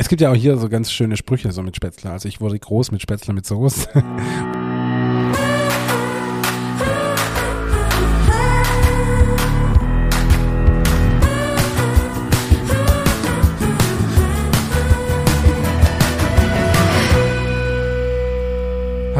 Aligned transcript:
Es 0.00 0.08
gibt 0.08 0.22
ja 0.22 0.30
auch 0.30 0.34
hier 0.34 0.56
so 0.56 0.70
ganz 0.70 0.90
schöne 0.90 1.18
Sprüche 1.18 1.52
so 1.52 1.62
mit 1.62 1.76
Spätzle. 1.76 2.10
Also 2.10 2.26
ich 2.26 2.40
wurde 2.40 2.58
groß 2.58 2.90
mit 2.90 3.02
Spätzle 3.02 3.34
mit 3.34 3.44
Soße. 3.44 3.86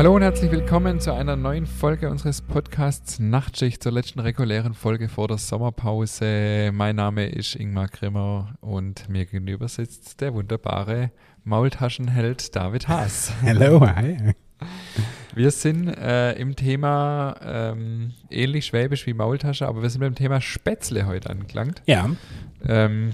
Hallo 0.01 0.17
und 0.17 0.23
herzlich 0.23 0.51
willkommen 0.51 0.99
zu 0.99 1.13
einer 1.13 1.37
neuen 1.37 1.67
Folge 1.67 2.09
unseres 2.09 2.41
Podcasts 2.41 3.19
Nachtschicht 3.19 3.83
zur 3.83 3.93
letzten 3.93 4.21
regulären 4.21 4.73
Folge 4.73 5.11
vor 5.11 5.29
der 5.29 5.37
Sommerpause. 5.37 6.71
Mein 6.73 6.97
Name 6.97 7.27
ist 7.27 7.55
Ingmar 7.55 7.89
Grimmer 7.89 8.55
und 8.63 9.11
mir 9.11 9.27
gegenüber 9.27 9.69
sitzt 9.69 10.23
der 10.23 10.33
wunderbare 10.33 11.11
Maultaschenheld 11.45 12.57
David 12.57 12.89
Haas. 12.89 13.31
Hallo, 13.43 13.87
hi. 13.87 14.33
Wir 15.35 15.51
sind 15.51 15.89
äh, 15.89 16.33
im 16.33 16.57
Thema 16.57 17.37
ähm, 17.45 18.15
ähnlich 18.31 18.65
schwäbisch 18.65 19.07
wie 19.07 19.13
Maultasche, 19.13 19.69
aber 19.69 19.83
wir 19.83 19.91
sind 19.91 20.01
beim 20.01 20.15
Thema 20.15 20.41
Spätzle 20.41 21.05
heute 21.05 21.29
angelangt. 21.29 21.83
Ja. 21.85 22.09
Ähm, 22.67 23.11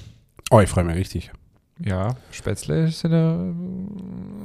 oh, 0.53 0.61
ich 0.61 0.69
freue 0.69 0.85
mich 0.85 0.95
richtig. 0.95 1.33
Ja, 1.79 2.17
Spätzle 2.31 2.89
sind 2.89 3.13
ja 3.13 3.37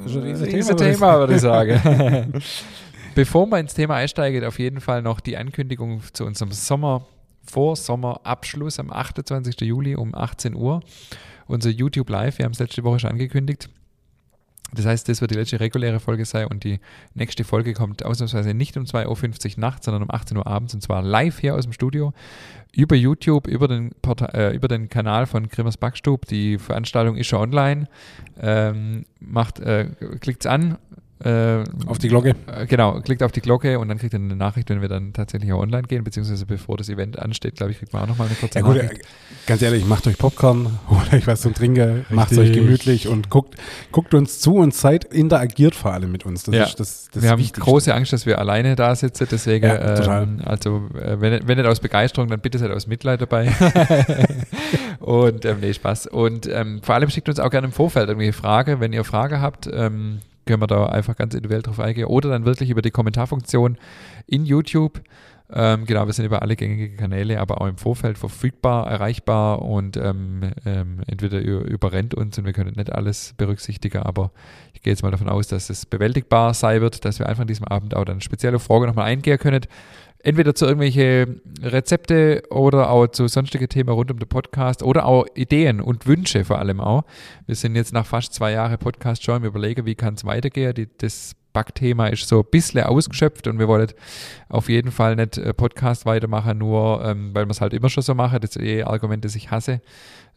So 0.05 0.20
ein 0.20 0.26
riesen 0.26 0.45
riesen 0.45 0.77
Thema, 0.77 0.91
Thema, 0.91 1.20
würde 1.20 1.35
ich 1.35 1.41
sagen. 1.41 2.41
Bevor 3.16 3.48
wir 3.48 3.59
ins 3.59 3.73
Thema 3.73 3.95
einsteigen, 3.95 4.44
auf 4.45 4.59
jeden 4.59 4.81
Fall 4.81 5.02
noch 5.02 5.20
die 5.20 5.38
Ankündigung 5.38 6.02
zu 6.13 6.26
unserem 6.26 6.52
Sommer, 6.52 7.05
Vorsommerabschluss 7.44 8.80
am 8.80 8.91
28. 8.91 9.62
Juli 9.62 9.95
um 9.95 10.13
18 10.13 10.55
Uhr. 10.55 10.81
Unser 11.48 11.70
YouTube 11.70 12.09
Live, 12.09 12.38
wir 12.38 12.45
haben 12.45 12.54
es 12.54 12.59
letzte 12.59 12.84
Woche 12.84 12.99
schon 12.99 13.12
angekündigt. 13.12 13.70
Das 14.74 14.86
heißt, 14.86 15.10
das 15.10 15.20
wird 15.20 15.32
die 15.32 15.36
letzte 15.36 15.60
reguläre 15.60 16.00
Folge 16.00 16.24
sein 16.24 16.48
und 16.48 16.64
die 16.64 16.80
nächste 17.13 17.44
Folge 17.44 17.74
kommt 17.74 18.05
ausnahmsweise 18.05 18.54
nicht 18.54 18.77
um 18.77 18.85
2.50 18.85 19.55
Uhr 19.55 19.60
nachts, 19.60 19.85
sondern 19.85 20.04
um 20.04 20.12
18 20.12 20.38
Uhr 20.38 20.48
abends 20.48 20.74
und 20.74 20.82
zwar 20.82 21.02
live 21.02 21.40
hier 21.40 21.55
aus 21.55 21.66
dem 21.66 21.74
Studio 21.74 22.13
über 22.74 22.96
YouTube, 22.96 23.48
über 23.48 23.68
den, 23.68 23.91
Porta 24.02 24.27
äh, 24.27 24.55
über 24.55 24.70
den 24.70 24.88
Kanal 24.88 25.26
von 25.26 25.50
Grimmers 25.50 25.76
Backstub. 25.76 26.26
Die 26.26 26.58
Veranstaltung 26.58 27.18
ist 27.18 27.27
schon 27.27 27.41
online. 27.41 27.88
Ähm, 28.40 29.05
macht, 29.20 29.60
äh, 29.60 29.90
klickt's 30.22 30.46
an. 30.46 30.78
Äh, 31.24 31.64
Auf 31.86 31.98
die 32.00 32.08
Glocke. 32.08 32.36
äh, 32.48 32.66
Genau, 32.66 33.00
klickt 33.02 33.22
auf 33.24 33.32
die 33.32 33.41
Glocke 33.41 33.77
und 33.80 33.90
dann 33.90 33.98
kriegt 33.98 34.14
ihr 34.14 34.20
eine 34.20 34.36
Nachricht, 34.36 34.70
wenn 34.70 34.82
wir 34.82 34.90
dann 34.90 35.14
tatsächlich 35.14 35.52
auch 35.54 35.60
online 35.60 35.84
gehen, 35.84 36.04
beziehungsweise 36.04 36.46
bevor 36.46 36.78
das 36.78 36.90
Event 36.90 37.20
ansteht, 37.20 37.55
glaube 37.55 37.72
ich, 37.72 37.80
kriegt 37.80 37.94
man 37.94 38.04
auch 38.04 38.08
nochmal 38.08 38.28
eine 38.28 38.36
kurze 38.36 38.60
Ja 38.60 38.66
gut, 38.66 38.78
äh, 38.78 38.84
Nachricht. 38.84 39.02
ganz 39.46 39.62
ehrlich, 39.62 39.86
macht 39.86 40.08
euch 40.08 40.18
Popcorn, 40.18 40.80
holt 40.90 41.13
euch 41.13 41.28
was 41.28 41.41
zum 41.41 41.54
Trinken, 41.54 42.05
macht 42.10 42.36
euch 42.38 42.52
gemütlich 42.54 43.08
und 43.08 43.30
guckt, 43.30 43.55
guckt 43.91 44.13
uns 44.13 44.40
zu 44.40 44.55
und 44.55 44.74
seid, 44.74 45.04
interagiert 45.05 45.76
vor 45.76 45.94
allem 45.94 46.12
mit 46.12 46.26
uns. 46.26 46.44
Das 46.44 46.55
Ja. 46.55 46.63
ist 46.63 46.80
das, 46.80 47.08
das 47.12 47.24
wir 47.24 47.30
haben 47.30 47.40
Wichtigste. 47.40 47.62
große 47.62 47.94
Angst, 47.94 48.13
dass 48.13 48.26
wir 48.26 48.40
alleine 48.40 48.76
da 48.76 48.96
sitzen, 48.96 49.28
deswegen, 49.30 49.66
Ja, 49.68 50.22
ähm, 50.24 50.41
also 50.44 50.90
äh, 51.00 51.20
wenn, 51.22 51.48
wenn 51.48 51.58
nicht 51.58 51.68
aus 51.68 51.80
Begeisterung, 51.80 52.30
dann 52.30 52.40
bitte 52.40 52.58
seid 52.58 52.72
aus 52.72 52.88
Mitleid 52.88 53.22
dabei. 53.22 53.52
und 55.00 55.46
ähm, 55.46 55.58
nee, 55.62 55.74
Spaß. 55.74 56.08
Und 56.08 56.48
ähm, 56.48 56.82
vor 56.84 56.96
allem 56.96 57.10
schickt 57.10 57.30
uns 57.30 57.40
auch 57.40 57.50
gerne 57.50 57.68
im 57.68 57.74
Vorfeld 57.74 58.08
irgendwelche 58.08 58.34
Frage. 58.34 58.80
Wenn 58.80 58.94
ihr 58.94 59.04
Frage 59.04 59.41
habt, 59.41 59.70
ähm, 59.72 60.20
können 60.52 60.62
wir 60.62 60.68
da 60.68 60.88
einfach 60.88 61.16
ganz 61.16 61.34
individuell 61.34 61.62
drauf 61.62 61.80
eingehen. 61.80 62.05
Oder 62.05 62.30
dann 62.30 62.44
wirklich 62.44 62.70
über 62.70 62.82
die 62.82 62.91
Kommentarfunktion 62.91 63.77
in 64.28 64.46
YouTube. 64.46 65.02
Ähm, 65.53 65.85
genau, 65.85 66.06
wir 66.06 66.13
sind 66.13 66.25
über 66.25 66.41
alle 66.41 66.57
gängigen 66.57 66.97
Kanäle, 66.97 67.40
aber 67.40 67.62
auch 67.62 67.68
im 67.68 67.78
Vorfeld 67.78 68.18
verfügbar, 68.18 68.88
erreichbar 68.88 69.62
und 69.62 69.96
ähm, 69.96 70.52
ähm, 70.66 71.02
entweder 71.07 71.40
überrennt 71.40 72.13
uns 72.13 72.38
und 72.38 72.46
wir 72.46 72.53
können 72.53 72.74
nicht 72.75 72.91
alles 72.91 73.34
berücksichtigen, 73.38 74.03
aber 74.03 74.31
ich 74.74 74.81
gehe 74.81 74.91
jetzt 74.91 75.03
mal 75.03 75.12
davon 75.12 75.28
aus, 75.28 75.47
dass 75.47 75.69
es 75.69 75.85
bewältigbar 75.85 76.53
sein 76.53 76.81
wird, 76.81 77.03
dass 77.03 77.19
wir 77.19 77.28
einfach 77.28 77.41
an 77.41 77.47
diesem 77.47 77.66
Abend 77.66 77.96
auch 77.96 78.06
dann 78.06 78.22
spezielle 78.22 78.59
Fragen 78.59 78.85
nochmal 78.85 79.06
eingehen 79.06 79.38
können. 79.38 79.66
Entweder 80.24 80.53
zu 80.53 80.66
irgendwelche 80.66 81.41
Rezepte 81.62 82.44
oder 82.50 82.90
auch 82.90 83.07
zu 83.07 83.28
sonstige 83.28 83.68
Themen 83.68 83.90
rund 83.90 84.12
um 84.12 84.19
den 84.19 84.29
Podcast 84.29 84.84
oder 84.84 85.06
auch 85.06 85.25
Ideen 85.35 85.81
und 85.81 86.06
Wünsche 86.06 86.45
vor 86.45 86.59
allem 86.59 86.79
auch. 86.79 87.03
Wir 87.47 87.56
sind 87.56 87.75
jetzt 87.75 87.94
nach 87.94 88.06
fast 88.06 88.34
zwei 88.34 88.51
Jahren 88.51 88.78
Podcast 88.78 89.23
schon 89.23 89.38
im 89.38 89.45
Überlegen, 89.45 89.85
wie 89.85 89.95
kann 89.95 90.13
es 90.13 90.25
weitergehen. 90.25 90.73
Die, 90.73 90.88
das 90.97 91.35
Backthema 91.53 92.07
ist 92.07 92.28
so 92.28 92.40
ein 92.40 92.45
bisschen 92.50 92.84
ausgeschöpft 92.84 93.47
und 93.47 93.59
wir 93.59 93.68
wollen 93.68 93.91
auf 94.50 94.69
jeden 94.69 94.91
Fall 94.91 95.16
nicht 95.16 95.38
äh, 95.38 95.53
Podcast 95.53 96.06
weitermachen, 96.06 96.57
nur 96.57 97.03
ähm, 97.03 97.31
weil 97.34 97.45
wir 97.45 97.51
es 97.51 97.62
halt 97.62 97.74
immer 97.74 97.90
schon 97.90 98.03
so 98.03 98.16
machen. 98.16 98.40
Das 98.41 98.56
ist 98.56 98.62
eh 98.62 98.84
Argument, 98.84 99.25
das 99.25 99.35
ich 99.35 99.51
hasse. 99.51 99.81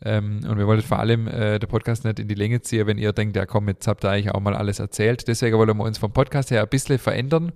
Ähm, 0.05 0.41
und 0.49 0.59
wir 0.59 0.67
wollen 0.67 0.83
vor 0.83 0.99
allem 0.99 1.29
äh, 1.29 1.59
den 1.59 1.69
Podcast 1.69 2.05
nicht 2.05 2.19
in 2.19 2.29
die 2.29 2.35
Länge 2.35 2.61
ziehen, 2.61 2.87
wenn 2.87 2.99
ihr 2.99 3.13
denkt, 3.13 3.37
ja 3.37 3.47
komm, 3.47 3.69
jetzt 3.69 3.87
habt 3.87 4.05
ihr 4.05 4.11
eigentlich 4.11 4.35
auch 4.35 4.41
mal 4.41 4.55
alles 4.55 4.81
erzählt. 4.81 5.29
Deswegen 5.29 5.57
wollen 5.57 5.77
wir 5.77 5.85
uns 5.85 5.99
vom 5.99 6.13
Podcast 6.13 6.51
her 6.51 6.63
ein 6.63 6.69
bisschen 6.69 6.99
verändern. 6.99 7.53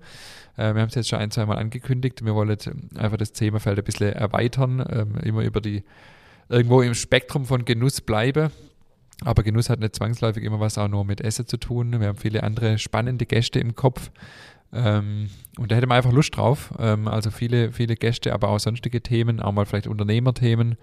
Äh, 0.58 0.74
wir 0.74 0.82
haben 0.82 0.88
es 0.88 0.94
jetzt 0.96 1.08
schon 1.08 1.20
ein, 1.20 1.30
zwei 1.30 1.46
Mal 1.46 1.56
angekündigt. 1.56 2.24
Wir 2.24 2.34
wollen 2.34 2.58
ähm, 2.66 2.88
einfach 2.98 3.16
das 3.16 3.32
Themafeld 3.32 3.78
ein 3.78 3.84
bisschen 3.84 4.12
erweitern, 4.12 4.84
ähm, 4.90 5.14
immer 5.22 5.42
über 5.42 5.60
die 5.60 5.84
irgendwo 6.48 6.82
im 6.82 6.94
Spektrum 6.94 7.46
von 7.46 7.64
Genuss 7.64 8.00
bleiben. 8.00 8.50
Aber 9.24 9.42
Genuss 9.42 9.70
hat 9.70 9.80
nicht 9.80 9.96
zwangsläufig 9.96 10.44
immer 10.44 10.60
was 10.60 10.78
auch 10.78 10.88
nur 10.88 11.04
mit 11.04 11.20
Essen 11.20 11.46
zu 11.46 11.56
tun. 11.56 11.98
Wir 11.98 12.08
haben 12.08 12.18
viele 12.18 12.42
andere 12.42 12.78
spannende 12.78 13.26
Gäste 13.26 13.58
im 13.60 13.74
Kopf. 13.74 14.10
Ähm, 14.72 15.30
und 15.58 15.72
da 15.72 15.76
hätte 15.76 15.86
man 15.86 15.96
einfach 15.96 16.12
Lust 16.12 16.36
drauf. 16.36 16.72
Ähm, 16.78 17.08
also 17.08 17.30
viele, 17.30 17.72
viele 17.72 17.94
Gäste, 17.96 18.32
aber 18.34 18.48
auch 18.48 18.60
sonstige 18.60 19.02
Themen, 19.02 19.40
auch 19.40 19.52
mal 19.52 19.64
vielleicht 19.64 19.86
Unternehmerthemen. 19.86 20.76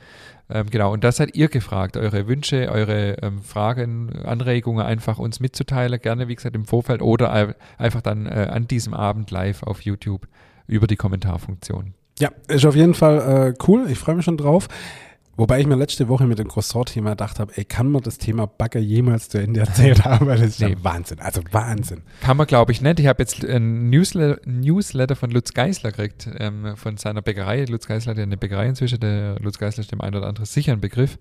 Ähm, 0.50 0.70
genau, 0.70 0.92
und 0.94 1.04
das 1.04 1.18
seid 1.18 1.36
ihr 1.36 1.48
gefragt, 1.50 1.96
eure 1.98 2.28
Wünsche, 2.28 2.70
eure 2.72 3.18
ähm, 3.22 3.42
Fragen, 3.42 4.12
Anregungen 4.24 4.86
einfach 4.86 5.20
uns 5.20 5.40
mitzuteilen, 5.40 6.00
gerne 6.02 6.28
wie 6.28 6.36
gesagt 6.36 6.56
im 6.56 6.66
Vorfeld 6.66 7.02
oder 7.02 7.32
ein- 7.32 7.54
einfach 7.78 8.02
dann 8.02 8.26
äh, 8.26 8.50
an 8.52 8.68
diesem 8.68 8.94
Abend 8.94 9.30
live 9.32 9.64
auf 9.64 9.82
YouTube 9.82 10.28
über 10.68 10.88
die 10.88 10.96
Kommentarfunktion. 10.96 11.94
Ja, 12.20 12.30
ist 12.48 12.66
auf 12.66 12.76
jeden 12.76 12.94
Fall 12.94 13.54
äh, 13.58 13.64
cool. 13.68 13.86
Ich 13.90 14.00
freue 14.00 14.16
mich 14.16 14.26
schon 14.26 14.38
drauf. 14.38 14.68
Wobei 15.38 15.60
ich 15.60 15.68
mir 15.68 15.76
letzte 15.76 16.08
Woche 16.08 16.26
mit 16.28 16.40
dem 16.40 16.48
Croissant-Thema 16.48 17.12
gedacht 17.12 17.40
habe, 17.40 17.52
ey, 17.58 17.66
kann 17.66 17.92
man 17.92 18.02
das 18.02 18.18
Thema 18.18 18.48
Bagger 18.48 18.80
jemals 18.80 19.28
zu 19.28 19.38
Ende 19.38 19.60
erzählt 19.60 20.06
haben? 20.06 20.26
Weil 20.28 20.38
das 20.38 20.48
ist 20.52 20.62
Nee. 20.62 20.70
ja 20.70 20.76
Wahnsinn. 20.84 21.20
Also 21.20 21.42
Wahnsinn. 21.52 22.04
Kann 22.22 22.38
man, 22.38 22.48
glaube 22.48 22.72
ich, 22.72 22.82
nicht. 22.82 23.00
Ich 23.02 23.08
habe 23.08 23.22
jetzt 23.22 23.44
ein 23.44 23.90
Newsletter, 23.90 24.40
Newsletter 24.46 25.16
von 25.18 25.32
Lutz 25.32 25.54
Geisler 25.54 25.92
gekriegt, 25.92 26.30
ähm, 26.40 26.78
von 26.78 26.96
seiner 26.98 27.22
Bäckerei. 27.22 27.66
Lutz 27.66 27.86
Geisler 27.88 28.12
hat 28.12 28.18
ja 28.18 28.24
eine 28.24 28.38
Bäckerei 28.38 28.68
inzwischen. 28.68 29.00
Der 29.02 29.38
Lutz 29.40 29.58
Geisler 29.60 29.82
ist 29.82 29.92
dem 29.92 30.00
einen 30.00 30.16
oder 30.16 30.28
anderen 30.28 30.46
sicher 30.46 30.72
ein 30.72 30.80
Begriff 30.80 31.18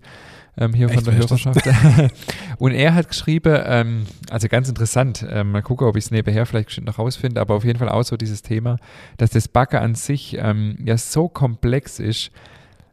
ähm, 0.57 0.73
hier 0.73 0.87
Echt, 0.87 0.95
von 0.95 1.03
der? 1.03 1.15
Hörerschaft. 1.17 1.61
Und 2.57 2.71
er 2.71 2.95
hat 2.95 3.09
geschrieben, 3.09 3.61
ähm, 3.65 4.05
also 4.29 4.47
ganz 4.47 4.69
interessant, 4.69 5.25
ähm, 5.29 5.51
mal 5.51 5.61
gucken, 5.61 5.87
ob 5.87 5.97
ich 5.97 6.05
es 6.05 6.11
nebenher 6.11 6.45
vielleicht 6.45 6.81
noch 6.81 6.99
rausfinde, 6.99 7.41
aber 7.41 7.55
auf 7.55 7.65
jeden 7.65 7.79
Fall 7.79 7.89
auch 7.89 8.03
so 8.03 8.15
dieses 8.15 8.41
Thema, 8.41 8.77
dass 9.17 9.31
das 9.31 9.49
Backer 9.49 9.81
an 9.81 9.95
sich 9.95 10.37
ähm, 10.39 10.77
ja 10.85 10.97
so 10.97 11.27
komplex 11.27 11.99
ist, 11.99 12.31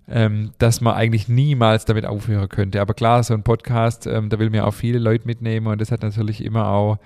ähm, 0.09 0.53
dass 0.59 0.81
man 0.81 0.95
eigentlich 0.95 1.29
niemals 1.29 1.85
damit 1.85 2.07
aufhören 2.07 2.49
könnte. 2.49 2.81
Aber 2.81 2.95
klar, 2.95 3.23
so 3.23 3.35
ein 3.35 3.43
Podcast, 3.43 4.07
ähm, 4.07 4.29
da 4.29 4.39
will 4.39 4.55
ja 4.55 4.65
auch 4.65 4.75
viele 4.75 4.99
Leute 4.99 5.27
mitnehmen 5.27 5.67
und 5.67 5.81
das 5.81 5.93
hat 5.93 6.03
natürlich 6.03 6.45
immer 6.45 6.69
auch 6.69 6.99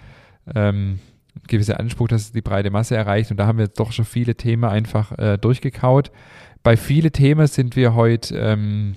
ähm, 0.55 0.99
einen 1.35 1.47
gewissen 1.47 1.75
Anspruch, 1.75 2.09
dass 2.09 2.23
es 2.23 2.33
die 2.33 2.41
breite 2.41 2.71
Masse 2.71 2.97
erreicht. 2.97 3.31
Und 3.31 3.37
da 3.37 3.47
haben 3.47 3.59
wir 3.59 3.69
doch 3.69 3.93
schon 3.93 4.05
viele 4.05 4.35
Themen 4.35 4.65
einfach 4.65 5.17
äh, 5.19 5.37
durchgekaut. 5.37 6.11
Bei 6.63 6.77
vielen 6.77 7.13
Themen 7.13 7.47
sind 7.47 7.77
wir 7.77 7.95
heute 7.95 8.37
ähm, 8.37 8.97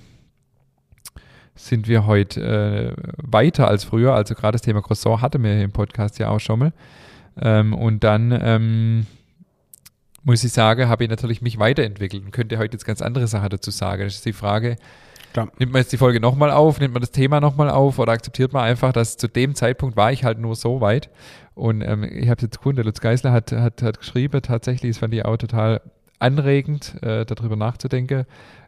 sind 1.54 1.88
wir 1.88 2.06
heute 2.06 2.40
äh, 2.40 3.02
weiter 3.18 3.68
als 3.68 3.84
früher. 3.84 4.14
Also 4.14 4.34
gerade 4.34 4.52
das 4.52 4.62
Thema 4.62 4.80
Croissant 4.80 5.20
hatten 5.20 5.42
wir 5.42 5.62
im 5.62 5.72
Podcast 5.72 6.18
ja 6.18 6.30
auch 6.30 6.40
schon 6.40 6.58
mal. 6.58 6.72
Ähm, 7.40 7.74
und 7.74 8.02
dann 8.02 8.36
ähm, 8.40 9.06
muss 10.22 10.44
ich 10.44 10.52
sagen, 10.52 10.88
habe 10.88 11.04
ich 11.04 11.10
natürlich 11.10 11.42
mich 11.42 11.58
weiterentwickelt 11.58 12.24
und 12.24 12.30
könnte 12.30 12.58
heute 12.58 12.74
jetzt 12.74 12.84
ganz 12.84 13.02
andere 13.02 13.26
Sachen 13.26 13.48
dazu 13.48 13.70
sagen. 13.70 14.04
Das 14.04 14.16
ist 14.16 14.26
die 14.26 14.32
Frage, 14.32 14.76
Klar. 15.32 15.50
nimmt 15.58 15.72
man 15.72 15.82
jetzt 15.82 15.92
die 15.92 15.96
Folge 15.96 16.20
nochmal 16.20 16.50
auf, 16.50 16.80
nimmt 16.80 16.94
man 16.94 17.00
das 17.00 17.12
Thema 17.12 17.40
nochmal 17.40 17.70
auf 17.70 17.98
oder 17.98 18.12
akzeptiert 18.12 18.52
man 18.52 18.64
einfach, 18.64 18.92
dass 18.92 19.16
zu 19.16 19.28
dem 19.28 19.54
Zeitpunkt 19.54 19.96
war 19.96 20.12
ich 20.12 20.24
halt 20.24 20.38
nur 20.38 20.56
so 20.56 20.80
weit. 20.80 21.08
Und 21.54 21.82
ähm, 21.82 22.04
ich 22.04 22.28
habe 22.28 22.42
jetzt 22.42 22.58
gefunden, 22.58 22.76
der 22.76 22.84
Lutz 22.84 23.00
Geisler 23.00 23.32
hat, 23.32 23.52
hat, 23.52 23.82
hat 23.82 23.98
geschrieben, 23.98 24.40
tatsächlich, 24.42 24.92
das 24.92 24.98
fand 24.98 25.14
ich 25.14 25.24
auch 25.24 25.36
total 25.36 25.80
anregend, 26.18 27.02
äh, 27.02 27.24
darüber 27.24 27.56
nachzudenken. 27.56 28.24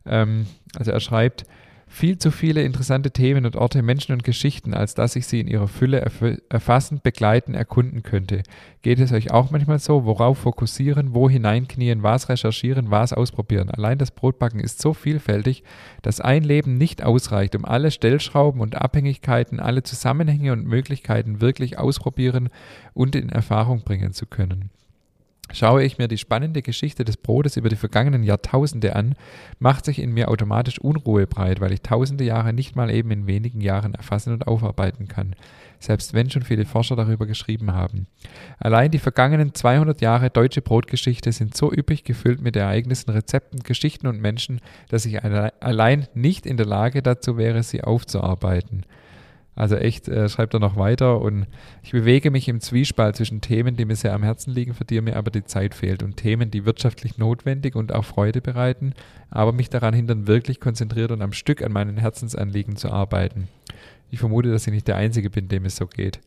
Ähm, 0.06 0.47
also 0.77 0.91
er 0.91 1.00
schreibt, 1.00 1.44
viel 1.93 2.17
zu 2.17 2.31
viele 2.31 2.62
interessante 2.62 3.11
Themen 3.11 3.44
und 3.44 3.55
Orte, 3.55 3.83
Menschen 3.83 4.12
und 4.12 4.25
Geschichten, 4.25 4.73
als 4.73 4.94
dass 4.94 5.15
ich 5.15 5.27
sie 5.27 5.41
in 5.41 5.47
ihrer 5.47 5.69
Fülle 5.69 6.00
erf 6.00 6.23
erfassen, 6.49 7.00
begleiten, 7.03 7.55
erkunden 7.55 8.03
könnte. 8.03 8.43
Geht 8.81 8.99
es 8.99 9.12
euch 9.12 9.31
auch 9.31 9.50
manchmal 9.50 9.79
so? 9.79 10.06
Worauf 10.06 10.39
fokussieren, 10.39 11.15
wo 11.15 11.29
hineinknien, 11.29 12.03
was 12.03 12.31
recherchieren, 12.31 12.91
was 12.91 13.12
ausprobieren? 13.12 13.69
Allein 13.69 13.99
das 13.99 14.11
Brotbacken 14.11 14.59
ist 14.59 14.81
so 14.81 14.94
vielfältig, 14.94 15.65
dass 16.00 16.23
ein 16.23 16.44
Leben 16.44 16.79
nicht 16.79 17.03
ausreicht, 17.05 17.55
um 17.55 17.67
alle 17.67 17.91
Stellschrauben 17.91 18.62
und 18.62 18.75
Abhängigkeiten, 18.75 19.61
alle 19.61 19.83
Zusammenhänge 19.83 20.53
und 20.53 20.67
Möglichkeiten 20.67 21.43
wirklich 21.43 21.79
ausprobieren 21.79 22.49
und 22.94 23.15
in 23.15 23.29
Erfahrung 23.29 23.83
bringen 23.83 24.15
zu 24.15 24.25
können. 24.25 24.71
Schaue 25.53 25.85
ich 25.85 25.99
mir 25.99 26.09
die 26.09 26.19
spannende 26.19 26.63
Geschichte 26.63 27.05
des 27.05 27.19
Brotes 27.19 27.57
über 27.57 27.69
die 27.69 27.77
vergangenen 27.77 28.23
Jahrtausende 28.23 28.97
an, 28.97 29.15
macht 29.59 29.85
sich 29.85 29.99
in 29.99 30.13
mir 30.13 30.29
automatisch 30.29 30.79
Unruhe 30.79 31.27
breit, 31.27 31.61
weil 31.61 31.73
ich 31.73 31.83
tausende 31.83 32.25
Jahre 32.25 32.53
nicht 32.53 32.75
mal 32.75 32.91
eben 32.91 33.11
in 33.11 33.27
wenigen 33.27 33.61
Jahren 33.61 33.95
erfassen 33.95 34.33
und 34.33 34.47
aufarbeiten 34.47 35.09
kann, 35.09 35.37
selbst 35.79 36.15
wenn 36.15 36.31
schon 36.31 36.43
viele 36.43 36.65
Forscher 36.65 36.97
darüber 36.97 37.27
geschrieben 37.27 37.73
haben. 37.73 38.07
Allein 38.59 38.91
die 38.91 38.99
vergangenen 38.99 39.55
200 39.55 40.01
Jahre 40.01 40.31
deutsche 40.31 40.63
Brotgeschichte 40.63 41.33
sind 41.33 41.57
so 41.57 41.71
üppig 41.71 42.05
gefüllt 42.05 42.41
mit 42.41 42.57
Ereignissen, 42.57 43.11
Rezepten, 43.11 43.61
Geschichten 43.61 44.07
und 44.07 44.21
Menschen, 44.21 44.61
dass 44.89 45.05
ich 45.05 45.23
allein 45.23 46.09
nicht 46.15 46.47
in 46.47 46.57
der 46.57 46.67
Lage 46.67 47.03
dazu 47.03 47.37
wäre, 47.37 47.63
sie 47.63 47.85
aufzuarbeiten. 47.85 48.87
Also 49.55 49.77
echt, 49.77 50.09
äh, 50.09 50.29
schreibt 50.29 50.55
er 50.55 50.61
noch 50.61 50.77
weiter 50.77 51.21
und 51.21 51.47
ich 51.83 51.93
bewege 51.93 52.31
mich 52.31 52.49
im 52.49 52.61
Zwiespalt 52.61 53.17
zwischen 53.17 53.43
Themen, 53.43 53.77
die 53.77 53.85
mir 53.85 53.97
sehr 53.97 54.15
am 54.15 54.23
Herzen 54.23 54.53
liegen, 54.53 54.73
für 54.73 54.85
die 54.85 55.01
mir 55.01 55.17
aber 55.17 55.31
die 55.31 55.45
Zeit 55.45 55.75
fehlt 55.75 56.03
und 56.03 56.17
Themen, 56.17 56.51
die 56.51 56.65
wirtschaftlich 56.65 57.19
notwendig 57.19 57.77
und 57.77 57.93
auch 57.93 58.05
Freude 58.05 58.41
bereiten, 58.41 58.95
aber 59.31 59.53
mich 59.53 59.69
daran 59.69 59.93
hindern, 59.93 60.27
wirklich 60.27 60.59
konzentriert 60.59 61.13
und 61.13 61.21
am 61.21 61.33
Stück 61.33 61.63
an 61.63 61.73
meinen 61.73 61.99
Herzensanliegen 61.99 62.77
zu 62.77 62.91
arbeiten. 62.91 63.49
Ich 64.11 64.21
vermute, 64.21 64.51
dass 64.51 64.67
ich 64.67 64.73
nicht 64.73 64.89
der 64.89 64.97
Einzige 64.97 65.29
bin, 65.29 65.49
dem 65.49 65.67
es 65.67 65.77
so 65.77 65.87
geht 65.87 66.21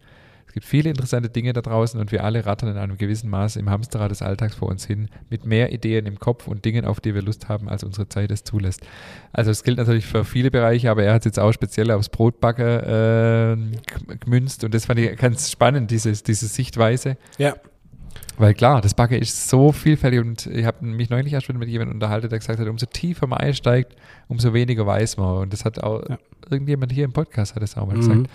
gibt 0.53 0.65
viele 0.65 0.89
interessante 0.89 1.30
Dinge 1.30 1.53
da 1.53 1.62
draußen 1.62 2.00
und 2.00 2.12
wir 2.12 2.24
alle 2.24 2.45
rattern 2.45 2.69
in 2.69 2.77
einem 2.77 2.97
gewissen 2.97 3.30
Maße 3.30 3.59
im 3.59 3.69
Hamsterrad 3.69 4.12
des 4.12 4.21
Alltags 4.21 4.56
vor 4.56 4.69
uns 4.69 4.86
hin, 4.86 5.09
mit 5.30 5.45
mehr 5.45 5.74
Ideen 5.74 6.06
im 6.06 6.19
Kopf 6.19 6.47
und 6.47 6.63
Dingen, 6.63 6.86
auf 6.86 7.01
die 7.01 7.13
wir 7.13 7.21
Lust 7.21 7.50
haben, 7.50 7.68
als 7.68 7.83
unsere 7.83 8.07
Zeit 8.07 8.31
es 8.31 8.44
zulässt. 8.44 8.81
Also 9.33 9.51
es 9.51 9.63
gilt 9.63 9.77
natürlich 9.77 10.06
für 10.06 10.24
viele 10.24 10.51
Bereiche, 10.51 10.89
aber 10.89 11.03
er 11.03 11.13
hat 11.13 11.21
es 11.21 11.25
jetzt 11.25 11.39
auch 11.39 11.51
speziell 11.51 11.92
aufs 11.92 12.09
Brotbacker 12.09 13.53
äh, 13.53 13.57
gemünzt 14.19 14.63
und 14.63 14.74
das 14.74 14.86
fand 14.86 15.00
ich 15.00 15.18
ganz 15.18 15.51
spannend, 15.51 15.92
diese, 15.92 16.12
diese 16.12 16.48
Sichtweise. 16.48 17.18
Ja. 17.38 17.56
Weil 18.38 18.53
klar, 18.53 18.81
das 18.81 18.94
Backen 18.94 19.15
ist 19.21 19.50
so 19.50 19.71
vielfältig 19.71 20.19
und 20.19 20.45
ich 20.48 20.65
habe 20.65 20.86
mich 20.86 21.09
neulich 21.09 21.33
erst 21.33 21.48
mit 21.53 21.69
jemandem 21.69 21.95
unterhalten, 21.95 22.30
der 22.30 22.39
gesagt 22.39 22.59
hat, 22.59 22.68
umso 22.68 22.86
tiefer 22.86 23.27
man 23.27 23.39
einsteigt, 23.39 23.95
umso 24.27 24.53
weniger 24.53 24.86
weiß 24.86 25.18
man. 25.18 25.38
Und 25.38 25.53
das 25.53 25.63
hat 25.63 25.81
auch 25.81 26.01
ja. 26.09 26.18
irgendjemand 26.50 26.91
hier 26.91 27.06
im 27.06 27.13
Podcast 27.13 27.56
hat 27.56 27.63
das 27.63 27.77
auch 27.77 27.88
mal 27.88 27.95
mhm. 27.95 28.00
gesagt. 28.00 28.30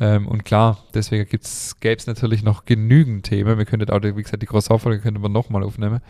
Ähm, 0.00 0.26
und 0.26 0.44
klar, 0.44 0.78
deswegen 0.94 1.28
gäbe 1.28 1.96
es 1.96 2.06
natürlich 2.06 2.42
noch 2.42 2.64
genügend 2.64 3.26
Themen. 3.26 3.58
Wir 3.58 3.64
könnten 3.64 3.90
auch, 3.90 4.02
wie 4.02 4.22
gesagt, 4.22 4.42
die 4.42 4.46
Croissant-Folge 4.46 5.00
könnten 5.00 5.22
wir 5.22 5.28
nochmal 5.28 5.62
aufnehmen. 5.62 6.00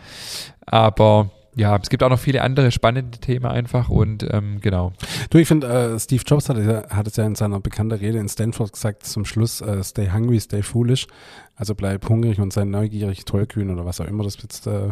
Aber 0.65 1.31
ja, 1.55 1.77
es 1.77 1.89
gibt 1.89 2.01
auch 2.01 2.09
noch 2.09 2.19
viele 2.19 2.41
andere 2.41 2.71
spannende 2.71 3.19
Themen 3.19 3.45
einfach 3.45 3.89
und 3.89 4.25
ähm, 4.31 4.59
genau. 4.59 4.93
Du, 5.29 5.37
ich 5.37 5.47
finde, 5.47 5.67
äh, 5.67 5.99
Steve 5.99 6.23
Jobs 6.25 6.49
hat, 6.49 6.57
hat, 6.57 7.07
es 7.07 7.15
ja 7.15 7.25
in 7.25 7.35
seiner 7.35 7.59
bekannten 7.59 7.99
Rede 7.99 8.17
in 8.17 8.27
Stanford 8.27 8.73
gesagt 8.73 9.05
zum 9.05 9.25
Schluss, 9.25 9.61
äh, 9.61 9.83
stay 9.83 10.09
hungry, 10.11 10.39
stay 10.39 10.63
foolish. 10.63 11.07
Also 11.55 11.75
bleib 11.75 12.09
hungrig 12.09 12.39
und 12.39 12.51
sei 12.51 12.63
neugierig, 12.63 13.25
tollkühn 13.25 13.69
oder 13.69 13.85
was 13.85 14.01
auch 14.01 14.07
immer 14.07 14.23
das 14.23 14.41
jetzt 14.41 14.65
äh, 14.65 14.89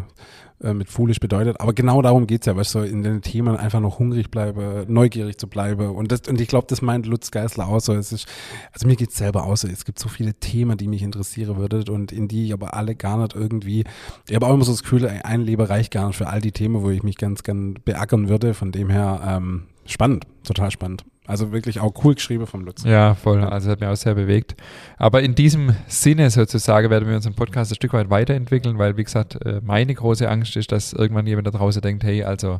äh, 0.63 0.73
mit 0.73 0.89
foolish 0.89 1.19
bedeutet. 1.19 1.59
Aber 1.59 1.73
genau 1.73 2.01
darum 2.01 2.27
geht's 2.27 2.45
ja, 2.45 2.55
weißt 2.55 2.75
du, 2.75 2.79
in 2.79 3.03
den 3.03 3.21
Themen 3.21 3.55
einfach 3.57 3.79
noch 3.79 3.99
hungrig 3.99 4.29
bleibe, 4.31 4.85
neugierig 4.87 5.37
zu 5.37 5.47
bleiben. 5.47 5.89
Und, 5.95 6.11
das, 6.11 6.21
und 6.27 6.39
ich 6.39 6.47
glaube, 6.47 6.67
das 6.67 6.81
meint 6.81 7.05
Lutz 7.05 7.31
Geisler 7.31 7.67
auch 7.67 7.79
so. 7.79 7.93
Es 7.93 8.11
ist, 8.11 8.27
also 8.73 8.87
mir 8.87 8.95
geht's 8.95 9.17
selber 9.17 9.45
auch 9.45 9.57
so. 9.57 9.67
Es 9.67 9.85
gibt 9.85 9.99
so 9.99 10.09
viele 10.09 10.33
Themen, 10.33 10.77
die 10.77 10.87
mich 10.87 11.01
interessieren 11.01 11.57
würden 11.57 11.89
und 11.89 12.11
in 12.11 12.27
die 12.27 12.45
ich 12.45 12.53
aber 12.53 12.73
alle 12.73 12.95
gar 12.95 13.17
nicht 13.17 13.35
irgendwie, 13.35 13.83
ich 14.27 14.35
habe 14.35 14.47
auch 14.47 14.53
immer 14.53 14.65
so 14.65 14.71
das 14.71 14.83
Gefühl, 14.83 15.07
ein 15.07 15.41
Leben 15.41 15.65
reicht 15.65 15.91
gar 15.91 16.07
nicht 16.07 16.17
für 16.17 16.27
all 16.27 16.41
die 16.41 16.51
Themen, 16.51 16.81
wo 16.81 16.89
ich 16.89 17.03
mich 17.03 17.17
ganz 17.17 17.43
gern 17.43 17.75
beackern 17.85 18.29
würde. 18.29 18.53
Von 18.53 18.71
dem 18.71 18.89
her, 18.89 19.21
ähm, 19.25 19.63
spannend, 19.85 20.25
total 20.43 20.71
spannend. 20.71 21.05
Also 21.31 21.53
wirklich 21.53 21.79
auch 21.79 21.93
cool 22.03 22.15
geschrieben 22.15 22.45
vom 22.45 22.65
Lutz. 22.65 22.83
Ja, 22.83 23.15
voll. 23.15 23.41
Also 23.41 23.71
hat 23.71 23.79
mich 23.79 23.87
auch 23.87 23.95
sehr 23.95 24.15
bewegt. 24.15 24.53
Aber 24.97 25.21
in 25.21 25.33
diesem 25.33 25.73
Sinne 25.87 26.29
sozusagen 26.29 26.89
werden 26.89 27.07
wir 27.07 27.15
unseren 27.15 27.35
Podcast 27.35 27.71
ein 27.71 27.75
Stück 27.75 27.93
weit 27.93 28.09
weiterentwickeln, 28.09 28.77
weil, 28.77 28.97
wie 28.97 29.05
gesagt, 29.05 29.41
äh, 29.45 29.61
meine 29.63 29.95
große 29.95 30.29
Angst 30.29 30.57
ist, 30.57 30.73
dass 30.73 30.91
irgendwann 30.91 31.25
jemand 31.25 31.47
da 31.47 31.51
draußen 31.51 31.81
denkt, 31.81 32.03
hey, 32.03 32.25
also 32.25 32.59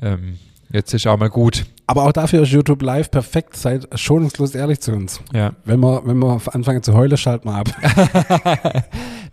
ähm, 0.00 0.38
jetzt 0.70 0.94
ist 0.94 1.04
auch 1.08 1.18
mal 1.18 1.30
gut. 1.30 1.66
Aber 1.90 2.04
auch 2.04 2.12
dafür 2.12 2.42
ist 2.42 2.52
YouTube 2.52 2.82
Live 2.82 3.10
perfekt. 3.10 3.56
Seid 3.56 3.88
schonungslos 3.98 4.54
ehrlich 4.54 4.78
zu 4.78 4.92
uns. 4.92 5.20
Ja. 5.32 5.54
Wenn 5.64 5.80
wir, 5.80 6.02
wenn 6.06 6.18
wir 6.18 6.40
anfangen 6.52 6.84
zu 6.84 6.94
heulen, 6.94 7.16
schalten 7.16 7.48
wir 7.48 7.56
ab. 7.56 7.68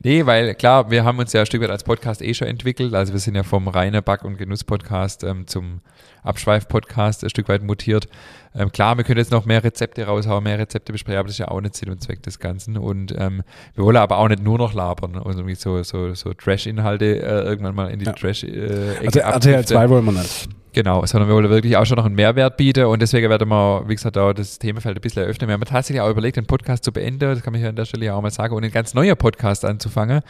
nee, 0.04 0.25
weil 0.25 0.56
klar, 0.56 0.89
wir 0.89 1.06
haben 1.06 1.19
uns 1.19 1.33
ja 1.33 1.42
ein 1.42 1.45
Stück 1.45 1.62
weit 1.62 1.69
als 1.69 1.83
Podcast 1.83 2.19
eh 2.24 2.33
schon 2.33 2.48
entwickelt. 2.48 2.95
Also 2.95 3.13
wir 3.13 3.19
sind 3.19 3.36
ja 3.36 3.44
vom 3.44 3.68
reinen 3.68 4.01
Back- 4.04 4.25
und 4.25 4.39
Genuss-Podcast 4.39 5.24
ähm, 5.24 5.45
zum 5.45 5.81
Abschweif-Podcast 6.24 7.24
ein 7.24 7.30
Stück 7.30 7.48
weit 7.48 7.62
mutiert. 7.62 8.09
Ähm, 8.56 8.71
klar, 8.71 8.98
wir 8.98 9.04
können 9.04 9.19
jetzt 9.19 9.31
noch 9.31 9.45
mehr 9.45 9.63
Rezepte 9.63 10.07
raushauen, 10.07 10.44
mehr 10.44 10.57
Rezepte 10.57 10.92
besprechen, 10.92 11.19
aber 11.19 11.27
das 11.27 11.36
ist 11.36 11.39
ja 11.39 11.50
auch 11.50 11.62
nicht 11.62 11.75
Sinn 11.75 11.92
und 11.92 12.01
Zweck 12.01 12.24
des 12.24 12.39
Ganzen. 12.39 12.75
Und 12.77 13.13
ähm, 13.15 13.44
wir 13.75 13.83
wollen 13.83 13.98
aber 13.98 14.18
auch 14.18 14.30
nicht 14.30 14.42
nur 14.42 14.57
noch 14.57 14.74
labern 14.74 15.15
und 15.15 15.36
irgendwie 15.36 15.54
so, 15.54 15.83
so, 15.83 16.15
so 16.15 16.33
Trash-Inhalte 16.33 17.21
äh, 17.21 17.44
irgendwann 17.44 17.75
mal 17.75 17.92
in 17.92 18.00
die 18.00 18.06
ja. 18.06 18.13
Trash-Ecke 18.13 19.00
äh, 19.00 19.06
Also 19.06 19.19
RTL 19.19 19.63
2 19.63 19.89
wollen 19.92 20.06
wir 20.06 20.13
nicht. 20.13 20.50
Genau, 20.77 21.04
sondern 21.07 21.27
wir 21.27 21.33
wollen 21.33 21.50
wirklich 21.50 21.75
auch 21.75 21.88
schon 21.88 21.95
noch 21.95 22.06
einen 22.06 22.13
Mehrwert 22.13 22.46
bieten 22.49 22.85
und 22.85 23.01
deswegen 23.01 23.29
werden 23.29 23.49
wir, 23.49 23.83
wie 23.88 23.95
gesagt, 23.95 24.17
auch 24.17 24.33
das 24.33 24.59
Themenfeld 24.59 24.97
ein 24.97 25.01
bisschen 25.01 25.23
eröffnen. 25.23 25.49
Wir 25.49 25.53
haben 25.53 25.61
tatsächlich 25.61 26.01
auch 26.01 26.09
überlegt, 26.09 26.38
den 26.38 26.45
Podcast 26.45 26.83
zu 26.83 26.91
beenden, 26.91 27.19
das 27.19 27.41
kann 27.41 27.53
ich 27.55 27.65
an 27.65 27.75
der 27.75 27.85
Stelle 27.85 28.13
auch 28.13 28.21
mal 28.21 28.31
sagen, 28.31 28.55
und 28.55 28.63
einen 28.63 28.71
ganz 28.71 28.94
neuer 28.94 29.15
Podcast 29.15 29.65
anzufangen. 29.65 30.21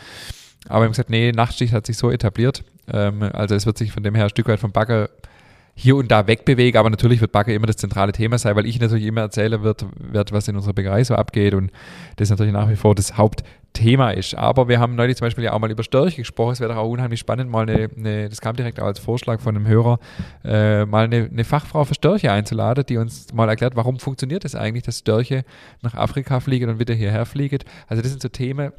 Aber 0.68 0.80
wir 0.80 0.86
haben 0.86 0.92
gesagt, 0.92 1.10
nee, 1.10 1.32
Nachtschicht 1.32 1.74
hat 1.74 1.86
sich 1.86 1.98
so 1.98 2.12
etabliert. 2.12 2.64
Ähm, 2.92 3.24
also 3.24 3.56
es 3.56 3.66
wird 3.66 3.78
sich 3.78 3.92
von 3.92 4.04
dem 4.04 4.16
her 4.16 4.26
ein 4.26 4.30
Stück 4.30 4.48
weit 4.48 4.60
vom 4.60 4.72
Bagger 4.72 5.10
hier 5.76 5.96
und 5.96 6.10
da 6.10 6.26
wegbewege, 6.26 6.80
aber 6.80 6.90
natürlich 6.90 7.22
wird 7.22 7.32
Bagger 7.32 7.54
immer 7.54 7.68
das 7.68 7.78
zentrale 7.78 8.12
Thema 8.12 8.40
sein, 8.40 8.56
weil 8.56 8.66
ich 8.66 8.80
natürlich 8.80 9.06
immer 9.06 9.22
erzählen 9.22 9.62
wird, 9.62 9.86
wird 9.96 10.32
was 10.32 10.48
in 10.48 10.56
unserer 10.56 10.74
Bäckerei 10.74 11.04
so 11.04 11.14
abgeht 11.14 11.54
und 11.54 11.72
das 12.16 12.26
ist 12.26 12.30
natürlich 12.32 12.54
nach 12.54 12.68
wie 12.68 12.76
vor 12.76 12.96
das 12.96 13.16
Hauptthema 13.78 14.12
ist. 14.12 14.36
Aber 14.36 14.68
wir 14.68 14.80
haben 14.80 14.96
neulich 14.96 15.18
zum 15.18 15.26
Beispiel 15.26 15.44
ja 15.44 15.54
auch 15.54 15.60
mal 15.60 15.72
über 15.72 15.84
Störche 15.84 16.18
gesprochen. 16.18 16.54
Es 16.54 16.60
wäre 16.60 16.74
doch 16.74 16.80
auch 16.80 16.90
unheimlich 16.90 17.20
spannend, 17.20 17.52
mal 17.52 17.70
eine, 17.70 17.90
eine, 17.96 18.30
das 18.30 18.42
kam 18.42 18.56
direkt 18.56 18.80
auch 18.80 18.86
als 18.86 19.00
Vorschlag 19.00 19.40
von 19.40 19.56
einem 19.56 19.68
Hörer, 19.68 20.00
äh, 20.44 20.86
mal 20.86 21.06
eine, 21.06 21.30
eine, 21.32 21.44
Fachfrau 21.44 21.86
für 21.86 21.94
Störche 21.94 22.32
einzuladen, 22.32 22.86
die 22.88 22.98
uns 22.98 23.34
mal 23.34 23.48
erklärt, 23.50 23.76
warum 23.76 24.00
funktioniert 24.00 24.46
es 24.46 24.54
das 24.54 24.62
eigentlich, 24.62 24.84
dass 24.84 25.00
Störche 25.00 25.44
nach 25.82 25.94
Afrika 25.94 26.40
fliegen 26.40 26.70
und 26.70 26.80
wieder 26.80 26.94
hierher 26.94 27.26
fliegen. 27.26 27.60
Also 27.88 28.02
das 28.02 28.12
sind 28.12 28.22
so 28.22 28.30
Themen, 28.30 28.72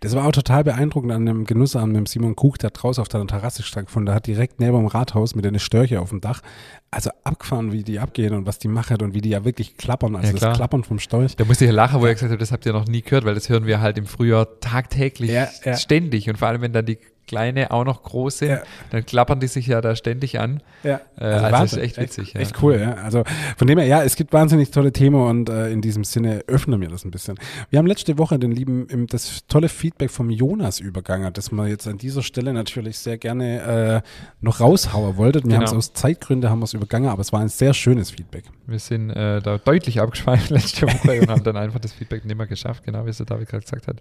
das 0.00 0.14
war 0.14 0.26
auch 0.26 0.32
total 0.32 0.64
beeindruckend 0.64 1.12
an 1.12 1.26
dem 1.26 1.44
Genussabend 1.44 1.94
mit 1.94 2.08
Simon 2.08 2.36
Kuch, 2.36 2.56
der 2.56 2.70
draußen 2.70 3.00
auf 3.00 3.08
der 3.08 3.26
Terrasse 3.26 3.62
stattgefunden 3.62 4.06
Der 4.06 4.14
hat 4.16 4.26
direkt 4.26 4.60
neben 4.60 4.76
dem 4.76 4.86
Rathaus 4.86 5.34
mit 5.34 5.46
einer 5.46 5.58
Störche 5.58 6.00
auf 6.00 6.10
dem 6.10 6.20
Dach. 6.20 6.42
Also 6.90 7.10
abgefahren, 7.24 7.72
wie 7.72 7.84
die 7.84 7.98
abgehen 7.98 8.34
und 8.34 8.46
was 8.46 8.58
die 8.58 8.68
machen 8.68 9.00
und 9.00 9.14
wie 9.14 9.20
die 9.20 9.30
ja 9.30 9.44
wirklich 9.44 9.76
klappern. 9.76 10.14
Also 10.16 10.34
ja, 10.34 10.38
das 10.38 10.56
Klappern 10.56 10.84
vom 10.84 10.98
Storch. 10.98 11.36
Da 11.36 11.44
musste 11.44 11.64
ich 11.64 11.70
ja 11.70 11.74
lachen, 11.74 12.00
wo 12.00 12.06
er 12.06 12.14
gesagt 12.14 12.32
hat, 12.32 12.40
das 12.40 12.52
habt 12.52 12.66
ihr 12.66 12.72
noch 12.72 12.86
nie 12.86 13.02
gehört, 13.02 13.24
weil 13.24 13.34
das 13.34 13.48
hören 13.48 13.66
wir 13.66 13.80
halt 13.80 13.96
im 13.98 14.06
Frühjahr 14.06 14.31
tagtäglich 14.60 15.30
ja, 15.30 15.48
ja. 15.64 15.76
ständig. 15.76 16.28
Und 16.28 16.38
vor 16.38 16.48
allem, 16.48 16.62
wenn 16.62 16.72
dann 16.72 16.86
die 16.86 16.98
kleine 17.26 17.70
auch 17.70 17.84
noch 17.84 18.02
groß 18.02 18.38
sind, 18.38 18.50
ja. 18.50 18.62
dann 18.90 19.06
klappern 19.06 19.40
die 19.40 19.46
sich 19.46 19.66
ja 19.66 19.80
da 19.80 19.96
ständig 19.96 20.38
an. 20.38 20.62
Ja. 20.82 21.00
Äh, 21.18 21.24
also, 21.24 21.44
also 21.44 21.56
das 21.56 21.72
ist 21.72 21.78
echt 21.78 21.98
witzig. 21.98 22.24
Echt, 22.28 22.34
ja. 22.34 22.40
echt 22.40 22.62
cool, 22.62 22.78
ja. 22.80 22.94
Also 22.94 23.24
von 23.56 23.66
dem 23.66 23.78
her, 23.78 23.86
ja, 23.86 24.02
es 24.02 24.16
gibt 24.16 24.32
wahnsinnig 24.32 24.70
tolle 24.70 24.92
Themen 24.92 25.20
und 25.26 25.48
äh, 25.48 25.70
in 25.70 25.80
diesem 25.80 26.04
Sinne 26.04 26.42
öffnen 26.46 26.80
wir 26.80 26.88
das 26.88 27.04
ein 27.04 27.10
bisschen. 27.10 27.38
Wir 27.70 27.78
haben 27.78 27.86
letzte 27.86 28.18
Woche 28.18 28.38
den 28.38 28.52
lieben, 28.52 29.06
das 29.08 29.46
tolle 29.46 29.68
Feedback 29.68 30.10
vom 30.10 30.30
Jonas 30.30 30.80
übergangen, 30.80 31.32
das 31.32 31.52
man 31.52 31.68
jetzt 31.68 31.86
an 31.86 31.98
dieser 31.98 32.22
Stelle 32.22 32.52
natürlich 32.52 32.98
sehr 32.98 33.18
gerne 33.18 34.02
äh, 34.04 34.08
noch 34.40 34.60
raushauen 34.60 35.16
wollten. 35.16 35.44
Wir 35.44 35.58
genau. 35.58 35.58
haben 35.58 35.64
es 35.64 35.72
aus 35.72 35.92
Zeitgründen 35.94 36.50
haben 36.50 36.58
wir 36.60 36.64
es 36.64 36.74
übergangen, 36.74 37.08
aber 37.08 37.20
es 37.20 37.32
war 37.32 37.40
ein 37.40 37.48
sehr 37.48 37.74
schönes 37.74 38.10
Feedback. 38.10 38.44
Wir 38.66 38.78
sind 38.78 39.10
äh, 39.10 39.40
da 39.40 39.58
deutlich 39.58 40.00
abgeschweift 40.00 40.50
letzte 40.50 40.86
Woche 40.86 41.20
und 41.20 41.30
haben 41.30 41.44
dann 41.44 41.56
einfach 41.56 41.80
das 41.80 41.92
Feedback 41.92 42.24
nicht 42.24 42.36
mehr 42.36 42.46
geschafft, 42.46 42.84
genau 42.84 43.06
wie 43.06 43.10
es 43.10 43.18
der 43.18 43.26
David 43.26 43.48
gerade 43.48 43.62
gesagt 43.62 43.86
hat. 43.86 43.96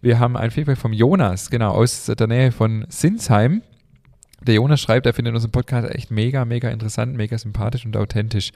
Wir 0.00 0.18
haben 0.18 0.36
ein 0.36 0.50
Feedback 0.50 0.78
vom 0.78 0.92
Jonas, 0.92 1.50
genau, 1.50 1.72
aus 1.72 2.06
der 2.06 2.26
Nähe 2.26 2.52
von 2.52 2.73
von 2.74 2.86
Sinsheim. 2.88 3.62
Der 4.42 4.54
Jonas 4.56 4.80
schreibt, 4.80 5.06
er 5.06 5.14
findet 5.14 5.34
unseren 5.34 5.52
Podcast 5.52 5.88
echt 5.94 6.10
mega, 6.10 6.44
mega 6.44 6.68
interessant, 6.68 7.16
mega 7.16 7.38
sympathisch 7.38 7.86
und 7.86 7.96
authentisch. 7.96 8.52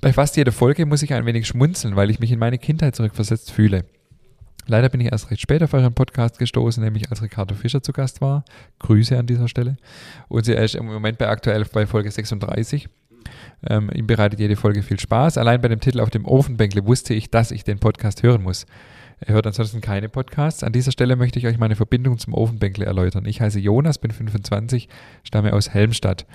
Bei 0.00 0.12
fast 0.12 0.36
jeder 0.36 0.52
Folge 0.52 0.86
muss 0.86 1.02
ich 1.02 1.12
ein 1.12 1.26
wenig 1.26 1.46
schmunzeln, 1.46 1.96
weil 1.96 2.10
ich 2.10 2.20
mich 2.20 2.32
in 2.32 2.38
meine 2.38 2.58
Kindheit 2.58 2.94
zurückversetzt 2.94 3.50
fühle. 3.50 3.84
Leider 4.66 4.88
bin 4.88 5.00
ich 5.00 5.12
erst 5.12 5.30
recht 5.30 5.40
spät 5.40 5.62
auf 5.62 5.74
euren 5.74 5.94
Podcast 5.94 6.38
gestoßen, 6.38 6.82
nämlich 6.82 7.10
als 7.10 7.22
Ricardo 7.22 7.54
Fischer 7.54 7.82
zu 7.82 7.92
Gast 7.92 8.20
war. 8.20 8.44
Grüße 8.78 9.16
an 9.16 9.26
dieser 9.26 9.48
Stelle. 9.48 9.76
Und 10.28 10.48
er 10.48 10.62
ist 10.62 10.74
im 10.74 10.86
Moment 10.86 11.18
bei 11.18 11.28
aktuell 11.28 11.64
bei 11.64 11.86
Folge 11.86 12.10
36. 12.10 12.88
Ähm, 13.68 13.90
ihm 13.94 14.06
bereitet 14.06 14.40
jede 14.40 14.56
Folge 14.56 14.82
viel 14.82 14.98
Spaß. 14.98 15.38
Allein 15.38 15.60
bei 15.60 15.68
dem 15.68 15.80
Titel 15.80 16.00
auf 16.00 16.10
dem 16.10 16.24
Ofenbänkle 16.24 16.86
wusste 16.86 17.14
ich, 17.14 17.30
dass 17.30 17.50
ich 17.50 17.64
den 17.64 17.78
Podcast 17.78 18.22
hören 18.22 18.42
muss. 18.42 18.66
Er 19.20 19.34
hört 19.34 19.46
ansonsten 19.46 19.80
keine 19.80 20.08
Podcasts. 20.08 20.62
An 20.62 20.72
dieser 20.72 20.92
Stelle 20.92 21.16
möchte 21.16 21.38
ich 21.38 21.46
euch 21.46 21.58
meine 21.58 21.76
Verbindung 21.76 22.18
zum 22.18 22.34
Ofenbänkle 22.34 22.84
erläutern. 22.84 23.24
Ich 23.24 23.40
heiße 23.40 23.58
Jonas, 23.58 23.98
bin 23.98 24.10
25, 24.10 24.88
stamme 25.22 25.52
aus 25.52 25.70
Helmstadt 25.70 26.26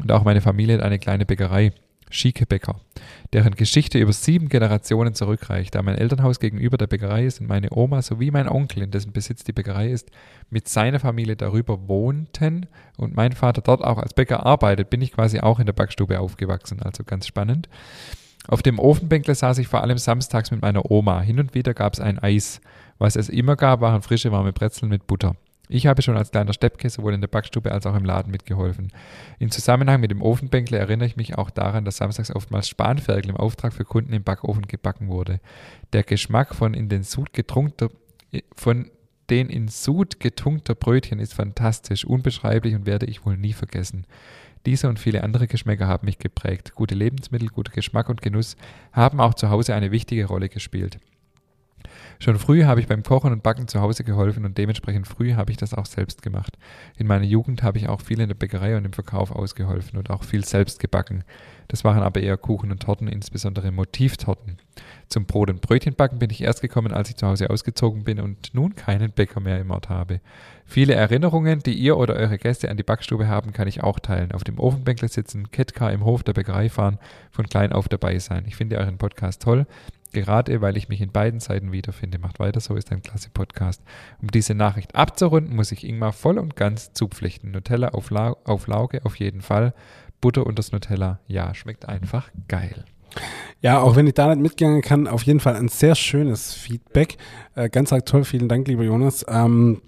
und 0.00 0.10
auch 0.10 0.24
meine 0.24 0.40
Familie 0.40 0.76
hat 0.76 0.84
eine 0.84 0.98
kleine 0.98 1.26
Bäckerei. 1.26 1.72
Schieke 2.10 2.46
Bäcker, 2.46 2.76
deren 3.32 3.56
Geschichte 3.56 3.98
über 3.98 4.12
sieben 4.12 4.48
Generationen 4.48 5.14
zurückreicht. 5.14 5.74
Da 5.74 5.82
mein 5.82 5.96
Elternhaus 5.96 6.38
gegenüber 6.38 6.76
der 6.76 6.86
Bäckerei 6.86 7.24
ist 7.24 7.40
und 7.40 7.48
meine 7.48 7.70
Oma 7.72 8.02
sowie 8.02 8.30
mein 8.30 8.48
Onkel, 8.48 8.84
in 8.84 8.92
dessen 8.92 9.12
Besitz 9.12 9.42
die 9.42 9.52
Bäckerei 9.52 9.90
ist, 9.90 10.10
mit 10.48 10.68
seiner 10.68 11.00
Familie 11.00 11.34
darüber 11.34 11.88
wohnten 11.88 12.66
und 12.96 13.16
mein 13.16 13.32
Vater 13.32 13.62
dort 13.62 13.82
auch 13.82 13.98
als 13.98 14.14
Bäcker 14.14 14.46
arbeitet, 14.46 14.90
bin 14.90 15.02
ich 15.02 15.12
quasi 15.12 15.40
auch 15.40 15.58
in 15.58 15.66
der 15.66 15.72
Backstube 15.72 16.20
aufgewachsen. 16.20 16.82
Also 16.82 17.02
ganz 17.02 17.26
spannend. 17.26 17.68
Auf 18.48 18.62
dem 18.62 18.78
Ofenbänkle 18.78 19.34
saß 19.34 19.58
ich 19.58 19.68
vor 19.68 19.82
allem 19.82 19.98
samstags 19.98 20.50
mit 20.50 20.62
meiner 20.62 20.90
Oma. 20.90 21.20
Hin 21.20 21.40
und 21.40 21.54
wieder 21.54 21.74
gab 21.74 21.94
es 21.94 22.00
ein 22.00 22.18
Eis. 22.18 22.60
Was 22.98 23.16
es 23.16 23.28
immer 23.28 23.56
gab, 23.56 23.80
waren 23.80 24.02
frische 24.02 24.32
warme 24.32 24.52
Brezeln 24.52 24.90
mit 24.90 25.06
Butter. 25.06 25.34
Ich 25.68 25.86
habe 25.86 26.02
schon 26.02 26.16
als 26.16 26.30
kleiner 26.30 26.52
Steppke 26.52 26.90
sowohl 26.90 27.14
in 27.14 27.22
der 27.22 27.28
Backstube 27.28 27.72
als 27.72 27.86
auch 27.86 27.96
im 27.96 28.04
Laden 28.04 28.30
mitgeholfen. 28.30 28.92
In 29.38 29.50
Zusammenhang 29.50 30.00
mit 30.00 30.10
dem 30.10 30.20
Ofenbänkle 30.20 30.76
erinnere 30.76 31.06
ich 31.06 31.16
mich 31.16 31.38
auch 31.38 31.48
daran, 31.48 31.86
dass 31.86 31.96
samstags 31.96 32.34
oftmals 32.34 32.68
Spanferkel 32.68 33.30
im 33.30 33.36
Auftrag 33.36 33.72
für 33.72 33.84
Kunden 33.84 34.12
im 34.12 34.22
Backofen 34.22 34.66
gebacken 34.66 35.08
wurde. 35.08 35.40
Der 35.94 36.02
Geschmack 36.02 36.54
von 36.54 36.74
in 36.74 36.90
den 36.90 37.02
Sud 37.02 37.32
getrunkener, 37.32 37.90
von 38.54 38.90
den 39.30 39.48
in 39.48 39.68
Sud 39.68 40.20
getunkter 40.20 40.74
Brötchen 40.74 41.18
ist 41.18 41.32
fantastisch, 41.32 42.04
unbeschreiblich 42.04 42.74
und 42.74 42.84
werde 42.84 43.06
ich 43.06 43.24
wohl 43.24 43.38
nie 43.38 43.54
vergessen. 43.54 44.06
Diese 44.66 44.88
und 44.88 44.98
viele 44.98 45.22
andere 45.22 45.46
Geschmäcker 45.46 45.86
haben 45.86 46.06
mich 46.06 46.18
geprägt. 46.18 46.74
Gute 46.74 46.94
Lebensmittel, 46.94 47.48
guter 47.48 47.72
Geschmack 47.72 48.08
und 48.08 48.22
Genuss 48.22 48.56
haben 48.92 49.20
auch 49.20 49.34
zu 49.34 49.50
Hause 49.50 49.74
eine 49.74 49.90
wichtige 49.90 50.24
Rolle 50.24 50.48
gespielt. 50.48 50.98
Schon 52.18 52.38
früh 52.38 52.64
habe 52.64 52.80
ich 52.80 52.86
beim 52.86 53.02
Kochen 53.02 53.32
und 53.32 53.42
Backen 53.42 53.68
zu 53.68 53.80
Hause 53.80 54.04
geholfen 54.04 54.44
und 54.44 54.56
dementsprechend 54.56 55.06
früh 55.06 55.34
habe 55.34 55.50
ich 55.50 55.56
das 55.56 55.74
auch 55.74 55.86
selbst 55.86 56.22
gemacht. 56.22 56.56
In 56.96 57.06
meiner 57.06 57.24
Jugend 57.24 57.62
habe 57.62 57.78
ich 57.78 57.88
auch 57.88 58.00
viel 58.00 58.20
in 58.20 58.28
der 58.28 58.34
Bäckerei 58.34 58.76
und 58.76 58.84
im 58.84 58.92
Verkauf 58.92 59.30
ausgeholfen 59.30 59.98
und 59.98 60.10
auch 60.10 60.24
viel 60.24 60.44
selbst 60.44 60.80
gebacken. 60.80 61.24
Das 61.68 61.84
waren 61.84 62.02
aber 62.02 62.20
eher 62.20 62.36
Kuchen 62.36 62.70
und 62.70 62.82
Torten, 62.82 63.08
insbesondere 63.08 63.72
Motivtorten. 63.72 64.58
Zum 65.08 65.26
Brot- 65.26 65.50
und 65.50 65.60
Brötchenbacken 65.60 66.18
bin 66.18 66.30
ich 66.30 66.42
erst 66.42 66.60
gekommen, 66.60 66.92
als 66.92 67.10
ich 67.10 67.16
zu 67.16 67.26
Hause 67.26 67.50
ausgezogen 67.50 68.04
bin 68.04 68.20
und 68.20 68.54
nun 68.54 68.74
keinen 68.74 69.12
Bäcker 69.12 69.40
mehr 69.40 69.60
im 69.60 69.70
Ort 69.70 69.88
habe. 69.88 70.20
Viele 70.66 70.94
Erinnerungen, 70.94 71.60
die 71.60 71.74
ihr 71.74 71.96
oder 71.96 72.14
eure 72.14 72.38
Gäste 72.38 72.70
an 72.70 72.76
die 72.76 72.82
Backstube 72.82 73.28
haben, 73.28 73.52
kann 73.52 73.68
ich 73.68 73.82
auch 73.82 73.98
teilen. 73.98 74.32
Auf 74.32 74.44
dem 74.44 74.58
Ofenbänkler 74.58 75.08
sitzen, 75.08 75.50
Kettcar 75.50 75.92
im 75.92 76.04
Hof 76.04 76.22
der 76.22 76.32
Bäckerei 76.32 76.68
fahren, 76.68 76.98
von 77.30 77.48
klein 77.48 77.72
auf 77.72 77.88
dabei 77.88 78.18
sein. 78.18 78.44
Ich 78.46 78.56
finde 78.56 78.78
euren 78.78 78.98
Podcast 78.98 79.42
toll. 79.42 79.66
Gerade 80.14 80.60
weil 80.62 80.76
ich 80.76 80.88
mich 80.88 81.00
in 81.00 81.12
beiden 81.12 81.40
Seiten 81.40 81.72
wiederfinde. 81.72 82.18
Macht 82.18 82.38
weiter 82.38 82.60
so, 82.60 82.76
ist 82.76 82.90
ein 82.92 83.02
klasse 83.02 83.28
Podcast. 83.28 83.82
Um 84.22 84.28
diese 84.28 84.54
Nachricht 84.54 84.94
abzurunden, 84.94 85.54
muss 85.54 85.72
ich 85.72 85.86
Ingmar 85.86 86.12
voll 86.12 86.38
und 86.38 86.56
ganz 86.56 86.92
zupflichten. 86.92 87.50
Nutella 87.50 87.88
auf, 87.88 88.10
La 88.10 88.36
auf 88.44 88.66
Lauge 88.66 89.04
auf 89.04 89.16
jeden 89.16 89.42
Fall. 89.42 89.74
Butter 90.20 90.46
und 90.46 90.58
das 90.58 90.72
Nutella, 90.72 91.20
ja, 91.26 91.54
schmeckt 91.54 91.86
einfach 91.86 92.30
geil. 92.48 92.84
Ja, 93.60 93.80
auch 93.80 93.96
wenn 93.96 94.06
ich 94.06 94.14
da 94.14 94.28
nicht 94.28 94.42
mitgegangen 94.42 94.82
kann, 94.82 95.06
auf 95.06 95.22
jeden 95.24 95.40
Fall 95.40 95.56
ein 95.56 95.68
sehr 95.68 95.94
schönes 95.94 96.54
Feedback. 96.54 97.18
Äh, 97.54 97.68
ganz 97.68 97.90
toll, 98.04 98.24
vielen 98.24 98.48
Dank, 98.48 98.68
lieber 98.68 98.84
Jonas. 98.84 99.26
Ähm, 99.28 99.82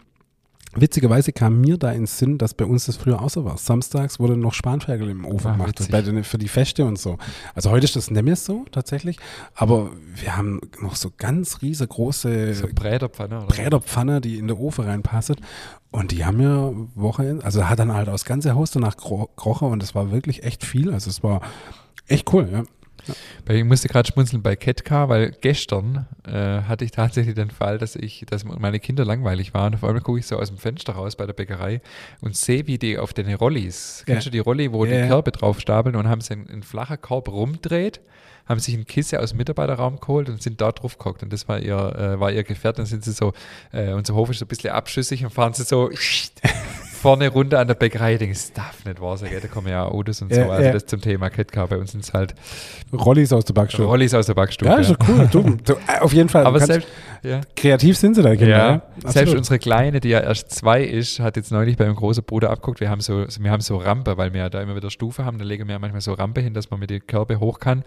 Witzigerweise 0.76 1.32
kam 1.32 1.60
mir 1.60 1.78
da 1.78 1.90
ins 1.92 2.18
Sinn, 2.18 2.38
dass 2.38 2.54
bei 2.54 2.64
uns 2.64 2.86
das 2.86 2.96
früher 2.96 3.20
auch 3.20 3.30
so 3.30 3.44
war. 3.44 3.56
Samstags 3.56 4.20
wurde 4.20 4.36
noch 4.36 4.52
Spanferkel 4.52 5.08
im 5.10 5.24
Ofen 5.24 5.50
Ach, 5.50 5.56
gemacht, 5.56 5.88
bei 5.90 6.02
den, 6.02 6.22
für 6.24 6.38
die 6.38 6.48
Feste 6.48 6.84
und 6.84 6.98
so. 6.98 7.18
Also 7.54 7.70
heute 7.70 7.84
ist 7.84 7.96
das 7.96 8.10
nicht 8.10 8.22
mehr 8.22 8.36
so 8.36 8.64
tatsächlich, 8.70 9.18
aber 9.54 9.90
wir 10.14 10.36
haben 10.36 10.60
noch 10.80 10.96
so 10.96 11.10
ganz 11.16 11.62
riesengroße 11.62 12.54
so 12.54 12.66
Bräderpfanne, 12.74 13.38
oder? 13.38 13.46
Bräderpfanne, 13.46 14.20
die 14.20 14.38
in 14.38 14.48
den 14.48 14.56
Ofen 14.56 14.84
reinpasst. 14.84 15.36
Und 15.90 16.10
die 16.10 16.24
haben 16.24 16.40
ja 16.40 16.72
Wochenende, 16.94 17.44
also 17.44 17.68
hat 17.68 17.78
dann 17.78 17.92
halt 17.92 18.08
aus 18.08 18.24
ganze 18.24 18.54
Haus 18.54 18.70
danach 18.70 18.96
gekrochen 18.96 19.70
und 19.70 19.82
das 19.82 19.94
war 19.94 20.12
wirklich 20.12 20.42
echt 20.42 20.64
viel. 20.64 20.92
Also 20.92 21.08
es 21.08 21.22
war 21.22 21.40
echt 22.06 22.32
cool, 22.32 22.48
ja. 22.52 22.64
Ja. 23.06 23.54
Ich 23.54 23.64
musste 23.64 23.88
gerade 23.88 24.10
schmunzeln 24.10 24.42
bei 24.42 24.56
Ketka, 24.56 25.08
weil 25.08 25.32
gestern 25.40 26.06
äh, 26.26 26.62
hatte 26.62 26.84
ich 26.84 26.90
tatsächlich 26.90 27.34
den 27.34 27.50
Fall, 27.50 27.78
dass 27.78 27.96
ich, 27.96 28.24
dass 28.28 28.44
meine 28.44 28.80
Kinder 28.80 29.04
langweilig 29.04 29.54
waren. 29.54 29.74
Auf 29.74 29.84
einmal 29.84 30.02
gucke 30.02 30.18
ich 30.18 30.26
so 30.26 30.38
aus 30.38 30.48
dem 30.48 30.58
Fenster 30.58 30.94
raus 30.94 31.16
bei 31.16 31.26
der 31.26 31.32
Bäckerei 31.32 31.80
und 32.20 32.36
sehe, 32.36 32.66
wie 32.66 32.78
die 32.78 32.98
auf 32.98 33.12
den 33.12 33.32
Rollis, 33.34 34.04
ja. 34.06 34.14
kennst 34.14 34.26
du 34.26 34.30
die 34.30 34.38
Rolli, 34.38 34.72
wo 34.72 34.84
ja, 34.84 35.02
die 35.02 35.08
Körbe 35.08 35.32
drauf 35.32 35.60
stapeln 35.60 35.96
und 35.96 36.08
haben 36.08 36.20
sie 36.20 36.34
einen, 36.34 36.48
einen 36.48 36.62
flachen 36.62 37.00
Korb 37.00 37.28
rumdreht 37.28 38.00
haben 38.46 38.60
sich 38.60 38.74
ein 38.74 38.86
Kissen 38.86 39.18
aus 39.18 39.30
dem 39.30 39.38
Mitarbeiterraum 39.38 40.00
geholt 40.00 40.28
und 40.28 40.40
sind 40.40 40.60
da 40.60 40.72
drauf 40.72 40.98
geguckt. 40.98 41.22
Und 41.22 41.32
das 41.32 41.48
war 41.48 41.58
ihr, 41.58 41.76
äh, 41.76 42.20
war 42.20 42.30
ihr 42.30 42.44
Gefährt. 42.44 42.78
Dann 42.78 42.86
sind 42.86 43.04
sie 43.04 43.12
so, 43.12 43.32
äh, 43.72 43.92
unser 43.92 44.14
Hof 44.14 44.30
ist 44.30 44.38
so 44.38 44.44
ein 44.44 44.48
bisschen 44.48 44.70
abschüssig 44.70 45.24
und 45.24 45.30
fahren 45.30 45.52
sie 45.52 45.64
so 45.64 45.90
vorne 47.06 47.28
runter 47.28 47.60
an 47.60 47.68
der 47.68 47.74
Bäckerei. 47.74 48.14
Ich 48.14 48.18
denke, 48.18 48.34
das 48.34 48.52
darf 48.52 48.84
nicht 48.84 49.00
wahr 49.00 49.16
sein. 49.16 49.30
Da 49.40 49.46
kommen 49.46 49.68
ja 49.68 49.84
Autos 49.84 50.22
und 50.22 50.34
so. 50.34 50.40
Ja, 50.40 50.48
also 50.48 50.64
ja. 50.64 50.72
das 50.72 50.86
zum 50.86 51.00
Thema 51.00 51.30
Ketka. 51.30 51.66
Bei 51.66 51.78
uns 51.78 51.92
sind 51.92 52.02
es 52.02 52.12
halt 52.12 52.34
Rollis 52.92 53.32
aus 53.32 53.44
der 53.44 53.54
Backstube. 53.54 53.88
Rollis 53.88 54.12
aus 54.12 54.26
der 54.26 54.34
Backstube. 54.34 54.72
Ja, 54.72 54.78
ist 54.78 54.90
doch 54.90 54.96
cool. 55.08 55.28
Du, 55.30 55.42
du, 55.64 55.74
äh, 55.74 56.00
auf 56.00 56.12
jeden 56.12 56.28
Fall. 56.28 56.44
Aber 56.44 56.58
selbst, 56.58 56.88
ja. 57.22 57.40
kreativ 57.54 57.96
sind 57.96 58.14
sie 58.14 58.22
da, 58.22 58.34
genau. 58.34 58.48
Ja, 58.50 58.82
selbst 59.04 59.34
unsere 59.34 59.58
Kleine, 59.58 60.00
die 60.00 60.08
ja 60.10 60.20
erst 60.20 60.50
zwei 60.50 60.82
ist, 60.82 61.20
hat 61.20 61.36
jetzt 61.36 61.50
neulich 61.50 61.76
beim 61.76 61.94
großen 61.94 62.24
Bruder 62.24 62.50
abguckt. 62.50 62.80
Wir 62.80 62.90
haben 62.90 63.00
so, 63.00 63.26
wir 63.38 63.50
haben 63.50 63.60
so 63.60 63.76
Rampe, 63.76 64.16
weil 64.16 64.32
wir 64.32 64.40
ja 64.40 64.48
da 64.48 64.60
immer 64.60 64.76
wieder 64.76 64.90
Stufe 64.90 65.24
haben. 65.24 65.38
Da 65.38 65.44
legen 65.44 65.66
wir 65.66 65.74
ja 65.74 65.78
manchmal 65.78 66.00
so 66.00 66.12
Rampe 66.12 66.40
hin, 66.40 66.54
dass 66.54 66.70
man 66.70 66.80
mit 66.80 66.90
den 66.90 67.06
Körbe 67.06 67.40
hoch 67.40 67.58
kann. 67.58 67.84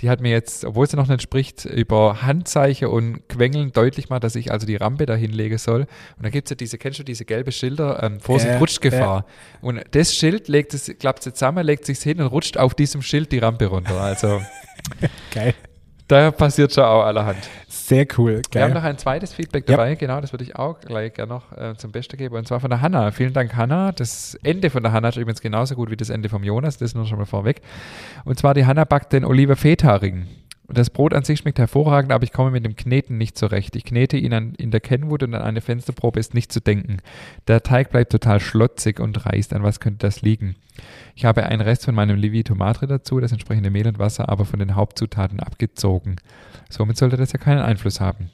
Die 0.00 0.10
hat 0.10 0.20
mir 0.20 0.30
jetzt, 0.30 0.64
obwohl 0.64 0.86
sie 0.88 0.96
noch 0.96 1.08
nicht 1.08 1.22
spricht, 1.22 1.64
über 1.64 2.22
Handzeichen 2.22 2.88
und 2.88 3.28
Quengeln 3.28 3.72
deutlich 3.72 4.08
mal, 4.08 4.20
dass 4.20 4.34
ich 4.34 4.52
also 4.52 4.66
die 4.66 4.76
Rampe 4.76 5.06
da 5.06 5.14
hinlegen 5.14 5.58
soll. 5.58 5.86
Und 6.16 6.24
da 6.24 6.30
gibt 6.30 6.46
es 6.46 6.50
ja 6.50 6.56
diese, 6.56 6.78
kennst 6.78 6.98
du 6.98 7.04
diese 7.04 7.24
gelbe 7.24 7.52
Schilder, 7.52 8.02
ähm, 8.02 8.20
Vorsicht, 8.20 8.52
äh, 8.52 8.56
Rutschgefahr. 8.56 9.26
Äh. 9.60 9.66
Und 9.66 9.80
das 9.92 10.14
Schild 10.14 10.48
legt 10.48 10.74
es, 10.74 10.92
klappt 10.98 11.22
zusammen, 11.22 11.64
legt 11.64 11.86
sich 11.86 11.98
hin 11.98 12.20
und 12.20 12.26
rutscht 12.28 12.56
auf 12.56 12.74
diesem 12.74 13.02
Schild 13.02 13.32
die 13.32 13.38
Rampe 13.38 13.66
runter. 13.66 14.00
Also 14.00 14.40
Geil. 15.30 15.54
Da 16.08 16.30
passiert 16.30 16.72
schon 16.74 16.84
auch 16.84 17.04
allerhand. 17.04 17.38
Sehr 17.68 18.06
cool. 18.18 18.42
Geil. 18.50 18.50
Wir 18.52 18.62
haben 18.64 18.74
noch 18.74 18.84
ein 18.84 18.98
zweites 18.98 19.32
Feedback 19.32 19.66
dabei, 19.66 19.90
ja. 19.90 19.94
genau, 19.94 20.20
das 20.20 20.32
würde 20.32 20.44
ich 20.44 20.56
auch 20.56 20.80
gleich 20.80 21.14
gerne 21.14 21.32
noch 21.32 21.52
äh, 21.52 21.74
zum 21.76 21.92
Besten 21.92 22.16
geben. 22.16 22.36
Und 22.36 22.46
zwar 22.46 22.60
von 22.60 22.70
der 22.70 22.80
Hanna. 22.80 23.10
Vielen 23.12 23.32
Dank, 23.32 23.56
Hanna. 23.56 23.92
Das 23.92 24.38
Ende 24.42 24.70
von 24.70 24.82
der 24.82 24.92
Hanna 24.92 25.08
ist 25.08 25.16
übrigens 25.16 25.40
genauso 25.40 25.74
gut 25.74 25.90
wie 25.90 25.96
das 25.96 26.10
Ende 26.10 26.28
vom 26.28 26.44
Jonas, 26.44 26.78
das 26.78 26.94
nur 26.94 27.06
schon 27.06 27.18
mal 27.18 27.24
vorweg. 27.24 27.62
Und 28.24 28.38
zwar 28.38 28.54
die 28.54 28.66
Hanna 28.66 28.84
backt 28.84 29.12
den 29.12 29.24
Oliver 29.24 29.56
Feta-Ring. 29.56 30.26
Das 30.72 30.88
Brot 30.88 31.12
an 31.12 31.24
sich 31.24 31.40
schmeckt 31.40 31.58
hervorragend, 31.58 32.12
aber 32.12 32.24
ich 32.24 32.32
komme 32.32 32.50
mit 32.50 32.64
dem 32.64 32.76
Kneten 32.76 33.18
nicht 33.18 33.36
zurecht. 33.36 33.76
Ich 33.76 33.84
knete 33.84 34.16
ihn 34.16 34.32
an, 34.32 34.54
in 34.54 34.70
der 34.70 34.80
Kenwood 34.80 35.22
und 35.22 35.34
an 35.34 35.42
eine 35.42 35.60
Fensterprobe 35.60 36.18
ist 36.18 36.32
nicht 36.32 36.50
zu 36.50 36.60
denken. 36.60 36.98
Der 37.46 37.62
Teig 37.62 37.90
bleibt 37.90 38.12
total 38.12 38.40
schlotzig 38.40 38.98
und 38.98 39.26
reißt. 39.26 39.52
An 39.52 39.62
was 39.62 39.80
könnte 39.80 40.06
das 40.06 40.22
liegen? 40.22 40.56
Ich 41.14 41.26
habe 41.26 41.44
einen 41.44 41.60
Rest 41.60 41.84
von 41.84 41.94
meinem 41.94 42.16
Livi 42.16 42.42
Tomate 42.42 42.86
dazu, 42.86 43.20
das 43.20 43.32
entsprechende 43.32 43.70
Mehl 43.70 43.86
und 43.86 43.98
Wasser 43.98 44.30
aber 44.30 44.46
von 44.46 44.60
den 44.60 44.74
Hauptzutaten 44.74 45.40
abgezogen. 45.40 46.16
Somit 46.70 46.96
sollte 46.96 47.18
das 47.18 47.32
ja 47.32 47.38
keinen 47.38 47.60
Einfluss 47.60 48.00
haben. 48.00 48.30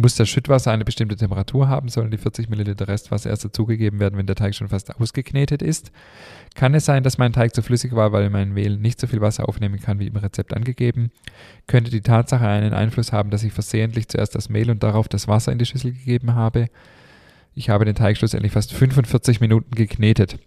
Muss 0.00 0.14
das 0.14 0.28
Schüttwasser 0.28 0.70
eine 0.70 0.84
bestimmte 0.84 1.16
Temperatur 1.16 1.66
haben, 1.68 1.88
sollen 1.88 2.12
die 2.12 2.18
40 2.18 2.48
Milliliter 2.48 2.86
Restwasser 2.86 3.30
erst 3.30 3.44
dazugegeben 3.44 3.98
werden, 3.98 4.16
wenn 4.16 4.26
der 4.26 4.36
Teig 4.36 4.54
schon 4.54 4.68
fast 4.68 4.94
ausgeknetet 4.94 5.60
ist. 5.60 5.90
Kann 6.54 6.72
es 6.74 6.84
sein, 6.84 7.02
dass 7.02 7.18
mein 7.18 7.32
Teig 7.32 7.52
zu 7.52 7.62
flüssig 7.62 7.96
war, 7.96 8.12
weil 8.12 8.30
mein 8.30 8.52
Mehl 8.52 8.76
nicht 8.76 9.00
so 9.00 9.08
viel 9.08 9.20
Wasser 9.20 9.48
aufnehmen 9.48 9.80
kann, 9.80 9.98
wie 9.98 10.06
im 10.06 10.14
Rezept 10.14 10.54
angegeben? 10.54 11.10
Könnte 11.66 11.90
die 11.90 12.00
Tatsache 12.00 12.46
einen 12.46 12.74
Einfluss 12.74 13.12
haben, 13.12 13.30
dass 13.30 13.42
ich 13.42 13.52
versehentlich 13.52 14.06
zuerst 14.06 14.36
das 14.36 14.48
Mehl 14.48 14.70
und 14.70 14.84
darauf 14.84 15.08
das 15.08 15.26
Wasser 15.26 15.50
in 15.50 15.58
die 15.58 15.66
Schüssel 15.66 15.90
gegeben 15.90 16.36
habe? 16.36 16.68
Ich 17.56 17.68
habe 17.68 17.84
den 17.84 17.96
Teig 17.96 18.18
schlussendlich 18.18 18.52
fast 18.52 18.72
45 18.72 19.40
Minuten 19.40 19.74
geknetet. 19.74 20.38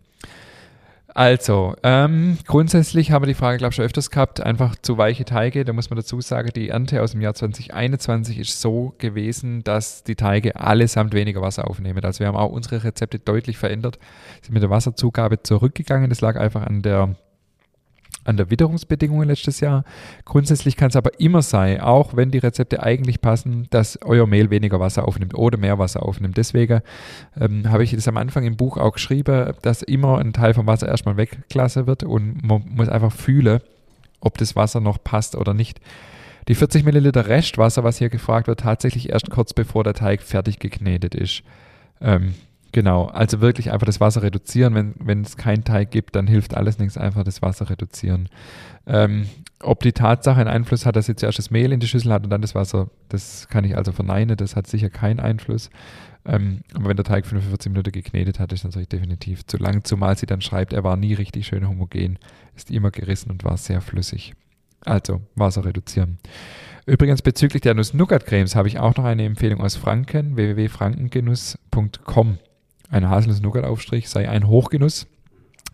Also, 1.14 1.76
ähm, 1.84 2.38
grundsätzlich 2.48 3.12
haben 3.12 3.24
wir 3.24 3.28
die 3.28 3.34
Frage, 3.34 3.58
glaube 3.58 3.72
ich, 3.72 3.76
schon 3.76 3.86
öfters 3.86 4.12
gehabt, 4.12 4.42
einfach 4.42 4.76
zu 4.82 4.98
weiche 4.98 5.26
Teige. 5.26 5.66
Da 5.66 5.74
muss 5.74 5.90
man 5.90 5.98
dazu 5.98 6.22
sagen, 6.22 6.50
die 6.56 6.70
Ernte 6.70 7.02
aus 7.02 7.12
dem 7.12 7.22
Jahr 7.22 7.34
2021 7.34 8.40
ist 8.40 8.62
so 8.62 8.94
gewesen, 8.98 9.64
dass 9.64 10.04
die 10.04 10.16
Teige 10.16 10.56
allesamt 10.56 11.14
weniger 11.14 11.42
Wasser 11.42 11.68
aufnehmen. 11.68 12.04
Also 12.06 12.20
wir 12.20 12.28
haben 12.28 12.38
auch 12.38 12.52
unsere 12.52 12.84
Rezepte 12.86 13.20
deutlich 13.20 13.58
verändert, 13.58 14.00
sind 14.42 14.54
mit 14.54 14.64
der 14.64 14.70
Wasserzugabe 14.70 15.44
zurückgegangen. 15.44 16.10
Das 16.10 16.22
lag 16.22 16.38
einfach 16.38 16.66
an 16.66 16.82
der 16.82 17.16
an 18.24 18.38
der 18.38 18.50
Witterungsbedingungen 18.50 19.28
letztes 19.28 19.60
Jahr. 19.60 19.84
Grundsätzlich 20.26 20.78
kann 20.78 20.90
es 20.90 20.96
aber 20.96 21.20
immer 21.20 21.42
sein, 21.42 21.82
auch 21.82 22.16
wenn 22.16 22.32
die 22.32 22.38
Rezepte 22.38 22.84
eigentlich 22.84 23.22
passen, 23.22 23.68
dass 23.70 24.00
euer 24.04 24.28
Mehl 24.28 24.50
weniger 24.50 24.80
Wasser 24.80 25.08
aufnimmt 25.08 25.36
oder 25.36 25.58
mehr 25.58 25.80
Wasser 25.80 26.04
aufnimmt. 26.04 26.38
Deswegen 26.38 26.82
ähm, 27.40 27.70
habe 27.70 27.84
ich 27.84 27.92
das 27.92 28.08
am 28.08 28.18
Anfang 28.18 28.44
im 28.44 28.58
Buch 28.58 28.78
auch 28.78 28.94
geschrieben, 28.94 29.54
dass 29.62 29.82
immer 29.82 30.20
ein 30.20 30.34
Teil 30.34 30.54
vom 30.54 30.68
Wasser 30.68 30.88
erstmal 30.88 31.18
weggelassen 31.18 31.88
wird 31.88 32.04
und 32.04 32.44
man 32.44 32.64
muss 32.70 32.90
einfach 32.90 33.12
fühlen, 33.12 33.62
ob 34.20 34.38
das 34.38 34.56
Wasser 34.56 34.80
noch 34.80 35.04
passt 35.04 35.36
oder 35.36 35.54
nicht. 35.54 35.80
Die 36.48 36.56
40 36.56 36.84
Milliliter 36.84 37.28
Restwasser, 37.28 37.84
was 37.84 37.98
hier 37.98 38.10
gefragt 38.10 38.48
wird, 38.48 38.62
tatsächlich 38.62 39.10
erst 39.10 39.30
kurz 39.30 39.54
bevor 39.54 39.84
der 39.84 39.94
Teig 39.94 40.22
fertig 40.22 40.60
geknetet 40.60 41.16
ist. 41.16 41.44
Ähm, 42.02 42.34
Genau, 42.72 43.08
also 43.08 43.42
wirklich 43.42 43.72
einfach 43.72 43.86
das 43.86 44.00
Wasser 44.00 44.24
reduzieren. 44.24 44.76
Wenn, 44.76 44.94
wenn 45.00 45.22
es 45.22 45.36
keinen 45.36 45.64
Teig 45.64 45.92
gibt, 45.92 46.16
dann 46.16 46.28
hilft 46.28 46.56
alles 46.56 46.80
nichts, 46.80 46.98
einfach 46.98 47.24
das 47.24 47.42
Wasser 47.42 47.70
reduzieren. 47.70 48.30
Ähm, 48.88 49.28
ob 49.60 49.82
die 49.82 49.92
Tatsache 49.92 50.40
einen 50.40 50.50
Einfluss 50.50 50.86
hat, 50.86 50.96
dass 50.96 51.08
sie 51.08 51.16
zuerst 51.16 51.38
das 51.38 51.52
Mehl 51.52 51.74
in 51.74 51.82
die 51.82 51.88
Schüssel 51.88 52.14
hat 52.14 52.24
und 52.24 52.30
dann 52.30 52.42
das 52.42 52.56
Wasser, 52.56 52.90
das 53.10 53.48
kann 53.50 53.66
ich 53.66 53.76
also 53.76 53.92
verneinen, 53.92 54.38
das 54.38 54.56
hat 54.56 54.68
sicher 54.68 54.90
keinen 54.90 55.20
Einfluss. 55.20 55.70
Ähm, 56.24 56.62
aber 56.74 56.90
wenn 56.90 56.96
der 56.96 57.06
Teig 57.06 57.26
45 57.26 57.72
Minuten 57.72 57.92
geknetet 57.92 58.40
hat, 58.40 58.54
ist 58.54 58.64
natürlich 58.64 58.90
definitiv 58.90 59.46
zu 59.46 59.58
lang, 59.58 59.84
zumal 59.84 60.18
sie 60.18 60.26
dann 60.26 60.42
schreibt, 60.42 60.72
er 60.72 60.84
war 60.84 60.96
nie 60.96 61.14
richtig 61.14 61.48
schön 61.48 61.68
homogen, 61.68 62.20
ist 62.56 62.72
immer 62.72 62.92
gerissen 62.92 63.32
und 63.32 63.44
war 63.44 63.58
sehr 63.58 63.82
flüssig. 63.82 64.34
Also 64.86 65.22
Wasser 65.36 65.66
reduzieren. 65.66 66.20
Übrigens 66.86 67.22
bezüglich 67.22 67.62
der 67.62 67.74
Nuss-Nougat-Cremes 67.74 68.56
habe 68.56 68.68
ich 68.68 68.80
auch 68.80 68.96
noch 68.96 69.06
eine 69.06 69.26
Empfehlung 69.26 69.62
aus 69.62 69.76
Franken, 69.76 70.38
www.frankengenuss.com. 70.38 72.38
Ein 72.92 73.10
Haselnuss-Nougat-Aufstrich 73.10 74.10
sei 74.10 74.30
ein 74.30 74.48
Hochgenuss. 74.48 75.08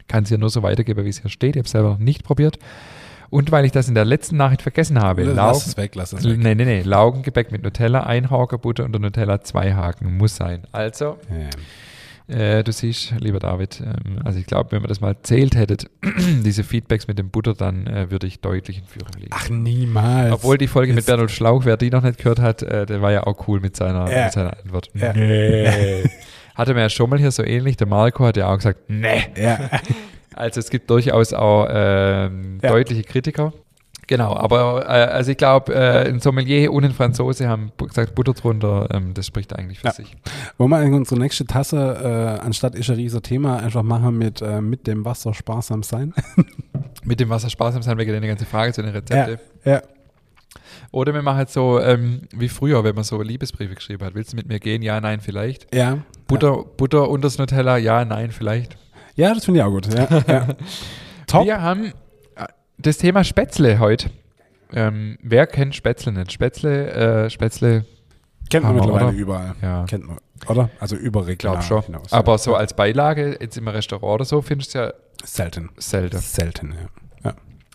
Kann 0.08 0.24
es 0.24 0.30
ja 0.30 0.38
nur 0.38 0.50
so 0.50 0.64
weitergeben, 0.64 1.04
wie 1.04 1.10
es 1.10 1.20
hier 1.22 1.30
steht. 1.30 1.56
Ich 1.56 1.60
habe 1.60 1.66
es 1.66 1.72
selber 1.72 1.90
noch 1.90 1.98
nicht 2.00 2.24
probiert. 2.24 2.58
Und 3.30 3.52
weil 3.52 3.66
ich 3.66 3.74
das 3.74 3.90
in 3.90 3.96
der 3.96 4.06
letzten 4.06 4.38
Nachricht 4.38 4.62
vergessen 4.62 5.00
habe. 5.02 5.24
Lass 5.24 5.36
Laugen, 5.36 5.58
es 5.58 5.78
weg, 5.78 5.96
lass 5.96 6.14
es 6.14 6.24
weg. 6.24 6.38
Nee, 6.38 6.56
nee, 6.56 6.64
nee. 6.64 6.82
Laugengebäck 6.82 7.52
mit 7.52 7.62
Nutella, 7.64 8.04
ein 8.04 8.30
Haken 8.32 8.60
Butter 8.62 8.86
und 8.86 8.98
Nutella 8.98 9.42
zwei 9.42 9.74
Haken. 9.74 10.16
Muss 10.18 10.38
sein. 10.38 10.64
Also, 10.72 11.18
ja. 11.30 11.50
Äh, 12.34 12.64
du 12.64 12.72
siehst, 12.74 13.14
lieber 13.20 13.40
David, 13.40 13.82
ähm, 13.82 14.20
also 14.24 14.38
ich 14.38 14.46
glaube, 14.46 14.72
wenn 14.74 14.84
wir 14.84 14.88
das 14.88 15.00
mal 15.02 15.16
zählt 15.24 15.56
hättet, 15.56 15.90
diese 16.46 16.64
Feedbacks 16.66 17.08
mit 17.08 17.18
dem 17.18 17.30
Butter, 17.30 17.54
dann 17.54 17.88
äh, 17.88 18.12
würde 18.12 18.28
ich 18.28 18.42
deutlich 18.42 18.80
in 18.80 18.86
Führung 18.86 19.12
liegen. 19.18 19.30
Ach, 19.32 19.50
niemals. 19.50 20.34
Obwohl 20.34 20.58
die 20.58 20.68
Folge 20.68 20.92
mit 20.92 21.00
Jetzt- 21.00 21.08
Bertolt 21.08 21.32
Schlauch, 21.32 21.64
wer 21.66 21.78
die 21.78 21.90
noch 21.90 22.04
nicht 22.04 22.18
gehört 22.20 22.40
hat, 22.40 22.64
äh, 22.64 22.86
der 22.86 23.02
war 23.02 23.12
ja 23.14 23.24
auch 23.28 23.48
cool 23.48 23.60
mit 23.62 23.76
seiner, 23.78 24.10
Ja. 24.12 24.26
mit 24.26 24.34
seiner 24.34 24.58
Antwort. 24.58 24.90
Ja. 24.94 25.14
Nee. 25.14 26.04
Hatte 26.58 26.74
mir 26.74 26.82
ja 26.82 26.90
schon 26.90 27.10
mal 27.10 27.20
hier 27.20 27.32
so 27.32 27.44
ähnlich, 27.44 27.78
der 27.78 27.88
Marco 27.88 28.26
hat 28.26 28.36
ja 28.38 28.52
auch 28.52 28.58
gesagt, 28.58 28.82
nee. 28.90 29.24
Ja. 29.40 29.60
Also 30.36 30.60
es 30.60 30.70
gibt 30.70 30.88
durchaus 30.92 31.34
auch 31.34 31.66
ähm, 31.68 32.60
Ja. 32.62 32.70
deutliche 32.70 33.02
Kritiker. 33.02 33.54
Genau, 34.06 34.36
aber 34.38 34.84
äh, 34.86 34.88
also 34.88 35.32
ich 35.32 35.38
glaube, 35.38 35.74
äh, 35.74 36.08
ein 36.08 36.20
Sommelier 36.20 36.72
und 36.72 36.86
ein 36.86 36.92
Franzose 36.92 37.50
haben 37.50 37.72
gesagt, 37.76 38.14
Butter 38.14 38.34
drunter, 38.34 38.88
ähm, 38.94 39.16
das 39.16 39.26
spricht 39.26 39.54
eigentlich 39.58 39.80
für 39.80 39.88
Ja. 39.88 39.94
sich. 39.94 40.16
Wollen 40.60 40.70
wir 40.70 40.96
unsere 40.96 41.20
nächste 41.20 41.46
Tasse, 41.46 42.38
äh, 42.40 42.46
anstatt 42.46 42.76
Ischerieser 42.76 43.22
Thema, 43.24 43.58
einfach 43.58 43.82
machen 43.82 44.16
mit, 44.18 44.44
äh, 44.44 44.62
mit 44.62 44.86
dem 44.86 45.06
Wasser 45.06 45.34
sparsam 45.34 45.82
sein? 45.82 46.14
Mit 47.04 47.20
dem 47.22 47.30
Wasser 47.30 47.50
sparsam 47.50 47.82
sein, 47.82 47.98
wir 47.98 48.06
gehen 48.06 48.16
eine 48.16 48.28
ganze 48.28 48.46
Frage 48.46 48.74
zu 48.74 48.82
den 48.82 48.92
Rezepten. 48.92 49.40
ja. 49.66 49.82
Oder 50.92 51.14
wir 51.14 51.22
machen 51.22 51.46
so 51.48 51.80
ähm, 51.80 52.22
wie 52.32 52.50
früher, 52.50 52.84
wenn 52.84 52.96
man 52.96 53.04
so 53.04 53.22
Liebesbriefe 53.22 53.76
geschrieben 53.76 54.06
hat. 54.06 54.16
Willst 54.16 54.34
du 54.34 54.36
mit 54.38 54.48
mir 54.48 54.60
gehen? 54.60 54.82
Ja, 54.82 55.00
nein, 55.02 55.20
vielleicht. 55.22 55.74
Ja. 55.74 56.00
Butter, 56.28 56.64
Butter 56.78 57.10
unters 57.10 57.38
Nutella? 57.38 57.78
Ja, 57.78 58.04
nein, 58.06 58.32
vielleicht. 58.32 58.78
Ja, 59.16 59.34
das 59.34 59.46
finde 59.46 59.60
ich 59.62 59.66
auch 59.66 59.72
gut. 59.72 59.94
Ja. 59.94 60.08
ja. 60.28 60.48
Top. 61.28 61.46
Wir 61.46 61.62
haben 61.62 61.86
äh, 62.36 62.46
das 62.78 62.98
Thema 62.98 63.24
Spätzle 63.24 63.80
heute. 63.80 64.10
Ähm, 64.74 65.18
wer 65.22 65.48
kennt 65.48 65.76
Spätzle 65.76 66.12
nicht? 66.12 66.32
Spätzle, 66.32 66.92
äh, 67.26 67.30
Spätzle, 67.30 67.86
Kennt 68.50 68.64
man 68.66 68.76
mittlerweile 68.76 69.08
oder? 69.08 69.16
überall. 69.18 69.56
ja, 69.62 69.86
Kennt 69.86 70.08
man, 70.08 70.18
oder? 70.48 70.70
Also 70.80 70.96
überregional 70.96 71.58
glaub 71.60 71.84
schon. 71.84 71.84
hinaus. 71.84 72.14
Aber 72.14 72.38
so 72.38 72.56
als 72.56 72.74
Beilage, 72.74 73.38
jetzt 73.40 73.58
im 73.58 73.68
Restaurant 73.68 74.16
oder 74.16 74.26
so, 74.26 74.42
findest 74.42 74.74
du 74.76 74.80
ja 74.80 74.94
Selten. 75.24 75.70
selten. 75.78 76.18
Selten, 76.20 76.72
ja. 76.74 76.88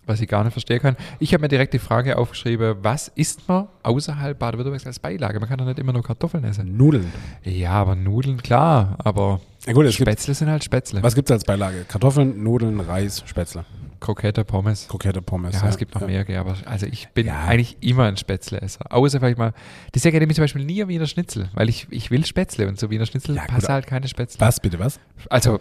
Ja. 0.04 0.09
Was 0.12 0.21
ich 0.21 0.28
gar 0.28 0.42
nicht 0.44 0.52
verstehen 0.52 0.80
kann. 0.80 0.97
Ich 1.21 1.32
habe 1.32 1.42
mir 1.42 1.49
direkt 1.49 1.75
die 1.75 1.78
Frage 1.78 2.18
aufgeschrieben, 2.18 2.76
was 2.82 3.09
isst 3.14 3.49
man 3.49 3.68
außerhalb 3.82 4.38
Baden-Württembergs 4.38 4.87
als 4.87 4.99
Beilage? 4.99 5.38
Man 5.38 5.49
kann 5.49 5.59
doch 5.59 5.64
nicht 5.66 5.78
immer 5.78 5.92
nur 5.92 6.02
Kartoffeln 6.02 6.42
essen. 6.44 6.76
Nudeln. 6.76 7.12
Ja, 7.44 7.71
aber 7.73 7.94
Nudeln, 7.94 8.42
klar, 8.42 8.97
aber 8.99 9.40
Ja 9.66 9.73
gut, 9.73 9.92
Spätzle 9.92 10.35
sind 10.35 10.49
halt 10.50 10.64
Spätzle. 10.64 11.02
was 11.02 11.14
gibt 11.14 11.30
es 11.30 11.32
als 11.32 11.44
Beilage? 11.44 11.85
Kartoffeln, 11.87 12.42
Nudeln, 12.42 12.80
Reis, 12.80 13.23
Spätzle, 13.26 13.64
Krokette, 14.00 14.44
Pommes. 14.44 14.88
Krokette, 14.88 15.23
Pommes. 15.23 15.54
Ja, 15.54 15.68
es 15.68 15.76
gibt 15.78 15.94
noch 15.94 16.02
ja. 16.02 16.25
mehr, 16.25 16.40
aber 16.40 16.56
also 16.64 16.87
ich 16.87 17.09
bin 17.11 17.28
Ja. 17.28 17.44
eigentlich 17.44 17.76
immer 17.80 18.04
ein 18.06 18.16
Spätzleesser. 18.16 18.92
Außer 18.92 19.21
vielleicht 19.21 19.38
mal, 19.38 19.52
das 19.92 20.02
ja 20.02 20.11
nämlich 20.11 20.35
zum 20.35 20.42
Beispiel 20.42 20.64
nie 20.64 20.82
ein 20.82 20.88
Wiener 20.88 21.06
Schnitzel, 21.06 21.49
weil 21.54 21.68
ich, 21.68 21.87
ich 21.90 22.11
will 22.11 22.26
Spätzle 22.26 22.66
und 22.66 22.80
so 22.80 22.90
Wiener 22.90 23.06
Schnitzel 23.06 23.37
Ja, 23.37 23.44
passt 23.47 23.68
halt 23.68 23.87
keine 23.87 24.09
Spätzle. 24.09 24.40
Was 24.40 24.59
bitte, 24.59 24.80
was? 24.80 24.99
Also, 25.30 25.61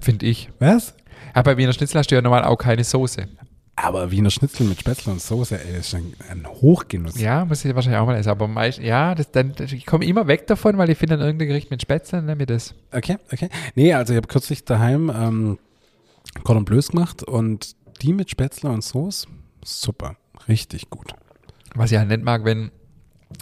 finde 0.00 0.26
ich. 0.26 0.48
Was? 0.60 0.94
Aber 1.34 1.52
bei 1.52 1.56
Wiener 1.58 1.72
Schnitzel 1.72 1.98
hast 1.98 2.10
du 2.10 2.14
ja 2.14 2.22
normal 2.22 2.44
auch 2.44 2.56
keine 2.56 2.84
Soße. 2.84 3.26
Aber 3.82 4.10
Wiener 4.10 4.30
Schnitzel 4.30 4.66
mit 4.66 4.80
Spätzle 4.80 5.12
und 5.12 5.22
Soße, 5.22 5.58
ey, 5.58 5.78
ist 5.78 5.94
ein, 5.94 6.14
ein 6.28 6.46
Hochgenuss. 6.46 7.18
Ja, 7.18 7.44
muss 7.44 7.64
ich 7.64 7.74
wahrscheinlich 7.74 8.00
auch 8.00 8.06
mal 8.06 8.16
essen. 8.16 8.28
Aber 8.28 8.46
meist, 8.46 8.78
ja, 8.78 9.14
das, 9.14 9.30
dann, 9.30 9.54
ich 9.58 9.86
komme 9.86 10.04
immer 10.04 10.26
weg 10.26 10.46
davon, 10.46 10.76
weil 10.76 10.90
ich 10.90 10.98
finde 10.98 11.16
dann 11.16 11.26
irgendein 11.26 11.48
Gericht 11.48 11.70
mit 11.70 11.80
Spätzle, 11.80 12.22
nehme 12.22 12.42
ich 12.42 12.46
das. 12.46 12.74
Okay, 12.92 13.16
okay. 13.32 13.48
Nee, 13.74 13.94
also 13.94 14.12
ich 14.12 14.18
habe 14.18 14.28
kürzlich 14.28 14.64
daheim 14.64 15.10
ähm, 15.14 15.58
Cordon 16.44 16.64
Bleus 16.64 16.88
gemacht 16.88 17.22
und 17.22 17.74
die 18.02 18.12
mit 18.12 18.30
Spätzle 18.30 18.70
und 18.70 18.84
Soße, 18.84 19.26
super. 19.64 20.16
Richtig 20.46 20.90
gut. 20.90 21.14
Was 21.74 21.92
ich 21.92 21.98
halt 21.98 22.08
nicht 22.08 22.22
mag, 22.22 22.44
wenn, 22.44 22.70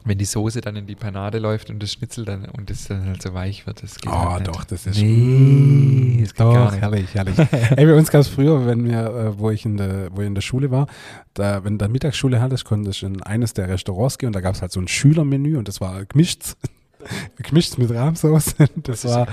wenn 0.05 0.19
die 0.19 0.25
Soße 0.25 0.61
dann 0.61 0.77
in 0.77 0.87
die 0.87 0.95
Panade 0.95 1.39
läuft 1.39 1.71
und 1.71 1.83
das 1.83 1.93
Schnitzel 1.93 2.25
dann 2.25 2.45
und 2.47 2.69
das 2.71 2.89
dann 2.89 3.07
halt 3.07 3.23
so 3.23 3.33
weich 3.33 3.67
wird. 3.67 3.83
Das 3.83 3.97
geht 3.97 4.13
Oh, 4.13 4.31
halt 4.33 4.47
doch, 4.47 4.65
das 4.65 4.87
ist 4.87 5.01
Nee, 5.01 6.19
das 6.21 6.35
geht 6.35 6.41
Doch, 6.41 6.75
herrlich, 6.75 7.15
herrlich. 7.15 7.39
Ey, 7.77 7.87
bei 7.87 7.95
uns 7.95 8.11
gab 8.11 8.21
es 8.21 8.29
früher, 8.29 8.67
wenn 8.67 8.85
wir, 8.85 9.07
äh, 9.07 9.39
wo 9.39 9.51
ich 9.51 9.65
in 9.65 9.77
der, 9.77 10.09
wo 10.15 10.21
ich 10.21 10.27
in 10.27 10.35
der 10.35 10.43
Schule 10.43 10.71
war, 10.71 10.87
da, 11.35 11.65
wenn 11.65 11.79
du 11.79 11.89
Mittagsschule 11.89 12.41
hattest, 12.41 12.65
konnte 12.65 12.91
ich 12.91 13.03
in 13.03 13.23
eines 13.23 13.55
der 13.55 13.69
Restaurants 13.69 14.19
gehen 14.19 14.29
und 14.29 14.37
da 14.37 14.41
gab 14.41 14.55
es 14.55 14.63
halt 14.63 14.73
so 14.73 14.81
ein 14.81 14.89
Schülermenü 14.89 15.57
und 15.57 15.69
das 15.69 15.81
war 15.81 16.05
gemischt. 16.05 16.57
gemischt 17.37 17.79
mit 17.79 17.91
Rahmsauce. 17.91 18.57
Das 18.83 19.05
war? 19.05 19.27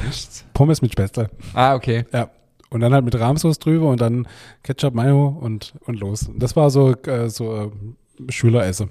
Pommes 0.54 0.82
mit 0.82 0.94
Spätzle. 0.94 1.30
Ah, 1.54 1.76
okay. 1.76 2.06
Ja. 2.14 2.30
Und 2.70 2.82
dann 2.82 2.94
halt 2.94 3.06
mit 3.06 3.18
Rahmsauce 3.18 3.60
drüber 3.60 3.90
und 3.90 4.02
dann 4.02 4.28
Ketchup, 4.64 4.94
Mayo 4.94 5.28
und, 5.28 5.74
und 5.86 6.00
los. 6.00 6.30
Das 6.38 6.56
war 6.56 6.70
so, 6.70 6.94
äh, 7.04 7.30
so 7.30 7.72
äh, 8.28 8.32
Schüleressen. 8.32 8.90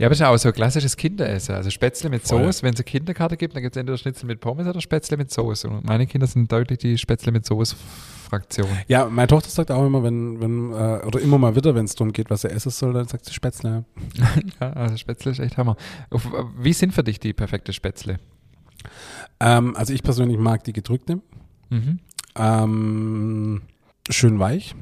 Ja, 0.00 0.06
aber 0.06 0.14
ist 0.14 0.20
ja 0.20 0.30
auch 0.30 0.36
so 0.38 0.48
ein 0.48 0.54
klassisches 0.54 0.96
Kinderessen. 0.96 1.54
Also 1.54 1.68
Spätzle 1.68 2.08
mit 2.08 2.26
Voll. 2.26 2.42
Soße. 2.46 2.62
Wenn 2.62 2.72
es 2.72 2.80
eine 2.80 2.84
Kinderkarte 2.84 3.36
gibt, 3.36 3.54
dann 3.54 3.62
gibt 3.62 3.76
es 3.76 3.78
entweder 3.78 3.98
Schnitzel 3.98 4.24
mit 4.24 4.40
Pommes 4.40 4.66
oder 4.66 4.80
Spätzle 4.80 5.18
mit 5.18 5.30
Soße. 5.30 5.68
Und 5.68 5.84
meine 5.84 6.06
Kinder 6.06 6.26
sind 6.26 6.50
deutlich 6.50 6.78
die 6.78 6.96
Spätzle 6.96 7.32
mit 7.32 7.44
Soße-Fraktion. 7.44 8.66
Ja, 8.88 9.10
meine 9.10 9.26
Tochter 9.26 9.50
sagt 9.50 9.70
auch 9.70 9.84
immer, 9.84 10.02
wenn, 10.02 10.40
wenn, 10.40 10.72
äh, 10.72 11.04
oder 11.04 11.20
immer 11.20 11.36
mal 11.36 11.54
wieder, 11.54 11.74
wenn 11.74 11.84
es 11.84 11.96
darum 11.96 12.14
geht, 12.14 12.30
was 12.30 12.44
er 12.44 12.52
essen 12.52 12.70
soll, 12.70 12.94
dann 12.94 13.08
sagt 13.08 13.26
sie 13.26 13.34
Spätzle. 13.34 13.84
ja, 14.60 14.72
also 14.72 14.96
Spätzle 14.96 15.32
ist 15.32 15.38
echt 15.38 15.58
Hammer. 15.58 15.76
Wie 16.58 16.72
sind 16.72 16.94
für 16.94 17.04
dich 17.04 17.20
die 17.20 17.34
perfekte 17.34 17.74
Spätzle? 17.74 18.20
Ähm, 19.38 19.76
also 19.76 19.92
ich 19.92 20.02
persönlich 20.02 20.38
mag 20.38 20.64
die 20.64 20.72
gedrückte. 20.72 21.20
Mhm. 21.68 21.98
Ähm, 22.36 23.62
schön 24.08 24.38
weich 24.38 24.74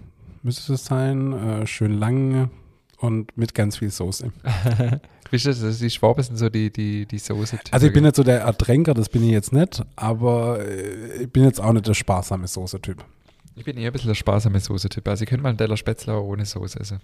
müsste 0.45 0.75
es 0.75 0.85
sein, 0.85 1.33
äh, 1.33 1.67
schön 1.67 1.99
lang 1.99 2.51
und 2.99 3.37
mit 3.37 3.55
ganz 3.55 3.79
viel 3.79 3.91
Soße. 3.91 4.33
Wisst 5.31 5.47
ihr, 5.47 5.55
das 5.55 5.79
die 5.79 5.91
Schwaben 5.91 6.23
sind 6.23 6.37
so 6.37 6.49
die, 6.49 6.71
die, 6.73 7.07
die 7.07 7.19
Soße. 7.19 7.59
Also 7.71 7.87
ich 7.87 7.93
bin 7.93 8.05
nicht 8.05 8.17
so 8.17 8.23
der 8.23 8.41
Ertränker, 8.41 8.95
das 8.95 9.09
bin 9.09 9.23
ich 9.25 9.31
jetzt 9.31 9.53
nicht, 9.53 9.83
aber 9.97 10.61
äh, 10.61 11.23
ich 11.23 11.31
bin 11.31 11.45
jetzt 11.45 11.61
auch 11.61 11.73
nicht 11.73 11.87
der 11.87 11.95
sparsame 11.95 12.47
Soße-Typ. 12.47 13.05
ich 13.55 13.65
bin 13.65 13.77
eher 13.77 13.91
ein 13.91 13.93
bisschen 13.93 14.09
der 14.09 14.15
sparsame 14.15 14.59
Soße-Typ. 14.59 15.07
Also 15.07 15.25
ich 15.25 15.29
könnte 15.29 15.43
mal 15.43 15.51
einen 15.51 15.59
Teller 15.59 15.77
Spätzle 15.77 16.15
auch 16.15 16.25
ohne 16.25 16.45
Soße 16.45 16.81
essen. 16.81 17.01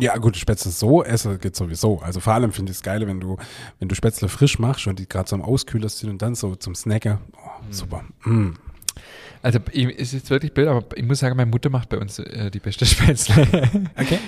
Ja, 0.00 0.16
gut, 0.16 0.36
Spätzle 0.36 0.72
so 0.72 1.04
essen 1.04 1.38
geht 1.38 1.54
sowieso. 1.54 2.00
Also 2.00 2.18
vor 2.18 2.32
allem 2.32 2.52
finde 2.52 2.72
ich 2.72 2.78
es 2.78 2.82
geil, 2.82 3.06
wenn 3.06 3.20
du, 3.20 3.36
wenn 3.78 3.88
du 3.88 3.94
Spätzle 3.94 4.28
frisch 4.28 4.58
machst 4.58 4.88
und 4.88 4.98
die 4.98 5.08
gerade 5.08 5.28
so 5.28 5.36
am 5.36 5.42
Auskühler 5.42 5.88
sind 5.88 6.10
und 6.10 6.22
dann 6.22 6.34
so 6.34 6.56
zum 6.56 6.74
Snacken. 6.74 7.18
Oh, 7.36 7.62
super. 7.70 8.04
Mm. 8.24 8.54
Also 9.42 9.60
ich, 9.70 9.86
es 10.00 10.12
ist 10.12 10.28
wirklich 10.30 10.52
blöd, 10.52 10.66
aber 10.66 10.84
ich 10.96 11.04
muss 11.04 11.20
sagen, 11.20 11.36
meine 11.36 11.50
Mutter 11.50 11.70
macht 11.70 11.90
bei 11.90 11.98
uns 11.98 12.18
äh, 12.18 12.50
die 12.50 12.58
beste 12.58 12.84
Spätzle. 12.86 13.46
Okay. 13.96 14.18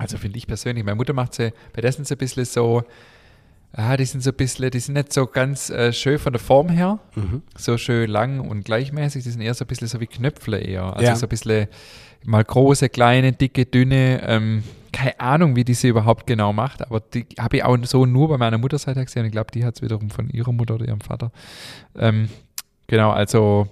Also 0.00 0.16
finde 0.18 0.38
ich 0.38 0.46
persönlich. 0.46 0.84
Meine 0.84 0.96
Mutter 0.96 1.12
macht 1.12 1.34
sie, 1.34 1.52
bei 1.74 1.80
der 1.82 1.92
sind 1.92 2.06
sie 2.06 2.14
ein 2.14 2.18
bisschen 2.18 2.44
so, 2.44 2.82
ah, 3.72 3.96
die 3.96 4.04
sind 4.06 4.22
so 4.22 4.30
ein 4.30 4.36
bisschen, 4.36 4.70
die 4.70 4.80
sind 4.80 4.94
nicht 4.94 5.12
so 5.12 5.26
ganz 5.26 5.70
äh, 5.70 5.92
schön 5.92 6.18
von 6.18 6.32
der 6.32 6.40
Form 6.40 6.68
her, 6.70 6.98
Mhm. 7.14 7.42
so 7.56 7.76
schön 7.76 8.08
lang 8.10 8.40
und 8.40 8.64
gleichmäßig, 8.64 9.22
die 9.24 9.30
sind 9.30 9.42
eher 9.42 9.54
so 9.54 9.64
ein 9.64 9.68
bisschen 9.68 9.88
so 9.88 10.00
wie 10.00 10.06
Knöpfle 10.06 10.58
eher. 10.58 10.84
Also 10.96 11.04
Ja. 11.06 11.16
so 11.16 11.26
ein 11.26 11.28
bisschen 11.28 11.68
mal 12.24 12.44
große, 12.44 12.88
kleine, 12.88 13.32
dicke, 13.32 13.66
dünne, 13.66 14.22
ähm, 14.26 14.62
keine 14.92 15.20
Ahnung, 15.20 15.54
wie 15.56 15.64
die 15.64 15.74
sie 15.74 15.88
überhaupt 15.88 16.26
genau 16.26 16.52
macht, 16.52 16.82
aber 16.82 17.00
die 17.00 17.26
habe 17.38 17.58
ich 17.58 17.64
auch 17.64 17.76
so 17.84 18.06
nur 18.06 18.28
bei 18.28 18.38
meiner 18.38 18.58
Mutterseite 18.58 19.04
gesehen. 19.04 19.24
Ich 19.26 19.32
glaube, 19.32 19.50
die 19.52 19.64
hat 19.64 19.76
es 19.76 19.82
wiederum 19.82 20.10
von 20.10 20.28
ihrer 20.30 20.52
Mutter 20.52 20.74
oder 20.74 20.86
ihrem 20.88 21.00
Vater. 21.00 21.30
Ähm, 21.96 22.28
genau, 22.88 23.10
also 23.10 23.68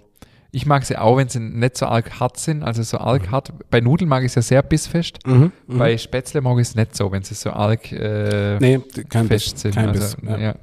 ich 0.51 0.65
mag 0.65 0.85
sie 0.85 0.97
auch, 0.97 1.17
wenn 1.19 1.29
sie 1.29 1.41
nicht 1.41 1.77
so 1.77 1.87
arg 1.87 2.21
hart 2.21 2.39
sind, 2.39 2.63
also 2.63 2.83
so 2.83 2.99
arg 2.99 3.31
hart. 3.31 3.53
Bei 3.71 3.81
Nudeln 3.81 4.09
mag 4.09 4.23
ich 4.23 4.29
es 4.29 4.35
ja 4.35 4.43
sehr 4.43 4.63
bissfest. 4.63 5.19
Mhm. 5.27 5.53
Mhm. 5.67 5.79
Bei 5.79 5.99
Spätzle 5.99 6.41
mag 6.41 6.55
ich 6.59 6.69
es 6.69 6.75
nicht 6.75 6.97
so, 6.97 7.13
wenn 7.13 7.23
sie 7.23 7.35
so 7.35 7.51
arg 7.51 7.93
äh, 7.93 8.59
nee, 8.59 8.81
kein 9.09 9.27
fest 9.27 9.53
Biss. 9.53 9.63
sind. 9.63 9.75
Kein 9.75 9.89
also, 9.91 10.17
Biss. 10.17 10.29
Ja. 10.29 10.39
ja. 10.39 10.55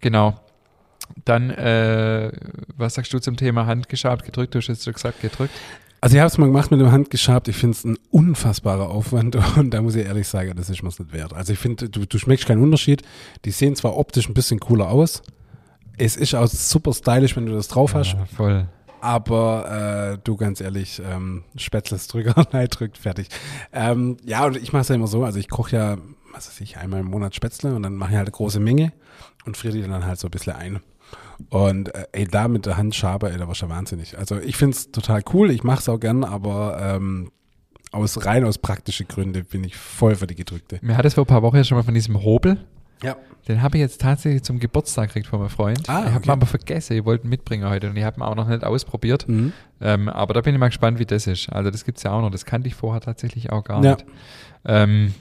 Genau. 0.00 0.34
Dann, 1.24 1.50
äh, 1.50 2.32
was 2.76 2.94
sagst 2.94 3.12
du 3.12 3.18
zum 3.18 3.36
Thema 3.36 3.66
handgeschabt, 3.66 4.24
gedrückt? 4.24 4.54
Du 4.54 4.58
hast 4.58 4.68
jetzt 4.68 4.84
schon 4.84 4.94
gesagt, 4.94 5.20
gedrückt. 5.20 5.52
Also 6.00 6.16
ich 6.16 6.20
habe 6.20 6.28
es 6.28 6.38
mal 6.38 6.46
gemacht 6.46 6.70
mit 6.70 6.80
dem 6.80 6.92
Handgeschabt. 6.92 7.48
Ich 7.48 7.56
finde 7.56 7.76
es 7.76 7.84
ein 7.84 7.98
unfassbarer 8.10 8.88
Aufwand 8.88 9.36
und 9.56 9.70
da 9.72 9.82
muss 9.82 9.94
ich 9.94 10.06
ehrlich 10.06 10.28
sagen, 10.28 10.54
das 10.56 10.70
ist 10.70 10.82
mir 10.82 10.88
nicht 10.88 11.12
wert. 11.12 11.34
Also 11.34 11.52
ich 11.52 11.58
finde, 11.58 11.90
du, 11.90 12.06
du 12.06 12.18
schmeckst 12.18 12.46
keinen 12.46 12.62
Unterschied. 12.62 13.02
Die 13.44 13.50
sehen 13.50 13.76
zwar 13.76 13.96
optisch 13.96 14.28
ein 14.28 14.34
bisschen 14.34 14.60
cooler 14.60 14.88
aus. 14.88 15.22
Es 15.98 16.16
ist 16.16 16.34
auch 16.34 16.46
super 16.46 16.94
stylisch, 16.94 17.36
wenn 17.36 17.46
du 17.46 17.52
das 17.52 17.68
drauf 17.68 17.94
hast. 17.94 18.12
Ja, 18.12 18.24
voll. 18.26 18.68
Aber 19.00 20.14
äh, 20.14 20.18
du 20.22 20.36
ganz 20.36 20.60
ehrlich, 20.60 21.00
ähm, 21.04 21.44
Spätzles 21.56 22.08
Drücker, 22.08 22.46
nein, 22.52 22.68
drückt, 22.68 22.98
fertig. 22.98 23.28
Ähm, 23.72 24.16
ja, 24.24 24.46
und 24.46 24.56
ich 24.56 24.72
mache 24.72 24.82
es 24.82 24.88
ja 24.88 24.94
immer 24.94 25.06
so, 25.06 25.24
also 25.24 25.38
ich 25.38 25.48
koche 25.48 25.76
ja, 25.76 25.96
was 26.32 26.48
weiß 26.48 26.60
ich, 26.60 26.76
einmal 26.76 27.00
im 27.00 27.06
Monat 27.06 27.34
Spätzle 27.34 27.74
und 27.74 27.82
dann 27.82 27.94
mache 27.94 28.10
ich 28.10 28.16
halt 28.16 28.28
eine 28.28 28.32
große 28.32 28.60
Menge 28.60 28.92
und 29.44 29.56
friere 29.56 29.74
die 29.74 29.82
dann 29.82 30.06
halt 30.06 30.18
so 30.18 30.28
ein 30.28 30.30
bisschen 30.30 30.54
ein. 30.54 30.80
Und 31.50 31.94
äh, 31.94 32.06
ey, 32.12 32.26
da 32.26 32.48
mit 32.48 32.66
der 32.66 32.76
Hand 32.76 32.94
Schabe, 32.94 33.30
ey, 33.30 33.38
da 33.38 33.46
war 33.46 33.54
schon 33.54 33.68
wahnsinnig. 33.68 34.18
Also 34.18 34.38
ich 34.38 34.56
finde 34.56 34.76
es 34.76 34.90
total 34.90 35.22
cool, 35.32 35.50
ich 35.50 35.62
mache 35.62 35.80
es 35.80 35.88
auch 35.88 35.98
gern, 35.98 36.24
aber 36.24 36.78
ähm, 36.80 37.30
aus 37.92 38.26
rein 38.26 38.44
aus 38.44 38.58
praktischen 38.58 39.08
Gründen 39.08 39.44
bin 39.44 39.64
ich 39.64 39.76
voll 39.76 40.16
für 40.16 40.26
die 40.26 40.34
gedrückte. 40.34 40.78
Mir 40.82 40.96
hat 40.96 41.04
es 41.04 41.14
vor 41.14 41.24
ein 41.24 41.28
paar 41.28 41.42
Wochen 41.42 41.56
ja 41.56 41.64
schon 41.64 41.78
mal 41.78 41.84
von 41.84 41.94
diesem 41.94 42.22
Hobel. 42.22 42.58
Ja. 43.02 43.16
Den 43.46 43.62
habe 43.62 43.76
ich 43.78 43.80
jetzt 43.80 44.00
tatsächlich 44.00 44.42
zum 44.42 44.58
Geburtstag 44.58 45.08
gekriegt 45.08 45.26
von 45.28 45.38
meinem 45.40 45.48
Freund. 45.48 45.88
Ah, 45.88 46.00
ich 46.00 46.06
habe 46.06 46.16
okay. 46.16 46.28
ihn 46.28 46.30
aber 46.32 46.46
vergessen. 46.46 46.96
Ich 46.98 47.04
wollte 47.04 47.26
ihn 47.26 47.30
mitbringen 47.30 47.68
heute 47.68 47.88
und 47.90 47.96
ich 47.96 48.04
habe 48.04 48.18
ihn 48.20 48.22
auch 48.22 48.34
noch 48.34 48.46
nicht 48.48 48.62
ausprobiert. 48.64 49.26
Mhm. 49.28 49.52
Ähm, 49.80 50.08
aber 50.08 50.34
da 50.34 50.40
bin 50.42 50.54
ich 50.54 50.60
mal 50.60 50.68
gespannt, 50.68 50.98
wie 50.98 51.06
das 51.06 51.26
ist. 51.26 51.48
Also 51.50 51.70
das 51.70 51.84
gibt 51.84 51.98
es 51.98 52.04
ja 52.04 52.10
auch 52.12 52.20
noch. 52.20 52.30
Das 52.30 52.44
kannte 52.44 52.68
ich 52.68 52.74
vorher 52.74 53.00
tatsächlich 53.00 53.50
auch 53.50 53.64
gar 53.64 53.82
Ja. 53.82 53.92
nicht. 53.94 54.04
Ähm, 54.66 55.14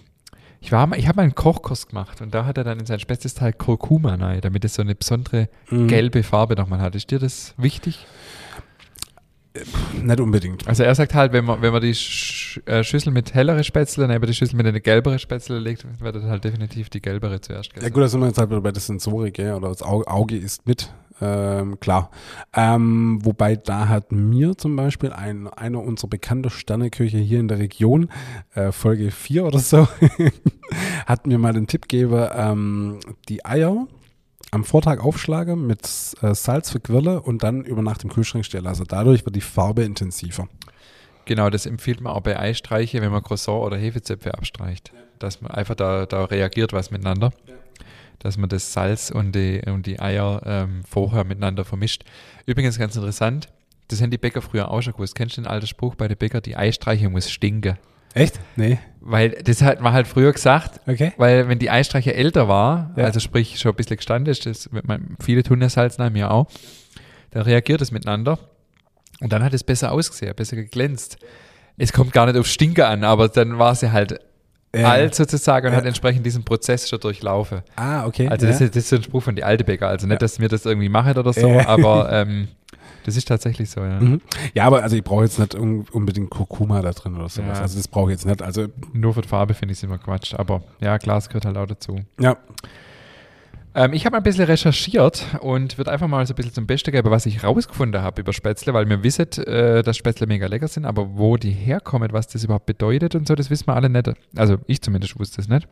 ich 0.60 0.72
war 0.72 0.88
mal, 0.88 0.98
ich 1.00 1.08
habe 1.08 1.18
mal 1.18 1.24
einen 1.24 1.36
Kochkurs 1.36 1.88
gemacht 1.88 2.20
und 2.20 2.34
da 2.34 2.46
hat 2.46 2.58
er 2.58 2.64
dann 2.66 2.80
in 2.80 2.86
sein 2.86 3.00
Spätzlesteil 3.00 3.54
Kurkuma 3.54 4.16
rein, 4.16 4.42
damit 4.42 4.66
es 4.66 4.74
so 4.74 4.82
eine 4.82 4.96
besondere 4.96 5.48
Mhm. 5.70 5.88
gelbe 5.88 6.24
Farbe 6.24 6.56
nochmal 6.56 6.80
hat. 6.82 6.96
Ist 6.96 7.12
dir 7.12 7.20
das 7.20 7.54
wichtig? 7.58 8.06
Nicht 10.04 10.20
unbedingt. 10.20 10.68
Also 10.68 10.84
er 10.84 10.94
sagt 10.94 11.16
halt, 11.16 11.32
wenn 11.34 11.44
man, 11.46 11.62
wenn 11.64 11.72
man 11.74 11.82
die 11.82 11.96
Sch 11.96 12.37
äh, 12.37 12.37
Schüssel 12.82 13.12
mit 13.12 13.34
hellere 13.34 13.64
Spätzle 13.64 14.08
neben 14.08 14.26
die 14.26 14.34
Schüssel 14.34 14.56
mit 14.58 14.66
einer 14.68 14.80
gelbere 14.80 15.20
Spätzle 15.20 15.60
legt, 15.60 15.86
wird 16.02 16.16
das 16.16 16.24
halt 16.24 16.44
definitiv 16.44 16.90
die 16.90 17.02
gelbere 17.02 17.42
zuerst 17.42 17.72
Ja 17.82 17.90
gut, 17.90 18.04
da 18.04 18.08
sind 18.08 18.22
wir 18.22 18.28
jetzt 18.28 18.38
halt 18.38 18.50
bei 18.50 18.72
der 18.72 18.82
Sensorik, 18.82 19.38
ja, 19.40 19.56
oder 19.56 19.70
das 19.70 19.82
Auge, 19.82 20.08
Auge 20.08 20.38
ist 20.38 20.66
mit, 20.66 20.92
ähm, 21.22 21.80
klar. 21.80 22.12
Ähm, 22.54 23.20
wobei 23.24 23.56
da 23.56 23.88
hat 23.88 24.12
mir 24.12 24.58
zum 24.58 24.76
Beispiel 24.76 25.12
ein, 25.12 25.48
einer 25.48 25.82
unserer 25.82 26.10
bekannten 26.10 26.50
Sterneköche 26.50 27.18
hier 27.18 27.40
in 27.40 27.48
der 27.48 27.60
Region, 27.60 28.10
äh, 28.54 28.72
Folge 28.72 29.12
4 29.12 29.46
oder 29.46 29.60
so, 29.60 29.88
hat 31.06 31.28
mir 31.28 31.38
mal 31.38 31.54
den 31.54 31.68
Tipp 31.68 31.88
gegeben, 31.88 32.28
ähm, 32.34 33.00
die 33.30 33.46
Eier 33.46 33.88
am 34.52 34.64
Vortag 34.64 35.00
aufschlage, 35.04 35.56
mit 35.56 35.82
äh, 36.22 36.34
Salz 36.34 36.72
verquirle 36.72 37.22
und 37.22 37.44
dann 37.44 37.64
über 37.64 37.82
Nacht 37.82 38.04
im 38.04 38.10
Kühlschrank 38.10 38.46
stehen 38.46 38.64
lasse. 38.64 38.84
Dadurch 38.88 39.26
wird 39.26 39.36
die 39.36 39.42
Farbe 39.42 39.84
intensiver. 39.84 40.48
Genau, 41.28 41.50
das 41.50 41.66
empfiehlt 41.66 42.00
man 42.02 42.14
auch 42.14 42.22
bei 42.22 42.40
Eistreiche, 42.40 43.02
wenn 43.02 43.12
man 43.12 43.22
Croissant 43.22 43.62
oder 43.64 43.78
Hefezöpfe 43.78 44.34
abstreicht. 44.34 44.94
Dass 45.20 45.42
man 45.42 45.52
einfach 45.52 45.76
da, 45.76 46.06
da 46.06 46.24
reagiert 46.24 46.72
was 46.74 46.90
miteinander. 46.90 47.32
Dass 48.20 48.38
man 48.38 48.50
das 48.50 48.72
Salz 48.74 49.12
und 49.12 49.34
die, 49.34 49.62
und 49.68 49.86
die 49.86 50.00
Eier 50.00 50.42
ähm, 50.46 50.84
vorher 50.90 51.24
miteinander 51.26 51.66
vermischt. 51.66 52.04
Übrigens 52.46 52.80
ganz 52.80 52.96
interessant, 52.96 53.50
das 53.90 54.02
haben 54.02 54.10
die 54.10 54.18
Bäcker 54.18 54.42
früher 54.42 54.72
auch 54.72 54.82
schon 54.82 54.94
gewusst. 54.94 55.16
Kennst 55.16 55.38
du 55.38 55.42
den 55.42 55.48
alten 55.48 55.68
Spruch 55.68 55.96
bei 55.96 56.08
den 56.08 56.18
Bäcker, 56.18 56.40
die 56.42 56.56
Eistreiche 56.56 57.10
muss 57.10 57.30
stinken? 57.30 57.78
Echt? 58.14 58.40
Nee. 58.56 58.80
Weil 59.02 59.32
das 59.44 59.62
hat 59.62 59.82
man 59.82 59.92
halt 59.94 60.08
früher 60.08 60.32
gesagt, 60.32 60.80
Okay. 60.88 61.12
weil 61.18 61.50
wenn 61.50 61.60
die 61.60 61.70
Eistreiche 61.70 62.16
älter 62.16 62.48
war, 62.48 62.92
Ja. 62.96 63.04
also 63.04 63.20
sprich 63.20 63.60
schon 63.60 63.74
ein 63.74 63.76
bisschen 63.76 63.98
gestanden 63.98 64.32
ist, 64.32 64.46
das, 64.46 64.70
man, 64.72 65.18
viele 65.22 65.44
tun 65.44 65.60
das 65.60 65.74
Salz 65.74 65.98
nach 65.98 66.10
mir 66.10 66.32
auch, 66.32 66.48
dann 67.32 67.44
reagiert 67.44 67.82
es 67.82 67.92
miteinander 67.92 68.40
und 69.22 69.32
dann 69.34 69.44
hat 69.44 69.54
es 69.54 69.64
besser 69.64 69.92
ausgesehen, 69.92 70.34
besser 70.36 70.56
geglänzt. 70.56 71.18
Es 71.78 71.94
kommt 71.94 72.12
gar 72.14 72.26
nicht 72.26 72.38
auf 72.38 72.48
Stinke 72.48 72.88
an, 72.88 73.04
aber 73.04 73.28
dann 73.30 73.60
war 73.60 73.76
sie 73.76 73.92
halt 73.92 74.20
Ja. 74.76 74.90
alt 74.90 75.16
sozusagen 75.16 75.68
und 75.68 75.74
Ja. 75.74 75.78
hat 75.78 75.86
entsprechend 75.86 76.26
diesen 76.26 76.44
Prozess 76.44 76.90
schon 76.90 77.00
durchlaufen. 77.00 77.62
Ah, 77.76 78.06
okay. 78.06 78.28
Also 78.28 78.46
ja. 78.46 78.52
das, 78.52 78.62
ist, 78.62 78.76
das 78.76 78.84
ist 78.84 78.90
so 78.90 78.96
ein 78.98 79.04
Spruch 79.04 79.24
von 79.24 79.36
die 79.36 79.44
alte 79.44 79.64
Bäcker, 79.64 79.88
also 79.88 80.08
nicht, 80.08 80.22
dass 80.22 80.40
mir 80.40 80.50
das 80.50 80.66
irgendwie 80.66 80.90
macht 80.90 81.18
oder 81.18 81.34
so, 81.34 81.48
aber 81.60 82.12
ähm, 82.12 82.48
das 83.06 83.16
ist 83.16 83.28
tatsächlich 83.28 83.70
so, 83.70 83.80
ja. 83.82 84.00
Mhm. 84.00 84.22
Ja, 84.54 84.66
aber 84.66 84.84
also 84.84 84.96
ich 84.98 85.04
brauche 85.04 85.24
jetzt 85.24 85.40
nicht 85.40 85.56
un- 85.56 85.86
unbedingt 85.92 86.30
Kurkuma 86.30 86.82
da 86.82 86.92
drin 86.92 87.16
oder 87.16 87.30
sowas. 87.30 87.62
Also 87.62 87.78
das 87.78 87.88
brauche 87.88 88.12
ich 88.12 88.18
jetzt 88.18 88.26
nicht. 88.26 88.42
Also 88.42 88.68
Nur 88.92 89.14
für 89.14 89.22
die 89.22 89.28
Farbe 89.30 89.54
finde 89.54 89.72
ich 89.72 89.80
es 89.80 89.84
immer 89.84 89.98
Quatsch, 89.98 90.34
aber 90.36 90.62
ja, 90.82 90.98
klar, 91.00 91.18
es 91.18 91.30
gehört 91.30 91.46
halt 91.46 91.56
auch 91.58 91.66
dazu. 91.68 92.00
ja, 92.20 92.36
Ähm, 93.78 93.94
ich 93.94 94.08
habe 94.08 94.18
ein 94.18 94.24
bisschen 94.24 94.46
recherchiert 94.46 95.24
und 95.40 95.78
würde 95.78 95.92
einfach 95.92 96.08
mal 96.08 96.26
so 96.26 96.34
ein 96.34 96.36
bisschen 96.36 96.54
zum 96.54 96.66
Besten 96.66 96.92
geben, 96.92 97.12
was 97.12 97.28
ich 97.28 97.44
rausgefunden 97.44 98.02
habe 98.02 98.22
über 98.22 98.34
Spätzle, 98.34 98.74
weil 98.74 98.90
wir 98.90 99.04
wissen, 99.04 99.28
äh, 99.46 99.84
dass 99.84 99.96
Spätzle 99.96 100.26
mega 100.26 100.48
lecker 100.48 100.68
sind, 100.68 100.86
aber 100.86 101.16
wo 101.16 101.38
die 101.38 101.52
herkommen, 101.52 102.12
was 102.12 102.28
das 102.28 102.44
überhaupt 102.44 102.66
bedeutet 102.66 103.14
und 103.14 103.28
so, 103.28 103.36
das 103.36 103.52
wissen 103.52 103.68
wir 103.68 103.76
alle 103.76 103.90
nicht. 103.90 104.12
Also 104.36 104.58
ich 104.66 104.82
zumindest 104.82 105.20
wusste 105.20 105.42
es 105.42 105.48
nicht. 105.48 105.68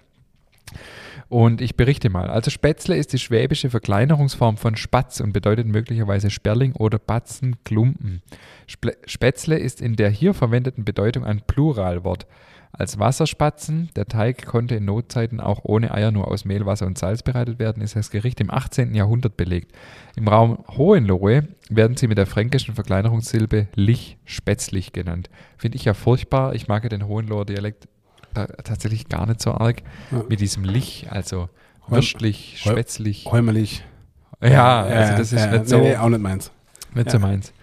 Und 1.30 1.62
ich 1.62 1.76
berichte 1.76 2.12
mal. 2.12 2.30
Also 2.30 2.52
Spätzle 2.52 2.96
ist 2.96 3.12
die 3.12 3.18
schwäbische 3.18 3.72
Verkleinerungsform 3.72 4.58
von 4.58 4.76
Spatz 4.76 5.20
und 5.20 5.34
bedeutet 5.34 5.66
möglicherweise 5.66 6.30
Sperling 6.30 6.74
oder 6.74 7.00
Batzenklumpen. 7.00 8.22
Spätzle 8.68 9.58
ist 9.58 9.82
in 9.82 9.96
der 9.96 10.12
hier 10.12 10.36
verwendeten 10.36 10.86
Bedeutung 10.86 11.26
ein 11.26 11.42
Pluralwort. 11.42 12.28
Als 12.78 13.00
Wasserspatzen, 13.00 13.90
der 13.96 14.06
Teig 14.08 14.46
konnte 14.46 14.76
in 14.76 14.86
Notzeiten 14.86 15.40
auch 15.40 15.62
ohne 15.64 15.94
Eier 15.94 16.12
nur 16.12 16.28
aus 16.28 16.44
Mehl, 16.44 16.66
Wasser 16.66 16.86
und 16.86 16.98
Salz 16.98 17.24
bereitet 17.24 17.58
werden, 17.58 17.82
ist 17.82 17.96
das 17.96 18.12
Gericht 18.12 18.42
im 18.42 18.52
18. 18.52 18.94
Jahrhundert 18.94 19.38
belegt. 19.38 19.72
Im 20.18 20.28
Raum 20.28 20.60
Hohenlohe 20.76 21.48
werden 21.70 21.96
sie 21.96 22.08
mit 22.08 22.18
der 22.18 22.26
fränkischen 22.26 22.76
Verkleinerungssilbe 22.76 23.68
lich 23.76 24.18
spätzlich 24.26 24.92
genannt. 24.92 25.30
Finde 25.58 25.78
ich 25.78 25.86
ja 25.86 25.94
furchtbar. 25.94 26.54
Ich 26.54 26.68
mag 26.68 26.84
ja 26.84 26.90
den 26.90 27.08
Hohenloher 27.08 27.46
Dialekt 27.46 27.88
ta- 28.34 28.48
tatsächlich 28.48 29.08
gar 29.08 29.26
nicht 29.26 29.42
so 29.42 29.52
arg. 29.54 29.82
Ja. 30.12 30.24
Mit 30.28 30.42
diesem 30.42 30.66
lich, 30.66 31.08
also 31.10 31.48
würstlich, 31.88 32.62
Heum- 32.66 32.74
spätzlich. 32.74 33.26
Heumelig. 33.32 33.86
Ja, 34.44 34.84
also 34.84 35.18
das 35.18 35.32
ist 35.32 35.40
ja, 35.46 35.52
nicht 35.52 35.70
so. 35.70 35.78
Nee, 35.78 35.90
nee, 35.92 35.96
auch 35.96 36.10
nicht 36.10 36.22
meins. 36.22 36.52
Nicht 36.94 37.06
Ja. 37.08 37.12
so 37.14 37.20
meins. 37.20 37.54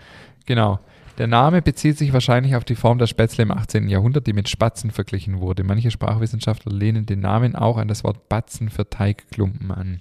Genau. 0.47 0.81
Der 1.23 1.29
Name 1.29 1.63
bezieht 1.63 1.99
sich 1.99 2.13
wahrscheinlich 2.13 2.57
auf 2.57 2.65
die 2.65 2.75
Form 2.75 2.99
der 2.99 3.07
Spätzle 3.07 3.45
im 3.45 3.53
18. 3.53 3.89
Jahrhundert, 3.89 4.27
die 4.27 4.33
mit 4.33 4.49
Spatzen 4.49 4.91
verglichen 4.91 5.39
wurde. 5.39 5.63
Manche 5.63 5.93
Sprachwissenschaftler 5.93 6.73
lehnen 6.73 7.07
den 7.07 7.21
Namen 7.21 7.55
auch 7.55 7.77
an 7.77 7.87
das 7.87 8.03
Wort 8.03 8.29
Batzen 8.29 8.71
für 8.71 8.91
Teigklumpen 8.91 9.71
an. 9.71 10.01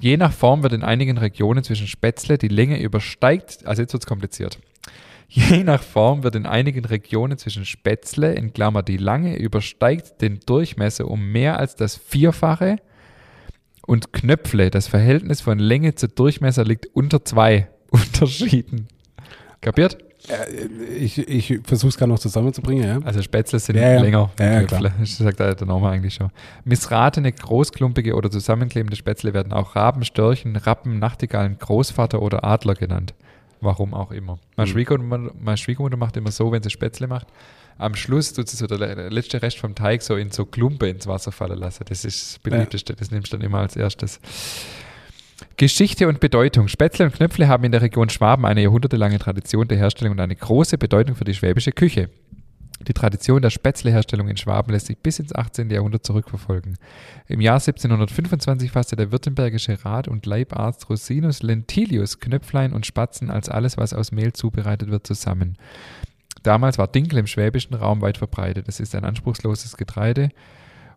Je 0.00 0.16
nach 0.16 0.32
Form 0.32 0.64
wird 0.64 0.72
in 0.72 0.82
einigen 0.82 1.16
Regionen 1.16 1.62
zwischen 1.62 1.86
Spätzle 1.86 2.38
die 2.38 2.48
Länge 2.48 2.82
übersteigt, 2.82 3.64
also 3.66 3.82
jetzt 3.82 3.92
wird 3.92 4.02
es 4.02 4.08
kompliziert. 4.08 4.58
Je 5.28 5.62
nach 5.62 5.84
Form 5.84 6.24
wird 6.24 6.34
in 6.34 6.46
einigen 6.46 6.84
Regionen 6.84 7.38
zwischen 7.38 7.64
Spätzle, 7.64 8.34
in 8.34 8.52
Klammer 8.52 8.82
die 8.82 8.96
Lange, 8.96 9.36
übersteigt 9.36 10.20
den 10.22 10.40
Durchmesser 10.44 11.06
um 11.08 11.30
mehr 11.30 11.56
als 11.56 11.76
das 11.76 11.94
Vierfache 11.94 12.78
und 13.86 14.12
Knöpfle, 14.12 14.70
das 14.70 14.88
Verhältnis 14.88 15.40
von 15.40 15.60
Länge 15.60 15.94
zu 15.94 16.08
Durchmesser 16.08 16.64
liegt 16.64 16.86
unter 16.96 17.24
zwei 17.24 17.68
Unterschieden. 17.90 18.88
Kapiert? 19.60 20.05
Äh, 20.28 20.66
Ich, 20.96 21.18
ich 21.18 21.60
versuche 21.64 21.88
es 21.90 21.96
gerade 21.96 22.10
noch 22.10 22.18
zusammenzubringen, 22.18 22.84
ja. 22.84 22.98
Also 23.04 23.22
Spätzle 23.22 23.58
sind 23.58 23.76
Ja, 23.76 23.92
ja. 23.94 24.00
länger. 24.00 24.30
Ja, 24.38 24.44
ja, 24.52 24.62
Knöpfle. 24.64 24.92
Das 24.98 25.16
sagt 25.16 25.38
der 25.40 25.54
der 25.54 25.66
Name 25.66 25.88
eigentlich 25.88 26.14
schon. 26.14 26.30
Missratene, 26.64 27.32
großklumpige 27.32 28.14
oder 28.14 28.30
zusammenklebende 28.30 28.96
Spätzle 28.96 29.34
werden 29.34 29.52
auch 29.52 29.76
Raben, 29.76 30.04
Störchen, 30.04 30.56
Rappen, 30.56 30.98
Nachtigallen, 30.98 31.58
Großvater 31.58 32.20
oder 32.22 32.44
Adler 32.44 32.74
genannt. 32.74 33.14
Warum 33.60 33.94
auch 33.94 34.10
immer. 34.12 34.38
Meine, 34.56 34.68
Mhm. 34.68 34.72
Schwiegermutter, 34.72 35.32
meine 35.40 35.56
Schwiegermutter 35.56 35.96
macht 35.96 36.16
immer 36.16 36.30
so, 36.30 36.52
wenn 36.52 36.62
sie 36.62 36.70
Spätzle 36.70 37.06
macht. 37.06 37.26
Am 37.78 37.94
Schluss 37.94 38.32
tut 38.32 38.48
sie 38.48 38.56
so 38.56 38.66
der, 38.66 38.78
der 38.94 39.10
letzte 39.10 39.40
Rest 39.42 39.58
vom 39.58 39.74
Teig 39.74 40.02
so 40.02 40.16
in 40.16 40.30
so 40.30 40.44
Klumpe 40.46 40.88
ins 40.88 41.06
Wasser 41.06 41.30
fallen 41.32 41.58
lassen. 41.58 41.84
Das 41.88 42.04
ist 42.06 42.34
das 42.34 42.38
beliebteste. 42.38 42.94
Das 42.94 43.10
nimmst 43.10 43.32
du 43.32 43.36
dann 43.36 43.44
immer 43.46 43.58
als 43.58 43.76
erstes. 43.76 44.18
Geschichte 45.58 46.06
und 46.06 46.20
Bedeutung. 46.20 46.68
Spätzle 46.68 47.06
und 47.06 47.14
Knöpfle 47.14 47.48
haben 47.48 47.64
in 47.64 47.72
der 47.72 47.80
Region 47.80 48.10
Schwaben 48.10 48.44
eine 48.44 48.60
jahrhundertelange 48.60 49.18
Tradition 49.18 49.66
der 49.66 49.78
Herstellung 49.78 50.12
und 50.12 50.20
eine 50.20 50.36
große 50.36 50.76
Bedeutung 50.76 51.16
für 51.16 51.24
die 51.24 51.32
schwäbische 51.32 51.72
Küche. 51.72 52.10
Die 52.86 52.92
Tradition 52.92 53.40
der 53.40 53.48
Spätzleherstellung 53.48 54.28
in 54.28 54.36
Schwaben 54.36 54.70
lässt 54.70 54.88
sich 54.88 54.98
bis 54.98 55.18
ins 55.18 55.34
18. 55.34 55.70
Jahrhundert 55.70 56.04
zurückverfolgen. 56.04 56.76
Im 57.26 57.40
Jahr 57.40 57.54
1725 57.54 58.70
fasste 58.70 58.96
der 58.96 59.12
württembergische 59.12 59.82
Rat 59.82 60.08
und 60.08 60.26
Leibarzt 60.26 60.90
Rosinus 60.90 61.42
Lentilius 61.42 62.20
Knöpflein 62.20 62.74
und 62.74 62.84
Spatzen 62.84 63.30
als 63.30 63.48
alles, 63.48 63.78
was 63.78 63.94
aus 63.94 64.12
Mehl 64.12 64.34
zubereitet 64.34 64.90
wird, 64.90 65.06
zusammen. 65.06 65.56
Damals 66.42 66.76
war 66.76 66.86
Dinkel 66.86 67.18
im 67.18 67.26
schwäbischen 67.26 67.74
Raum 67.74 68.02
weit 68.02 68.18
verbreitet. 68.18 68.68
Es 68.68 68.78
ist 68.78 68.94
ein 68.94 69.06
anspruchsloses 69.06 69.78
Getreide 69.78 70.28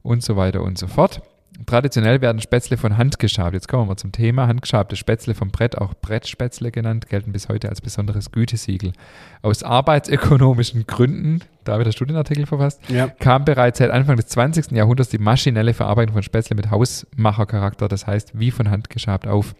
und 0.01 0.21
so 0.21 0.35
weiter 0.35 0.63
und 0.63 0.77
so 0.77 0.87
fort. 0.87 1.21
Traditionell 1.65 2.21
werden 2.21 2.41
Spätzle 2.41 2.77
von 2.77 2.97
Hand 2.97 3.19
geschabt. 3.19 3.53
Jetzt 3.53 3.67
kommen 3.67 3.83
wir 3.83 3.87
mal 3.87 3.97
zum 3.97 4.11
Thema. 4.11 4.47
Handgeschabte 4.47 4.95
Spätzle 4.95 5.35
vom 5.35 5.49
Brett, 5.51 5.77
auch 5.77 5.93
Brettspätzle 5.93 6.71
genannt, 6.71 7.09
gelten 7.09 7.31
bis 7.31 7.49
heute 7.49 7.69
als 7.69 7.81
besonderes 7.81 8.31
Gütesiegel. 8.31 8.93
Aus 9.41 9.61
arbeitsökonomischen 9.63 10.87
Gründen, 10.87 11.39
da 11.65 11.73
habe 11.73 11.83
ich 11.83 11.87
der 11.87 11.91
Studienartikel 11.91 12.45
verfasst, 12.45 12.81
Ja. 12.89 13.07
kam 13.07 13.45
bereits 13.45 13.79
seit 13.79 13.91
Anfang 13.91 14.15
des 14.15 14.27
20. 14.27 14.71
Jahrhunderts 14.75 15.09
die 15.09 15.17
maschinelle 15.17 15.73
Verarbeitung 15.73 16.13
von 16.13 16.23
Spätzle 16.23 16.55
mit 16.55 16.71
Hausmachercharakter, 16.71 17.87
das 17.87 18.07
heißt 18.07 18.39
wie 18.39 18.51
von 18.51 18.69
Hand 18.71 18.89
geschabt 18.89 19.27
auf. 19.27 19.53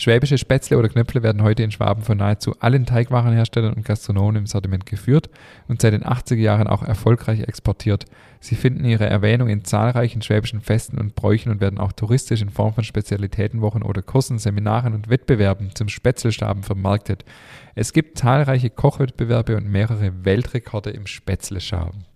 Schwäbische 0.00 0.38
Spätzle 0.38 0.78
oder 0.78 0.88
Knöpfle 0.88 1.22
werden 1.22 1.42
heute 1.42 1.62
in 1.62 1.70
Schwaben 1.70 2.02
von 2.02 2.16
nahezu 2.16 2.54
allen 2.58 2.86
Teigwarenherstellern 2.86 3.74
und 3.74 3.84
Gastronomen 3.84 4.36
im 4.36 4.46
Sortiment 4.46 4.86
geführt 4.86 5.28
und 5.68 5.82
seit 5.82 5.92
den 5.92 6.04
80er 6.04 6.36
Jahren 6.36 6.68
auch 6.68 6.82
erfolgreich 6.82 7.40
exportiert. 7.40 8.06
Sie 8.40 8.54
finden 8.54 8.86
ihre 8.86 9.04
Erwähnung 9.04 9.50
in 9.50 9.62
zahlreichen 9.62 10.22
schwäbischen 10.22 10.62
Festen 10.62 10.96
und 10.96 11.16
Bräuchen 11.16 11.52
und 11.52 11.60
werden 11.60 11.78
auch 11.78 11.92
touristisch 11.92 12.40
in 12.40 12.48
Form 12.48 12.72
von 12.72 12.82
Spezialitätenwochen 12.82 13.82
oder 13.82 14.00
Kursen, 14.00 14.38
Seminaren 14.38 14.94
und 14.94 15.10
Wettbewerben 15.10 15.74
zum 15.74 15.88
Spätzlestaben 15.88 16.62
vermarktet. 16.62 17.26
Es 17.74 17.92
gibt 17.92 18.16
zahlreiche 18.16 18.70
Kochwettbewerbe 18.70 19.54
und 19.54 19.68
mehrere 19.68 20.24
Weltrekorde 20.24 20.88
im 20.88 21.06
Spätzleschaben. 21.06 22.06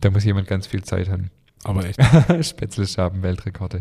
Da 0.00 0.08
muss 0.10 0.24
jemand 0.24 0.48
ganz 0.48 0.66
viel 0.66 0.82
Zeit 0.82 1.10
haben. 1.10 1.30
Aber 1.64 1.84
echt. 1.84 2.00
Spätzleschaben, 2.40 3.22
Weltrekorde. 3.22 3.80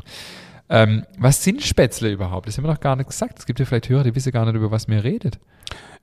Ähm, 0.70 1.06
was 1.18 1.44
sind 1.44 1.62
Spätzle 1.64 2.12
überhaupt? 2.12 2.48
Das 2.48 2.58
haben 2.58 2.66
wir 2.66 2.72
noch 2.72 2.80
gar 2.80 2.96
nicht 2.96 3.10
gesagt. 3.10 3.40
Es 3.40 3.46
gibt 3.46 3.60
ja 3.60 3.66
vielleicht 3.66 3.90
Hörer, 3.90 4.04
die 4.04 4.16
wissen 4.16 4.32
gar 4.32 4.46
nicht, 4.46 4.56
über 4.56 4.72
was 4.72 4.88
mir 4.88 5.04
redet. 5.04 5.40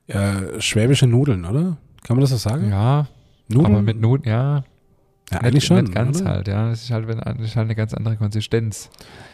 Äh, 0.07 0.59
schwäbische 0.59 1.07
Nudeln, 1.07 1.45
oder? 1.45 1.77
Kann 2.03 2.17
man 2.17 2.21
das 2.21 2.31
so 2.31 2.37
sagen? 2.37 2.69
Ja, 2.69 3.07
Nudeln? 3.47 3.73
aber 3.73 3.81
mit 3.81 3.99
Nudeln, 3.99 4.29
ja. 4.29 4.55
ja, 4.55 4.63
nicht, 5.31 5.43
eigentlich 5.43 5.65
schon. 5.65 5.83
Nicht 5.83 5.93
ganz 5.93 6.21
oder? 6.21 6.29
halt, 6.29 6.47
ja. 6.47 6.69
Das 6.69 6.83
ist 6.83 6.91
halt, 6.91 7.07
das 7.07 7.39
ist 7.39 7.55
halt 7.55 7.65
eine 7.65 7.75
ganz 7.75 7.93
andere 7.93 8.15
Konsistenz. 8.15 8.89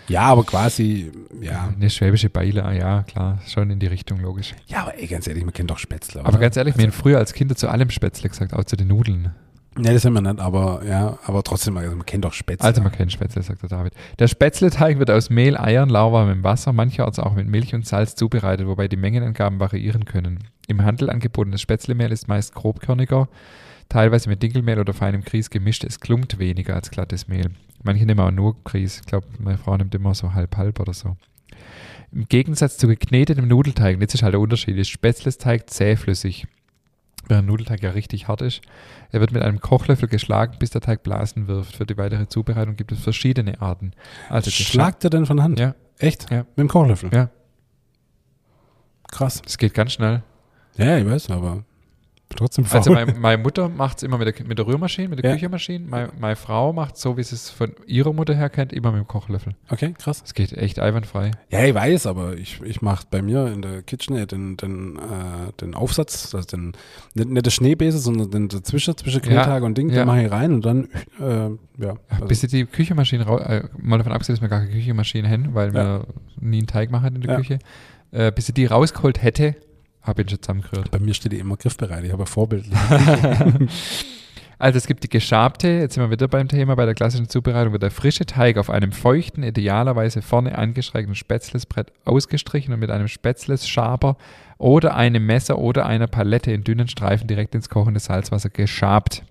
Ja, 0.07 0.23
aber 0.23 0.43
quasi, 0.43 1.11
ja. 1.41 1.73
Eine 1.75 1.89
schwäbische 1.89 2.29
Beile, 2.29 2.65
ah, 2.65 2.73
ja, 2.73 3.03
klar. 3.03 3.39
Schon 3.47 3.69
in 3.69 3.79
die 3.79 3.87
Richtung, 3.87 4.19
logisch. 4.19 4.53
Ja, 4.67 4.83
aber 4.83 4.97
ey, 4.97 5.07
ganz 5.07 5.27
ehrlich, 5.27 5.45
man 5.45 5.53
kennt 5.53 5.71
doch 5.71 5.79
Spätzle. 5.79 6.21
Aber 6.21 6.29
oder? 6.29 6.39
ganz 6.39 6.57
ehrlich, 6.57 6.77
wir 6.77 6.83
haben 6.83 6.91
früher 6.91 7.17
als 7.17 7.33
Kinder 7.33 7.55
zu 7.55 7.69
allem 7.69 7.89
Spätzle 7.89 8.29
gesagt, 8.29 8.53
auch 8.53 8.65
zu 8.65 8.75
den 8.75 8.87
Nudeln. 8.87 9.33
Ne, 9.77 9.93
das 9.93 10.01
sind 10.01 10.13
wir 10.13 10.21
nicht, 10.21 10.39
aber 10.41 10.81
ja, 10.85 11.17
aber 11.25 11.43
trotzdem, 11.43 11.77
also 11.77 11.95
man 11.95 12.05
kennt 12.05 12.25
doch 12.25 12.33
Spätzle. 12.33 12.67
Also 12.67 12.81
man 12.81 12.91
kennt 12.91 13.13
Spätzle, 13.13 13.41
sagt 13.41 13.61
der 13.61 13.69
David. 13.69 13.93
Der 14.19 14.27
Spätzleteig 14.27 14.99
wird 14.99 15.09
aus 15.09 15.29
Mehl, 15.29 15.55
Eiern, 15.55 15.89
lauwarmem 15.89 16.43
Wasser, 16.43 16.73
mancherorts 16.73 17.19
auch 17.19 17.35
mit 17.35 17.47
Milch 17.47 17.73
und 17.73 17.87
Salz 17.87 18.15
zubereitet, 18.15 18.67
wobei 18.67 18.89
die 18.89 18.97
Mengenangaben 18.97 19.61
variieren 19.61 20.03
können. 20.03 20.39
Im 20.67 20.83
Handel 20.83 21.09
angebotenes 21.09 21.61
Spätzlemehl 21.61 22.11
ist 22.11 22.27
meist 22.27 22.53
grobkörniger, 22.53 23.29
teilweise 23.87 24.27
mit 24.27 24.43
Dinkelmehl 24.43 24.77
oder 24.77 24.93
feinem 24.93 25.21
Grieß 25.21 25.49
gemischt. 25.49 25.85
Es 25.85 26.01
klumpt 26.01 26.37
weniger 26.37 26.75
als 26.75 26.91
glattes 26.91 27.29
Mehl. 27.29 27.51
Manche 27.81 28.05
nehmen 28.05 28.19
auch 28.19 28.31
nur 28.31 28.61
Grieß. 28.65 28.99
Ich 28.99 29.05
glaube, 29.05 29.27
meine 29.39 29.57
Frau 29.57 29.77
nimmt 29.77 29.95
immer 29.95 30.13
so 30.13 30.33
halb-halb 30.33 30.81
oder 30.81 30.93
so. 30.93 31.15
Im 32.11 32.27
Gegensatz 32.27 32.77
zu 32.77 32.87
geknetetem 32.87 33.47
Nudelteig, 33.47 34.01
jetzt 34.01 34.15
ist 34.15 34.23
halt 34.23 34.33
der 34.33 34.41
Unterschied, 34.41 34.75
ist 34.75 34.89
Spätzlesteig 34.89 35.69
zähflüssig, 35.69 36.45
während 37.31 37.47
Nudelteig 37.47 37.81
ja 37.81 37.89
richtig 37.91 38.27
hart 38.27 38.43
ist. 38.43 38.61
Er 39.09 39.21
wird 39.21 39.31
mit 39.31 39.41
einem 39.41 39.59
Kochlöffel 39.59 40.07
geschlagen, 40.07 40.57
bis 40.59 40.69
der 40.69 40.81
Teig 40.81 41.01
Blasen 41.01 41.47
wirft. 41.47 41.77
Für 41.77 41.85
die 41.85 41.97
weitere 41.97 42.27
Zubereitung 42.27 42.75
gibt 42.75 42.91
es 42.91 43.01
verschiedene 43.01 43.59
Arten. 43.61 43.93
Also 44.29 44.51
Schlagt 44.51 45.03
er 45.03 45.09
denn 45.09 45.25
von 45.25 45.41
Hand? 45.41 45.59
Ja. 45.59 45.73
Echt? 45.97 46.29
Ja. 46.29 46.39
Mit 46.39 46.57
dem 46.57 46.67
Kochlöffel? 46.67 47.09
Ja. 47.11 47.29
Krass. 49.11 49.41
Es 49.45 49.57
geht 49.57 49.73
ganz 49.73 49.93
schnell. 49.93 50.21
Ja, 50.77 50.97
ich 50.97 51.05
weiß, 51.05 51.29
aber 51.31 51.63
trotzdem 52.35 52.65
faul. 52.65 52.77
Also 52.79 52.91
mein, 52.93 53.19
meine 53.19 53.41
Mutter 53.41 53.69
macht 53.69 53.97
es 53.97 54.03
immer 54.03 54.17
mit 54.17 54.27
der, 54.39 54.45
mit 54.45 54.57
der 54.57 54.67
Rührmaschine, 54.67 55.09
mit 55.09 55.19
der 55.19 55.29
Ja. 55.29 55.35
Küchenmaschine. 55.35 55.85
Meine, 55.87 56.09
meine 56.19 56.35
Frau 56.35 56.73
macht 56.73 56.97
so, 56.97 57.17
wie 57.17 57.23
sie 57.23 57.35
es 57.35 57.49
von 57.49 57.73
ihrer 57.85 58.13
Mutter 58.13 58.33
her 58.35 58.49
kennt, 58.49 58.73
immer 58.73 58.91
mit 58.91 58.99
dem 59.01 59.07
Kochlöffel. 59.07 59.53
okay, 59.69 59.93
krass. 59.97 60.21
Es 60.25 60.33
geht 60.33 60.53
echt 60.53 60.79
einwandfrei. 60.79 61.31
Ja, 61.49 61.63
ich 61.63 61.73
weiß, 61.73 62.07
aber 62.07 62.35
ich, 62.37 62.61
ich 62.61 62.81
mache 62.81 63.05
bei 63.09 63.21
mir 63.21 63.47
in 63.47 63.61
der 63.61 63.81
KitchenAid 63.83 64.31
den, 64.31 64.57
den, 64.57 64.97
äh, 64.97 65.51
den 65.61 65.73
Aufsatz, 65.75 66.33
also 66.33 66.47
den, 66.47 66.73
nicht, 67.13 67.29
nicht 67.29 67.45
der 67.45 67.51
Schneebese, 67.51 67.97
sondern 67.99 68.31
den 68.31 68.47
dazwischen, 68.49 68.95
zwischen 68.97 69.21
Knettage 69.21 69.65
und 69.65 69.77
Ding, 69.77 69.89
ja. 69.89 69.97
den 70.03 70.07
mache 70.07 70.23
ich 70.23 70.31
rein 70.31 70.53
und 70.53 70.65
dann, 70.65 70.89
äh, 71.19 71.49
ja. 71.83 71.95
Also, 72.09 72.25
Bis 72.27 72.41
sie 72.41 72.47
die 72.47 72.65
Küchenmaschine, 72.65 73.25
rau- 73.25 73.39
äh, 73.39 73.63
mal 73.77 73.97
davon 73.97 74.11
abgesehen, 74.13 74.35
dass 74.35 74.41
wir 74.41 74.49
gar 74.49 74.59
keine 74.61 74.71
Küchenmaschine 74.71 75.29
haben, 75.29 75.53
weil 75.53 75.73
wir 75.73 76.05
nie 76.39 76.59
einen 76.59 76.67
Teig 76.67 76.91
machen 76.91 77.15
in 77.15 77.21
der 77.21 77.31
Ja. 77.31 77.37
Küche, 77.37 77.59
äh, 78.11 78.31
bis 78.31 78.45
sie 78.47 78.53
die 78.53 78.65
rausgeholt 78.65 79.21
hätte, 79.23 79.55
habe 80.01 80.21
ich 80.21 80.27
ihn 80.27 80.29
schon 80.31 80.41
zusammengerührt. 80.41 80.91
bei 80.91 80.99
mir 80.99 81.13
steht 81.13 81.31
die 81.31 81.39
immer 81.39 81.57
griffbereit, 81.57 82.03
ich 82.03 82.11
habe 82.11 82.23
ein 82.23 82.27
vorbildlich. 82.27 82.73
Also 84.61 84.77
es 84.77 84.85
gibt 84.85 85.03
die 85.03 85.09
geschabte, 85.09 85.67
jetzt 85.69 85.95
sind 85.95 86.03
wir 86.03 86.11
wieder 86.11 86.27
beim 86.27 86.47
Thema, 86.47 86.75
bei 86.75 86.85
der 86.85 86.93
klassischen 86.93 87.27
Zubereitung 87.27 87.73
wird 87.73 87.81
der 87.81 87.89
frische 87.89 88.27
Teig 88.27 88.57
auf 88.57 88.69
einem 88.69 88.91
feuchten, 88.91 89.41
idealerweise 89.41 90.21
vorne 90.21 90.55
angeschrägten 90.55 91.15
Spätzlesbrett 91.15 91.91
ausgestrichen 92.05 92.71
und 92.71 92.79
mit 92.79 92.91
einem 92.91 93.07
Spätzlesschaber 93.07 94.17
oder 94.59 94.95
einem 94.95 95.25
Messer 95.25 95.57
oder 95.57 95.87
einer 95.87 96.05
Palette 96.05 96.51
in 96.51 96.63
dünnen 96.63 96.87
Streifen 96.87 97.25
direkt 97.25 97.55
ins 97.55 97.69
kochende 97.69 97.99
Salzwasser 97.99 98.51
geschabt. 98.51 99.23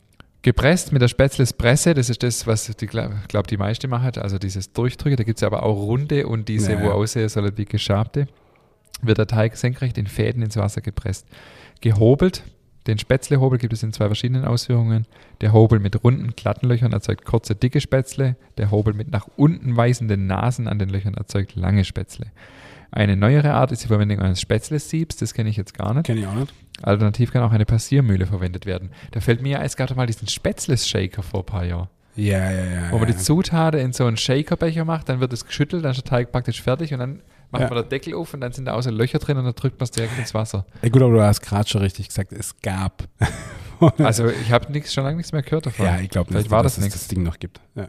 Gepresst 0.42 0.90
mit 0.90 1.00
der 1.00 1.06
Spätzlespresse, 1.06 1.94
das 1.94 2.11
ist 2.11 2.24
das, 2.24 2.48
was 2.48 2.64
die, 2.64 2.87
glaube 2.88 3.46
die 3.48 3.56
meiste 3.56 3.87
macht, 3.87 4.18
also 4.18 4.37
dieses 4.37 4.72
Durchdrücken. 4.72 5.16
Da 5.16 5.22
gibt 5.22 5.38
es 5.38 5.44
aber 5.44 5.62
auch 5.62 5.76
runde 5.76 6.26
und 6.26 6.48
diese, 6.48 6.72
Ja, 6.72 6.80
wo 6.80 6.87
ja. 6.87 6.90
aussehen 6.90 7.28
sollen 7.28 7.56
wie 7.56 7.66
geschabte. 7.66 8.26
Wird 9.02 9.18
der 9.18 9.26
Teig 9.26 9.56
senkrecht 9.56 9.98
in 9.98 10.06
Fäden 10.06 10.42
ins 10.42 10.56
Wasser 10.56 10.80
gepresst. 10.80 11.26
Gehobelt, 11.80 12.42
den 12.86 12.98
Spätzlehobel 12.98 13.58
gibt 13.58 13.72
es 13.72 13.82
in 13.82 13.92
zwei 13.92 14.06
verschiedenen 14.06 14.44
Ausführungen. 14.44 15.06
Der 15.42 15.52
Hobel 15.52 15.80
mit 15.80 16.02
runden, 16.02 16.34
glatten 16.34 16.66
Löchern 16.66 16.92
erzeugt 16.92 17.24
kurze, 17.24 17.54
dicke 17.54 17.80
Spätzle. 17.80 18.36
Der 18.56 18.70
Hobel 18.70 18.94
mit 18.94 19.10
nach 19.10 19.28
unten 19.36 19.76
weisenden 19.76 20.26
Nasen 20.26 20.66
an 20.66 20.78
den 20.78 20.88
Löchern 20.88 21.14
erzeugt 21.14 21.56
lange 21.56 21.84
Spätzle. 21.84 22.26
Eine 22.90 23.16
neuere 23.16 23.52
Art 23.52 23.70
ist 23.70 23.84
die 23.84 23.88
Verwendung 23.88 24.18
eines 24.18 24.40
Spätzlesiebs, 24.40 25.16
das 25.16 25.34
kenne 25.34 25.48
ich 25.48 25.56
jetzt 25.56 25.74
gar 25.74 25.94
nicht. 25.94 26.06
Kenne 26.06 26.20
ich 26.20 26.26
auch 26.26 26.34
nicht. 26.34 26.52
Alternativ 26.82 27.32
kann 27.32 27.42
auch 27.42 27.52
eine 27.52 27.66
Passiermühle 27.66 28.26
verwendet 28.26 28.66
werden. 28.66 28.90
Da 29.12 29.20
fällt 29.20 29.42
mir 29.42 29.50
ja, 29.50 29.62
es 29.62 29.76
gab 29.76 29.88
doch 29.88 29.96
mal 29.96 30.06
diesen 30.06 30.26
Spätzles-Shaker 30.26 31.22
vor 31.22 31.40
ein 31.40 31.46
paar 31.46 31.64
Jahren. 31.64 31.88
Ja, 32.16 32.50
ja, 32.50 32.64
ja. 32.64 32.90
Wo 32.90 32.98
man 32.98 33.08
ja. 33.08 33.14
die 33.14 33.20
Zutaten 33.20 33.78
in 33.78 33.92
so 33.92 34.06
einen 34.06 34.16
Shakerbecher 34.16 34.84
macht, 34.84 35.08
dann 35.08 35.20
wird 35.20 35.32
es 35.32 35.46
geschüttelt, 35.46 35.84
dann 35.84 35.92
ist 35.92 35.98
der 35.98 36.04
Teig 36.04 36.32
praktisch 36.32 36.60
fertig 36.60 36.92
und 36.92 36.98
dann 36.98 37.20
macht 37.50 37.62
Ja. 37.62 37.68
man 37.68 37.82
den 37.82 37.88
Deckel 37.88 38.14
auf 38.14 38.32
und 38.34 38.40
dann 38.40 38.52
sind 38.52 38.66
da 38.66 38.74
so 38.82 38.90
Löcher 38.90 39.18
drin 39.18 39.36
und 39.38 39.44
dann 39.44 39.54
drückt 39.54 39.78
man 39.78 39.84
es 39.84 39.90
direkt 39.90 40.18
ins 40.18 40.34
Wasser. 40.34 40.66
Ja, 40.82 40.88
gut, 40.88 41.02
aber 41.02 41.12
du 41.12 41.22
hast 41.22 41.40
gerade 41.40 41.68
schon 41.68 41.80
richtig 41.82 42.08
gesagt, 42.08 42.32
es 42.32 42.60
gab. 42.60 43.04
Also 43.98 44.28
ich 44.28 44.52
habe 44.52 44.70
schon 44.92 45.04
lange 45.04 45.16
nichts 45.16 45.32
mehr 45.32 45.42
gehört 45.42 45.64
davon. 45.66 45.86
ja, 45.86 45.98
ich 46.00 46.10
glaube 46.10 46.34
nicht, 46.34 46.50
war 46.50 46.62
dass 46.62 46.74
das 46.76 46.84
es 46.84 46.92
das 46.92 47.08
Ding 47.08 47.22
noch 47.22 47.38
gibt. 47.38 47.60
Ja. 47.74 47.88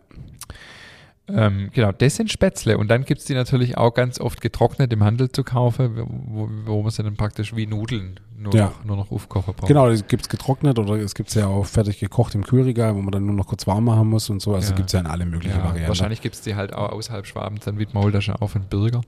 Ähm, 1.34 1.70
genau, 1.74 1.92
das 1.92 2.16
sind 2.16 2.32
Spätzle. 2.32 2.78
Und 2.78 2.90
dann 2.90 3.06
gibt 3.06 3.20
es 3.22 3.26
die 3.28 3.34
natürlich 3.34 3.78
auch 3.78 3.94
ganz 3.94 4.20
oft 4.20 4.42
getrocknet 4.42 4.92
im 4.94 5.04
Handel 5.04 5.32
zu 5.32 5.44
kaufen, 5.44 6.04
wo, 6.28 6.50
wo 6.66 6.82
man 6.82 6.92
sie 6.92 7.04
dann 7.04 7.16
praktisch 7.16 7.56
wie 7.56 7.66
Nudeln 7.68 8.20
nur, 8.38 8.56
Ja. 8.56 8.66
noch, 8.66 8.84
nur 8.86 8.96
noch 8.98 9.12
aufkochen 9.12 9.54
braucht. 9.54 9.68
Genau, 9.68 9.88
das 9.88 10.08
gibt 10.08 10.24
es 10.24 10.30
getrocknet 10.30 10.80
oder 10.80 10.96
es 10.96 11.14
gibt 11.14 11.30
es 11.30 11.36
ja 11.36 11.46
auch 11.48 11.66
fertig 11.66 12.00
gekocht 12.00 12.34
im 12.34 12.44
Kühlregal, 12.44 12.96
wo 12.96 13.02
man 13.02 13.12
dann 13.12 13.26
nur 13.26 13.36
noch 13.36 13.46
kurz 13.48 13.68
warm 13.68 13.86
machen 13.86 14.08
muss 14.10 14.30
und 14.32 14.42
so. 14.42 14.56
Also 14.56 14.72
Ja. 14.72 14.76
gibt 14.76 14.88
es 14.88 14.94
ja 14.94 15.00
in 15.00 15.06
alle 15.08 15.26
möglichen 15.26 15.58
Ja, 15.58 15.64
Varianten. 15.64 15.88
wahrscheinlich 15.88 16.22
gibt 16.22 16.36
es 16.36 16.42
die 16.42 16.56
halt 16.56 16.74
auch 16.74 16.92
außerhalb 16.92 17.28
Schwabens, 17.28 17.66
dann 17.66 17.78
wie 17.78 17.88
Maultasche 17.94 18.42
auf 18.42 18.56
und 18.56 18.70
Bürger. 18.70 19.02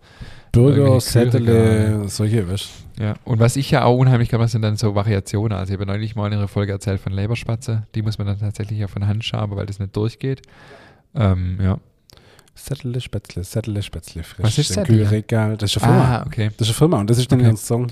Burger, 0.51 0.99
Sättle, 1.01 1.39
Kühlregale. 1.39 2.09
solche, 2.09 2.47
weißt 2.47 2.69
Ja, 2.99 3.15
und 3.25 3.39
was 3.39 3.55
ich 3.55 3.71
ja 3.71 3.85
auch 3.85 3.97
unheimlich 3.97 4.29
kann, 4.29 4.47
sind 4.47 4.61
dann 4.61 4.77
so 4.77 4.93
Variationen. 4.93 5.57
Also 5.57 5.73
ich 5.73 5.79
habe 5.79 5.87
neulich 5.91 6.15
mal 6.15 6.27
in 6.27 6.33
einer 6.33 6.47
Folge 6.47 6.71
erzählt 6.73 7.01
von 7.01 7.11
Leberspatze. 7.11 7.87
Die 7.95 8.03
muss 8.03 8.19
man 8.19 8.27
dann 8.27 8.37
tatsächlich 8.39 8.77
ja 8.77 8.87
von 8.87 9.07
Hand 9.07 9.23
schaben, 9.25 9.55
weil 9.55 9.65
das 9.65 9.79
nicht 9.79 9.95
durchgeht. 9.95 10.43
Ähm, 11.15 11.57
ja. 11.59 11.79
Sättle, 12.55 13.01
Spätzle, 13.01 13.43
Sättle, 13.43 13.81
Spätzle, 13.81 14.23
frisch. 14.23 14.43
Was 14.45 14.57
ist 14.57 14.69
Sättle? 14.73 14.97
Kühlregal. 14.97 15.57
Das 15.57 15.75
ist 15.75 15.83
eine 15.83 15.91
Firma. 15.93 16.17
Ah, 16.19 16.23
okay. 16.25 16.51
Das 16.57 16.67
ist 16.67 16.73
eine 16.73 16.77
Firma 16.77 16.99
und 16.99 17.09
das 17.09 17.17
ist 17.17 17.31
dann 17.31 17.41
Okay. 17.41 17.55
Song. 17.55 17.87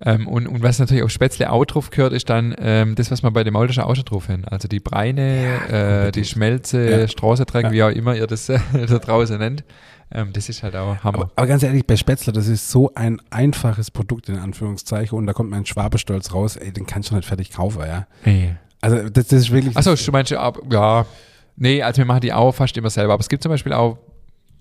Ähm, 0.00 0.26
und, 0.26 0.48
und 0.48 0.60
was 0.62 0.80
natürlich 0.80 1.04
auf 1.04 1.10
Spätzle 1.10 1.50
auch 1.50 1.64
drauf 1.64 1.88
gehört, 1.90 2.12
ist 2.12 2.28
dann 2.28 2.54
ähm, 2.58 2.96
das, 2.96 3.12
was 3.12 3.22
man 3.22 3.32
bei 3.32 3.44
dem 3.44 3.54
Maultasche 3.54 3.86
auch 3.86 3.94
schon 3.94 4.04
drauf 4.04 4.28
haben. 4.28 4.44
Also 4.44 4.66
die 4.66 4.80
Breine, 4.80 5.22
äh, 5.70 5.84
unbedingt. 6.00 6.16
die 6.16 6.24
Schmelze, 6.24 6.90
Ja. 6.90 7.08
Straßenträger, 7.08 7.68
Ja. 7.68 7.72
wie 7.72 7.82
auch 7.84 7.96
immer 7.96 8.14
ihr 8.16 8.26
das 8.26 8.48
äh, 8.48 8.58
da 8.88 8.98
draußen 8.98 9.38
nennt. 9.38 9.62
Ähm, 10.10 10.32
das 10.32 10.48
ist 10.48 10.64
halt 10.64 10.74
auch 10.74 10.96
Hammer. 11.04 11.18
Aber, 11.20 11.30
aber 11.36 11.46
ganz 11.46 11.62
ehrlich, 11.62 11.86
bei 11.86 11.96
Spätzle, 11.96 12.32
das 12.32 12.48
ist 12.48 12.70
so 12.70 12.90
ein 12.96 13.22
einfaches 13.30 13.92
Produkt 13.92 14.28
in 14.28 14.36
Anführungszeichen 14.36 15.16
und 15.16 15.26
da 15.26 15.32
kommt 15.32 15.50
mein 15.50 15.64
Schwabestolz 15.64 16.34
raus, 16.34 16.56
ey, 16.56 16.72
den 16.72 16.86
kannst 16.86 17.10
du 17.10 17.14
nicht 17.14 17.26
fertig 17.26 17.52
kaufen, 17.52 17.82
ja. 17.86 18.06
nee. 18.24 18.56
Also 18.80 18.96
das, 19.08 19.28
das 19.28 19.32
ist 19.40 19.50
wirklich... 19.52 19.74
Achso, 19.76 19.94
du 19.94 20.12
meinst, 20.12 20.32
ab- 20.34 20.58
ja. 20.70 21.06
Nee, 21.56 21.82
also 21.82 21.98
wir 21.98 22.04
machen 22.04 22.20
die 22.20 22.32
auch 22.32 22.52
fast 22.52 22.76
immer 22.76 22.90
selber. 22.90 23.12
Aber 23.14 23.20
es 23.20 23.28
gibt 23.28 23.42
zum 23.42 23.50
Beispiel 23.50 23.72
auch, 23.72 23.98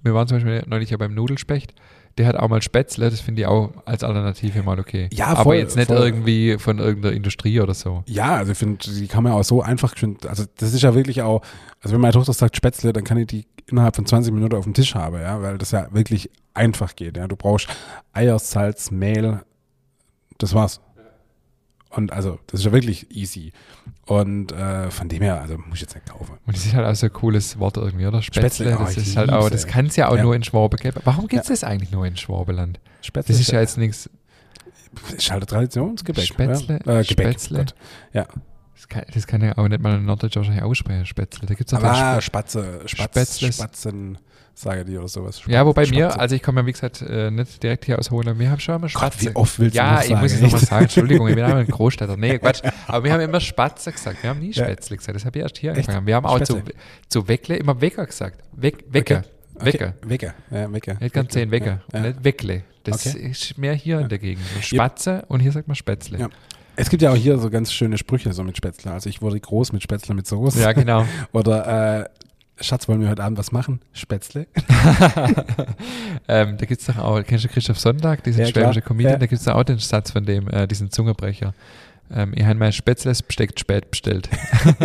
wir 0.04 0.14
waren 0.14 0.28
zum 0.28 0.38
Beispiel 0.38 0.64
neulich 0.68 0.90
ja 0.90 0.98
beim 0.98 1.14
Nudelspecht, 1.14 1.74
der 2.20 2.28
hat 2.28 2.36
auch 2.36 2.48
mal 2.48 2.62
Spätzle, 2.62 3.10
das 3.10 3.22
finde 3.22 3.42
ich 3.42 3.48
auch 3.48 3.72
als 3.86 4.04
Alternative 4.04 4.62
mal 4.62 4.80
okay. 4.80 5.10
Ja, 5.12 5.28
Aber 5.30 5.44
voll, 5.44 5.56
jetzt 5.56 5.76
nicht 5.76 5.88
voll. 5.88 5.98
irgendwie 5.98 6.58
von 6.60 6.78
irgendeiner 6.78 7.16
Industrie 7.16 7.60
oder 7.60 7.74
so. 7.74 8.04
Ja, 8.06 8.36
also 8.36 8.52
ich 8.52 8.58
finde, 8.60 8.78
die 8.88 9.08
kann 9.08 9.24
man 9.24 9.32
auch 9.34 9.44
so 9.44 9.64
einfach, 9.64 9.98
schön- 9.98 10.18
also 10.28 10.44
das 10.58 10.74
ist 10.74 10.84
ja 10.84 10.94
wirklich 10.94 11.24
auch, 11.24 11.42
also 11.82 11.96
wenn 11.96 12.02
meine 12.02 12.14
Tochter 12.14 12.34
sagt 12.34 12.56
Spätzle, 12.56 12.94
dann 12.94 13.04
kann 13.04 13.18
ich 13.18 13.26
die 13.28 13.48
innerhalb 13.68 13.96
von 13.96 14.06
20 14.06 14.32
Minuten 14.32 14.56
auf 14.56 14.66
dem 14.66 14.76
Tisch 14.76 14.94
haben, 14.94 15.20
ja, 15.20 15.42
weil 15.42 15.58
das 15.58 15.72
ja 15.72 15.88
wirklich 15.92 16.30
einfach 16.54 16.96
geht, 16.96 17.18
ja. 17.18 17.28
Du 17.28 17.36
brauchst 17.36 17.68
Eier, 18.12 18.38
Salz, 18.38 18.92
Mehl, 18.92 19.42
das 20.38 20.54
war's. 20.54 20.82
Und 21.96 22.12
also, 22.12 22.40
das 22.48 22.62
ist 22.62 22.66
ja 22.66 22.72
wirklich 22.72 23.16
easy. 23.16 23.54
Und 24.08 24.52
äh, 24.52 24.90
von 24.90 25.10
dem 25.10 25.22
her, 25.22 25.40
also 25.42 25.58
muss 25.58 25.76
ich 25.76 25.82
jetzt 25.82 25.94
nicht 25.96 26.08
kaufen. 26.08 26.38
Und 26.46 26.56
das 26.56 26.66
ist 26.66 26.74
halt 26.74 26.86
auch 26.88 26.96
so 26.96 27.06
ein 27.06 27.14
cooles 27.14 27.60
Wort 27.60 27.78
irgendwie, 27.78 28.08
oder? 28.08 28.22
Spätzle, 28.22 28.66
Spätzle, 28.72 28.78
oh, 28.80 28.84
das 28.86 28.98
ist 28.98 29.16
halt 29.16 29.32
auch, 29.32 29.50
das 29.50 29.68
kann 29.68 29.86
es 29.86 29.96
ja 29.96 30.10
auch 30.10 30.16
Ja. 30.18 30.24
nur 30.24 30.36
in 30.36 30.44
Schwabe 30.44 30.78
geben. 30.78 31.00
Warum 31.04 31.28
gibt 31.28 31.44
es 31.44 31.50
das 31.50 31.64
eigentlich 31.64 31.92
nur 31.92 32.06
in 32.06 32.18
Schwabeland? 32.18 32.80
Spätzle 33.02 33.34
Das 33.34 33.42
ist 33.42 33.52
ja 33.52 33.60
jetzt 33.60 33.78
nichts, 33.78 34.10
ist 35.16 35.32
halt 35.32 35.44
ein 35.44 35.48
Traditionsgebäck. 35.48 36.26
Spätzle, 36.26 36.80
ja. 36.86 37.00
äh, 37.00 37.04
Gebäck. 37.04 37.28
Spätzle. 37.28 37.58
Gott. 37.60 37.76
Ja. 38.14 38.28
das 38.76 38.88
kann, 38.88 39.04
das 39.14 39.28
kann 39.28 39.42
ja 39.44 39.58
auch 39.58 39.68
nicht 39.68 39.82
mal 39.82 39.94
ein 39.94 40.06
Norddeutscher 40.06 40.40
wahrscheinlich 40.42 40.64
aussprechen, 40.64 41.06
Spätzle. 41.06 41.48
Da 41.48 41.54
gibt 41.54 41.72
es 41.72 41.78
auch 41.78 42.22
Spatze, 42.22 42.82
Spatz, 42.88 43.12
Spätzles. 43.12 43.56
Spatzen, 43.58 44.18
sage 44.56 44.86
die 44.86 44.98
oder 44.98 45.08
sowas. 45.08 45.42
Ja, 45.48 45.66
wobei 45.66 45.88
mir, 45.88 46.20
also 46.20 46.36
ich 46.36 46.44
komme 46.44 46.62
ja 46.62 46.68
wie 46.68 46.72
gesagt 46.72 47.02
äh, 47.02 47.32
nicht 47.32 47.62
direkt 47.64 47.86
hier 47.86 47.98
aus 48.00 48.12
Hohland, 48.12 48.40
wir 48.40 48.50
haben 48.52 48.60
schon 48.60 48.76
immer 48.76 48.82
Gott, 48.84 48.92
Spatze. 48.92 49.22
wie 49.32 49.36
oft 49.36 49.60
willst 49.60 49.76
ja, 49.76 49.96
du 49.98 50.02
ich 50.04 50.08
sagen? 50.10 50.22
muss 50.22 50.32
es 50.34 50.42
nochmal 50.42 50.60
sagen, 50.62 50.84
Entschuldigung, 50.84 51.28
ich 51.28 51.36
bin 51.36 51.44
auch 51.46 51.56
ein 51.56 51.68
Großstädter. 51.68 52.18
Nee, 52.18 52.38
Quatsch. 52.40 52.62
Aber 52.88 53.04
wir 53.04 53.14
haben 53.14 53.22
immer 53.22 53.40
Spatze 53.40 53.92
gesagt, 53.92 54.22
wir 54.24 54.30
haben 54.30 54.40
nie 54.40 54.52
Ja. 54.52 54.64
Spätzle 54.66 54.98
gesagt, 54.98 55.16
das 55.16 55.26
habe 55.26 55.40
ich 55.40 55.44
erst 55.44 55.58
hier 55.58 55.72
Echt? 55.72 55.80
angefangen. 55.90 56.08
Wir 56.08 56.16
haben 56.16 56.26
auch 56.26 56.40
zu, 56.42 56.58
Spätzle? 56.58 56.74
zu 57.10 57.28
Weckle 57.28 57.56
immer 57.58 57.82
Wecker 57.82 58.06
gesagt. 58.06 58.44
Weck, 58.54 58.86
Wecker. 58.90 59.24
Okay. 59.56 59.66
Wecker. 59.66 59.94
Wecker, 60.02 60.34
ja, 60.52 60.74
Wecker. 60.74 60.94
Ich 60.94 61.00
hätte 61.02 61.10
gern 61.12 61.30
zehn 61.30 61.52
Wecker. 61.52 61.82
Ja. 61.94 62.00
Nicht 62.02 62.24
Weckle. 62.24 62.64
Das 62.84 63.06
Okay. 63.08 63.20
ist 63.30 63.58
mehr 63.58 63.74
hier 63.74 64.00
in 64.00 64.10
der 64.10 64.18
Gegend. 64.20 64.44
Spatze 64.62 65.24
und 65.28 65.40
hier 65.40 65.52
sagt 65.52 65.68
man 65.68 65.76
Spätzle. 65.76 66.20
Ja. 66.20 66.30
Es 66.76 66.90
gibt 66.90 67.04
ja 67.04 67.12
auch 67.12 67.16
hier 67.16 67.38
so 67.38 67.50
ganz 67.52 67.72
schöne 67.72 67.98
Sprüche 68.00 68.34
so 68.34 68.44
mit 68.44 68.58
Spätzle. 68.58 68.92
Also 68.92 69.08
ich 69.10 69.22
wurde 69.22 69.40
groß 69.40 69.74
mit 69.74 69.84
Spätzle 69.84 70.16
mit 70.16 70.26
Soße. 70.26 70.60
Ja, 70.60 70.74
genau. 70.74 71.06
Oder 71.32 72.02
äh, 72.02 72.10
Schatz, 72.62 72.88
wollen 72.88 73.02
wir 73.02 73.10
heute 73.10 73.24
Abend 73.24 73.38
was 73.38 73.52
machen? 73.52 73.82
Spätzle. 73.94 74.46
ähm, 76.28 76.58
da 76.58 76.66
gibt 76.66 76.82
es 76.82 76.88
doch 76.88 76.98
auch, 76.98 77.22
kennst 77.24 77.44
du 77.46 77.50
Christoph 77.50 77.80
Sonntag, 77.80 78.24
diesen 78.24 78.42
Ja, 78.42 78.48
schwäbische 78.48 78.82
Comedian, 78.82 79.14
Ja. 79.14 79.20
da 79.20 79.26
gibt 79.26 79.42
es 79.42 79.48
auch 79.48 79.64
den 79.64 79.80
Satz 79.80 80.12
von 80.12 80.24
dem, 80.26 80.48
äh, 80.50 80.68
diesen 80.68 80.92
Zungebrecher. 80.92 81.54
Ähm, 82.14 82.34
ich 82.36 82.44
habe 82.44 82.56
mein 82.56 82.72
Spätzlesbesteck 82.72 83.60
spät 83.60 83.90
bestellt. 83.90 84.30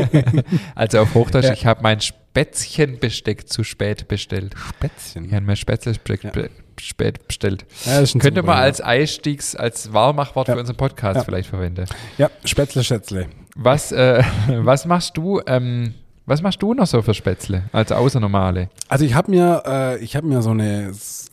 also 0.74 1.00
auf 1.00 1.14
Hochdeutsch, 1.14 1.44
Ja. 1.46 1.52
ich 1.52 1.66
habe 1.66 1.82
mein 1.82 2.00
Spätzchenbesteck 2.00 3.48
zu 3.48 3.64
spät 3.64 4.08
bestellt. 4.08 4.54
Ich 4.56 4.62
Spätzchen. 4.68 5.30
habe 5.32 5.44
mein 5.44 5.56
Spätzlesbesteck 5.56 6.24
Ja. 6.24 6.30
be- 6.30 6.50
spät 6.80 7.26
bestellt. 7.28 7.66
Ja, 7.84 8.02
Könnte 8.18 8.42
man 8.42 8.56
als 8.56 8.80
Einstiegs-, 8.80 9.56
als 9.56 9.92
Wahlmachwort 9.92 10.48
Ja. 10.48 10.54
für 10.54 10.60
unseren 10.60 10.76
Podcast 10.76 11.24
vielleicht 11.26 11.50
verwenden. 11.50 11.84
Ja, 12.16 12.30
Spätzle, 12.44 12.82
Schätzle. 12.84 13.26
Was, 13.56 13.92
äh, 13.92 14.22
was 14.48 14.86
machst 14.86 15.16
du, 15.16 15.40
ähm, 15.46 15.94
was 16.28 16.42
machst 16.42 16.62
du 16.62 16.74
noch 16.74 16.86
so 16.86 17.00
für 17.02 17.14
Spätzle, 17.14 17.64
also 17.72 17.94
außer 17.94 18.20
normale? 18.20 18.68
Also 18.88 19.04
ich 19.04 19.14
habe 19.14 19.30
mir, 19.30 19.62
äh, 19.66 19.98
ich 20.04 20.14
habe 20.14 20.26
mir 20.26 20.42
so 20.42 20.50
eine, 20.50 20.88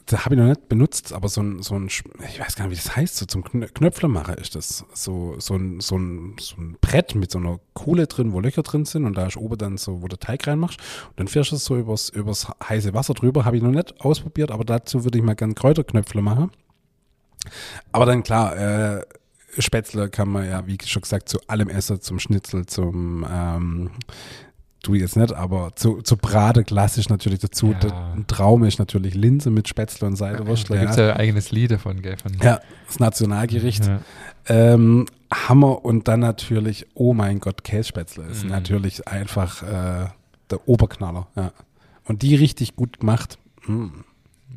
das 0.06 0.26
habe 0.26 0.36
ich 0.36 0.42
noch 0.42 0.48
nicht 0.48 0.70
benutzt, 0.70 1.12
aber 1.14 1.28
so 1.28 1.42
ein, 1.42 1.62
so 1.62 1.76
ein, 1.76 1.88
ich 1.88 2.40
weiß 2.40 2.56
gar 2.56 2.68
nicht, 2.68 2.80
wie 2.80 2.84
das 2.84 2.96
heißt, 2.96 3.18
so 3.18 3.26
zum 3.26 3.44
Knöpflermacher 3.44 4.38
ist 4.38 4.56
das. 4.56 4.86
So, 4.94 5.36
so 5.40 5.56
ein, 5.56 5.82
so 5.82 5.98
ein, 5.98 6.36
so 6.40 6.56
ein 6.58 6.78
Brett 6.80 7.16
mit 7.16 7.32
so 7.32 7.40
einer 7.40 7.60
Kohle 7.74 8.08
drin, 8.08 8.32
wo 8.32 8.40
Löcher 8.40 8.64
drin 8.64 8.86
sind 8.86 9.06
und 9.06 9.18
da 9.18 9.28
ist 9.28 9.38
oben 9.38 9.58
dann 9.58 9.78
so, 9.78 10.02
wo 10.02 10.08
der 10.08 10.20
Teig 10.20 10.48
reinmachst 10.48 10.80
und 11.10 11.20
dann 11.20 11.28
fährst 11.28 11.52
du 11.52 11.58
es 11.58 11.66
so 11.66 11.76
übers, 11.76 12.10
übers 12.10 12.48
heiße 12.68 12.94
Wasser 12.94 13.14
drüber, 13.14 13.46
habe 13.46 13.58
ich 13.58 13.64
noch 13.64 13.72
nicht 13.72 14.00
ausprobiert, 14.02 14.52
aber 14.52 14.64
dazu 14.64 15.04
würde 15.04 15.18
ich 15.18 15.24
mal 15.24 15.36
gerne 15.36 15.54
Kräuterknöpfler 15.56 16.22
machen. 16.22 16.52
Aber 17.92 18.06
dann 18.06 18.24
klar, 18.24 18.56
äh, 18.58 19.06
Spätzle 19.58 20.10
kann 20.10 20.30
man 20.30 20.46
ja, 20.46 20.66
wie 20.68 20.78
schon 20.86 21.02
gesagt, 21.02 21.30
zu 21.30 21.40
allem 21.48 21.70
essen, 21.70 22.02
zum 22.02 22.20
Schnitzel, 22.20 22.66
zum 22.66 23.26
ähm, 23.30 23.92
du 24.88 24.94
jetzt 24.96 25.16
nicht, 25.18 25.34
aber 25.34 25.72
zu, 25.76 26.02
zu 26.02 26.18
Brate 26.18 26.64
klassisch 26.64 27.10
natürlich 27.10 27.40
dazu. 27.40 27.74
Ja. 27.84 28.14
Ein 28.14 28.26
Traum 28.28 28.64
ist 28.64 28.80
natürlich 28.80 29.14
Linse 29.14 29.50
mit 29.50 29.68
Spätzle 29.68 30.08
und 30.08 30.16
Seidewürstle. 30.16 30.76
Da 30.76 30.82
gibt 30.82 30.92
es 30.92 30.98
ja 30.98 31.12
ein 31.14 31.18
eigenes 31.18 31.52
Lied 31.52 31.72
davon, 31.72 32.02
gell? 32.02 32.18
Von, 32.18 32.34
ja, 32.42 32.60
das 32.88 33.00
Nationalgericht. 33.00 33.86
Ja. 33.86 34.00
Ähm, 34.48 35.06
Hammer 35.34 35.84
und 35.84 36.08
dann 36.08 36.20
natürlich, 36.20 36.86
oh 36.94 37.14
mein 37.14 37.40
Gott, 37.40 37.64
Kässpätzle 37.64 38.26
ist 38.26 38.44
Mhm. 38.44 38.52
natürlich 38.52 39.08
einfach 39.08 39.64
äh, 39.64 40.08
der 40.52 40.68
Oberknaller. 40.68 41.28
Ja. 41.36 41.52
Und 42.06 42.22
die 42.22 42.36
richtig 42.36 42.76
gut 42.76 43.00
gemacht. 43.00 43.38
Mm. 43.66 43.88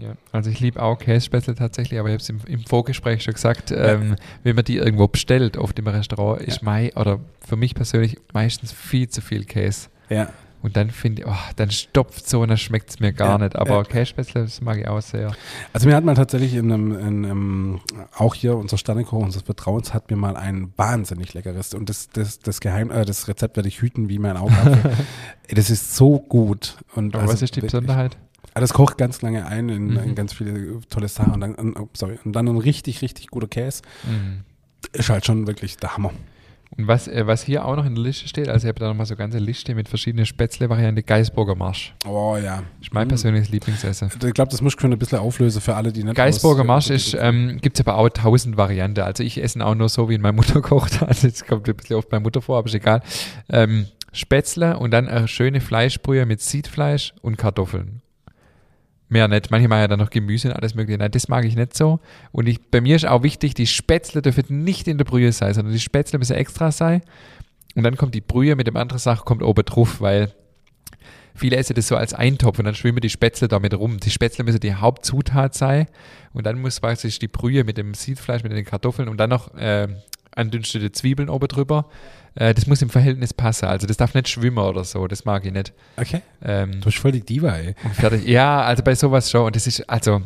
Ja, 0.01 0.13
also 0.31 0.49
ich 0.51 0.61
liebe 0.61 0.81
auch 0.81 0.97
Kässpätzle 0.99 1.57
tatsächlich, 1.57 1.99
aber 1.99 2.09
ich 2.11 2.13
habe 2.13 2.23
es 2.23 2.29
im, 2.29 2.39
im 2.47 2.61
Vorgespräch 2.61 3.25
schon 3.25 3.35
gesagt, 3.35 3.73
ähm, 3.75 4.15
wenn 4.45 4.55
man 4.55 4.65
die 4.65 4.77
irgendwo 4.77 5.09
bestellt 5.09 5.57
auf 5.57 5.73
dem 5.73 5.89
Restaurant, 5.89 6.41
ist 6.41 6.59
Ja. 6.59 6.63
mein, 6.63 6.91
oder 6.93 7.19
für 7.45 7.57
mich 7.57 7.75
persönlich 7.75 8.17
meistens 8.33 8.71
viel 8.71 9.09
zu 9.09 9.23
viel 9.23 9.45
Käse. 9.45 9.89
Ja. 10.09 10.31
Und 10.61 10.77
dann 10.77 10.91
finde 10.91 11.23
ich, 11.23 11.29
oh, 11.29 11.35
dann 11.55 11.71
stopft 11.71 12.29
so 12.29 12.41
und 12.41 12.49
dann 12.49 12.59
schmeckt 12.59 12.91
es 12.91 12.99
mir 12.99 13.13
gar 13.13 13.39
Ja, 13.39 13.45
nicht. 13.45 13.55
Aber 13.55 13.77
ja. 13.77 13.85
Kässpätzle, 13.85 14.43
das 14.43 14.61
mag 14.61 14.77
ich 14.79 14.89
auch 14.89 15.01
sehr. 15.01 15.31
Also 15.73 15.87
mir 15.89 15.95
hat 15.95 16.03
mal 16.05 16.17
tatsächlich 16.17 16.55
in 16.55 16.73
einem, 16.73 16.93
in 16.99 17.25
einem 17.25 17.81
auch 18.17 18.35
hier 18.35 18.57
unser 18.57 18.77
Sternekoch 18.77 19.21
unseres 19.23 19.45
Vertrauens 19.45 19.95
hat 19.95 20.11
mir 20.11 20.17
mal 20.17 20.37
ein 20.37 20.73
wahnsinnig 20.77 21.33
leckeres 21.33 21.75
und 21.75 21.89
das, 21.89 22.09
das, 22.09 22.41
das 22.41 22.59
Geheim, 22.59 22.91
äh, 22.91 23.05
das 23.05 23.29
Rezept 23.29 23.55
werde 23.57 23.69
ich 23.69 23.81
hüten 23.81 24.09
wie 24.09 24.19
mein. 24.19 24.35
Ey, 24.37 25.55
das 25.55 25.71
ist 25.71 25.95
so 25.95 26.19
gut. 26.19 26.77
Und 26.97 27.15
Aber 27.15 27.23
also 27.23 27.35
was 27.35 27.43
ist 27.43 27.55
die 27.55 27.61
Besonderheit? 27.61 28.19
Ah, 28.55 28.61
Das 28.61 28.73
kocht 28.73 28.99
ganz 28.99 29.23
lange 29.23 29.47
ein 29.47 29.69
in, 29.69 29.87
Mhm. 29.93 29.99
in 29.99 30.15
ganz 30.17 30.33
viele 30.33 30.81
tolle 30.91 31.07
Sachen 31.07 31.35
und 31.35 31.41
dann, 31.41 31.77
oh, 31.77 31.89
sorry, 31.93 32.19
und 32.25 32.33
dann 32.33 32.49
ein 32.49 32.57
richtig, 32.59 33.01
richtig 33.03 33.29
guter 33.29 33.47
Käse. 33.47 33.83
Mhm. 34.03 34.41
Ist 34.93 35.09
halt 35.09 35.25
schon 35.25 35.47
wirklich 35.47 35.77
der 35.77 35.97
Hammer. 35.97 36.11
Und 36.77 36.87
was, 36.87 37.09
äh, 37.09 37.27
was 37.27 37.43
hier 37.43 37.65
auch 37.65 37.77
noch 37.77 37.87
in 37.87 37.95
der 37.95 38.05
Liste 38.05 38.29
steht, 38.29 38.49
also 38.49 38.67
ich 38.67 38.69
habe 38.69 38.79
da 38.79 38.89
nochmal 38.89 39.07
so 39.07 39.15
eine 39.15 39.19
ganze 39.19 39.39
Liste 39.39 39.75
mit 39.75 39.89
verschiedenen 39.89 40.27
Spätzle-Varianten, 40.27 41.05
Geisburger 41.05 41.55
Marsch. 41.55 41.95
Oh 42.07 42.37
ja. 42.37 42.63
Ist 42.81 42.93
mein 42.93 43.07
Mhm. 43.07 43.09
persönliches 43.09 43.49
Lieblingsessen. 43.49 44.11
Ich 44.13 44.35
glaube, 44.35 44.51
das 44.51 44.61
muss 44.61 44.75
ich 44.75 44.81
schon 44.81 44.93
ein 44.93 44.99
bisschen 44.99 45.19
auflösen 45.19 45.61
für 45.63 45.75
alle, 45.75 45.93
die 45.93 46.05
nicht 46.05 46.15
Geisburger 46.15 46.65
Marsch 46.65 46.91
ist, 46.91 47.17
ähm, 47.19 47.59
gibt 47.63 47.81
es 47.81 47.87
aber 47.87 47.97
auch 47.99 48.09
tausend 48.11 48.57
Varianten. 48.57 49.01
Also 49.01 49.23
ich 49.23 49.43
esse 49.43 49.65
auch 49.65 49.75
nur 49.75 49.89
so, 49.89 50.09
wie 50.11 50.19
meine 50.19 50.35
Mutter 50.37 50.61
kocht. 50.63 51.03
Also 51.03 51.27
es 51.27 51.45
kommt 51.47 51.69
ein 51.69 51.75
bisschen 51.75 51.97
oft 51.97 52.11
meine 52.13 52.23
Mutter 52.23 52.43
vor, 52.43 52.59
aber 52.59 52.67
ist 52.67 52.75
egal. 52.75 53.01
Ähm, 53.49 53.87
Spätzle 54.13 54.79
und 54.79 54.91
dann 54.91 55.09
eine 55.09 55.29
schöne 55.29 55.61
Fleischbrühe 55.61 56.27
mit 56.27 56.41
Siedfleisch 56.41 57.13
und 57.23 57.37
Kartoffeln. 57.39 58.03
Mehr 59.09 59.27
nicht. 59.27 59.51
Manche 59.51 59.69
machen 59.69 59.81
ja 59.81 59.89
dann 59.89 59.99
noch 59.99 60.11
Gemüse 60.11 60.49
und 60.49 60.55
alles 60.55 60.75
mögliche. 60.75 60.99
Nein, 60.99 61.11
das 61.11 61.29
mag 61.29 61.45
ich 61.45 61.57
nicht 61.57 61.75
so. 61.75 62.01
Und 62.31 62.47
ich, 62.47 62.61
bei 62.71 62.81
mir 62.81 62.97
ist 62.97 63.07
auch 63.07 63.23
wichtig, 63.23 63.55
die 63.55 63.67
Spätzle 63.67 64.21
dürfen 64.21 64.65
nicht 64.65 64.87
in 64.87 64.99
der 64.99 65.07
Brühe 65.07 65.33
sein, 65.33 65.55
sondern 65.55 65.73
die 65.73 65.81
Spätzle 65.81 66.19
müssen 66.19 66.37
extra 66.37 66.71
sein. 66.71 67.01
Und 67.75 67.85
dann 67.85 67.97
kommt 67.97 68.15
die 68.15 68.21
Brühe 68.21 68.55
mit 68.57 68.67
dem 68.67 68.77
anderen 68.77 68.99
Sachen 68.99 69.25
kommt 69.25 69.43
oben 69.43 69.65
drauf, 69.65 70.01
weil 70.01 70.33
viele 71.35 71.57
essen 71.57 71.75
das 71.75 71.89
so 71.89 71.97
als 71.97 72.13
Eintopf 72.13 72.59
und 72.59 72.67
dann 72.67 72.75
schwimmen 72.75 73.01
die 73.01 73.09
Spätzle 73.09 73.49
damit 73.49 73.73
rum. 73.75 73.99
Die 73.99 74.11
Spätzle 74.11 74.45
müssen 74.45 74.61
die 74.61 74.75
Hauptzutat 74.75 75.55
sein 75.55 75.87
und 76.33 76.45
dann 76.45 76.61
muss 76.61 76.81
praktisch 76.81 77.19
die 77.19 77.29
Brühe 77.29 77.65
mit 77.65 77.79
dem 77.79 77.95
Siedfleisch, 77.95 78.43
mit 78.43 78.53
den 78.53 78.65
Kartoffeln 78.65 79.09
und 79.09 79.19
dann 79.19 79.31
noch 79.31 79.55
äh, 79.55 79.89
andünstete 80.39 80.93
Zwiebeln 80.93 81.29
oben 81.29 81.49
drüber. 81.49 81.87
Äh, 82.35 82.55
das 82.55 82.67
muss 82.67 82.81
im 82.83 82.89
Verhältnis 82.91 83.35
passen. 83.35 83.67
Also 83.67 83.87
das 83.87 83.97
darf 83.97 84.15
nicht 84.15 84.29
schwimmen 84.29 84.59
oder 84.59 84.85
so. 84.85 85.07
Das 85.07 85.25
mag 85.25 85.45
ich 85.45 85.53
nicht. 85.53 85.73
Okay. 85.97 86.23
Ähm, 86.43 86.73
Du 86.81 86.87
bist 86.87 86.99
voll 86.99 87.13
die 87.13 87.21
Diva, 87.25 87.51
ey. 87.57 87.75
fertig. 87.95 88.27
Ja, 88.27 88.63
also 88.63 88.83
bei 88.83 88.95
sowas 88.95 89.31
schon. 89.31 89.47
Und 89.47 89.57
das 89.57 89.67
ist, 89.67 89.89
also, 89.91 90.23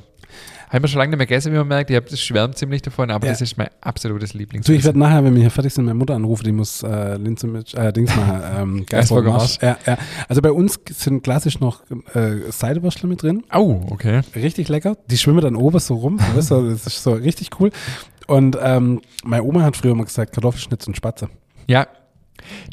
haben 0.70 0.82
wir 0.84 0.88
schon 0.88 0.98
lange 0.98 1.10
nicht 1.10 1.18
mehr 1.18 1.26
gegessen, 1.26 1.52
wie 1.52 1.56
man 1.58 1.68
merkt. 1.68 1.90
Ich 1.90 1.96
habe 1.96 2.16
schwärmt 2.16 2.56
ziemlich 2.56 2.80
davon, 2.80 3.10
aber 3.10 3.26
Ja. 3.26 3.32
das 3.32 3.42
ist 3.42 3.58
mein 3.58 3.68
absolutes 3.82 4.32
Du, 4.32 4.38
Lieblingsessen. 4.38 4.74
ich 4.74 4.84
werde 4.84 4.98
nachher, 4.98 5.22
wenn 5.22 5.34
wir 5.34 5.42
hier 5.42 5.50
fertig 5.50 5.74
sind, 5.74 5.84
meine 5.84 5.98
Mutter 5.98 6.14
anrufen, 6.14 6.44
die 6.44 6.52
muss 6.52 6.82
äh, 6.82 7.16
Linse 7.16 7.46
mit, 7.46 7.74
äh, 7.74 7.92
Dings 7.92 8.14
machen, 8.16 8.40
ähm, 8.58 8.86
Geisburger 8.86 9.32
Marsch. 9.32 9.58
Ja, 9.60 9.76
ja. 9.86 9.98
Also 10.28 10.40
bei 10.40 10.50
uns 10.50 10.80
sind 10.90 11.22
klassisch 11.22 11.60
noch 11.60 11.82
äh, 12.14 12.50
Seidewürstle 12.50 13.06
mit 13.08 13.22
drin. 13.22 13.44
Oh, 13.54 13.82
okay. 13.90 14.22
Richtig 14.34 14.68
lecker. 14.70 14.96
Die 15.10 15.18
schwimmen 15.18 15.42
dann 15.42 15.56
oben 15.56 15.78
so 15.78 15.94
rum. 15.94 16.16
Du 16.18 16.38
weißt, 16.38 16.50
das 16.52 16.86
ist 16.86 17.02
so 17.02 17.12
richtig 17.12 17.50
cool. 17.60 17.70
Und 18.32 18.56
ähm, 18.62 19.00
meine 19.24 19.42
Oma 19.44 19.62
hat 19.62 19.76
früher 19.76 19.94
mal 19.94 20.04
gesagt, 20.04 20.32
Kartoffelschnitz 20.32 20.86
und 20.86 20.96
Spatze. 20.96 21.28
Ja. 21.66 21.86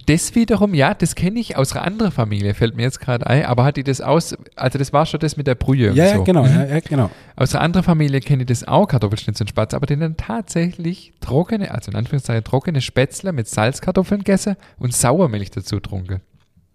Das 0.07 0.33
wiederum, 0.33 0.73
ja, 0.73 0.95
das 0.95 1.13
kenne 1.13 1.39
ich 1.39 1.55
aus 1.55 1.73
einer 1.73 1.85
anderen 1.85 2.11
Familie, 2.11 2.55
fällt 2.55 2.75
mir 2.75 2.81
jetzt 2.83 2.99
gerade 2.99 3.27
ein, 3.27 3.45
aber 3.45 3.65
hat 3.65 3.77
die 3.77 3.83
das 3.83 4.01
aus, 4.01 4.35
also 4.55 4.79
das 4.79 4.93
war 4.93 5.05
schon 5.05 5.19
das 5.19 5.37
mit 5.37 5.45
der 5.45 5.53
Brühe. 5.53 5.91
und 5.91 5.95
Ja, 5.95 6.05
ja, 6.05 6.15
so. 6.15 6.23
genau, 6.23 6.43
Mhm. 6.43 6.55
ja, 6.55 6.65
ja, 6.65 6.79
genau. 6.79 7.11
Aus 7.35 7.53
einer 7.53 7.63
anderen 7.63 7.83
Familie 7.83 8.19
kenne 8.19 8.43
ich 8.43 8.47
das 8.47 8.67
auch, 8.67 8.87
Kartoffelschnitz 8.87 9.39
und 9.41 9.47
Spatz, 9.49 9.75
aber 9.75 9.85
den 9.85 9.99
dann 9.99 10.17
tatsächlich 10.17 11.13
trockene, 11.21 11.69
also 11.71 11.91
in 11.91 11.97
Anführungszeichen 11.97 12.43
trockene 12.43 12.81
Spätzle 12.81 13.31
mit 13.31 13.47
Salzkartoffeln 13.47 14.21
gegessen 14.21 14.55
und 14.79 14.93
Sauermilch 14.95 15.51
dazu 15.51 15.75
getrunken. 15.75 16.21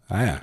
Ah 0.09 0.25
ja. 0.25 0.37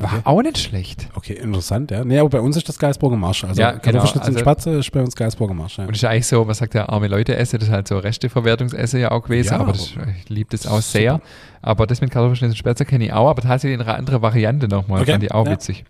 War 0.00 0.12
Okay. 0.12 0.20
auch 0.24 0.42
nicht 0.42 0.58
schlecht. 0.58 1.08
Okay, 1.14 1.32
interessant, 1.32 1.90
ja. 1.90 2.04
Nee, 2.04 2.18
aber 2.18 2.28
bei 2.28 2.40
uns 2.40 2.56
ist 2.56 2.68
das 2.68 2.78
Geisburger 2.78 3.16
Marsch. 3.16 3.42
Also 3.44 3.60
Ja, 3.60 3.72
genau, 3.72 4.00
also- 4.02 4.38
Spatze 4.38 4.70
ist 4.78 4.92
bei 4.92 5.00
uns 5.00 5.16
Geisburger 5.16 5.54
Marsch. 5.54 5.78
Ja. 5.78 5.86
Und 5.86 5.94
ist 5.94 6.02
ja 6.02 6.10
eigentlich 6.10 6.26
so, 6.26 6.44
man 6.44 6.54
sagt 6.54 6.74
ja, 6.74 6.88
arme 6.88 7.08
Leute 7.08 7.36
essen, 7.36 7.58
das 7.58 7.68
ist 7.68 7.74
halt 7.74 7.88
so 7.88 7.98
Resteverwertungsessen 7.98 9.00
ja 9.00 9.10
auch 9.10 9.22
gewesen, 9.24 9.54
Ja, 9.54 9.60
aber 9.60 9.72
das, 9.72 9.94
ich 10.22 10.28
liebe 10.28 10.50
das 10.50 10.66
auch 10.66 10.80
sehr. 10.80 11.20
Aber 11.62 11.86
das 11.86 12.00
mit 12.00 12.10
Kartoffelschnitz 12.12 12.52
und 12.52 12.56
Spätzle 12.58 12.86
kenne 12.86 13.06
ich 13.06 13.12
auch, 13.12 13.28
aber 13.28 13.42
tatsächlich 13.42 13.80
in 13.80 13.84
einer 13.84 13.96
anderen 13.98 14.22
Variante 14.22 14.68
nochmal, 14.68 15.02
Okay, 15.02 15.12
fand 15.12 15.24
ich 15.24 15.32
auch 15.32 15.46
ja. 15.46 15.52
witzig. 15.52 15.84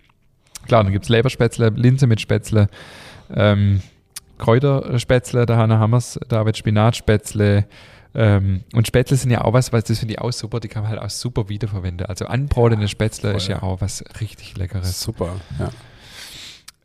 Klar, 0.67 0.83
dann 0.85 0.93
gibt 0.93 1.05
es 1.05 1.09
Leberspätzle, 1.11 1.69
Linse 1.71 2.07
mit 2.07 2.21
Spätzle, 2.21 2.69
ähm, 3.35 3.83
Kräuterspätzle, 4.39 5.45
da 5.47 5.57
haben 5.57 5.91
wir 5.91 5.97
es, 5.99 6.19
da 6.29 6.47
wird 6.47 6.57
Spinatspätzle, 6.57 7.67
ähm, 8.15 8.65
und 8.73 8.87
Spätzle 8.87 9.17
sind 9.17 9.31
ja 9.31 9.43
auch 9.45 9.53
was, 9.53 9.73
was 9.73 9.85
das 9.85 9.99
finde 9.99 10.15
ich 10.15 10.21
auch 10.21 10.33
super, 10.33 10.61
die 10.61 10.69
kann 10.69 10.83
man 10.83 10.91
halt 10.91 11.01
auch 11.01 11.11
super 11.11 11.49
wiederverwenden. 11.49 12.07
Also 12.07 12.27
anbratene 12.27 12.89
Spätzle 12.89 13.31
voll. 13.31 13.37
ist 13.37 13.49
ja 13.49 13.63
auch 13.63 13.81
was 13.81 14.05
richtig 14.21 14.57
Leckeres. 14.57 15.01
Super, 15.01 15.37
ja. 15.59 15.71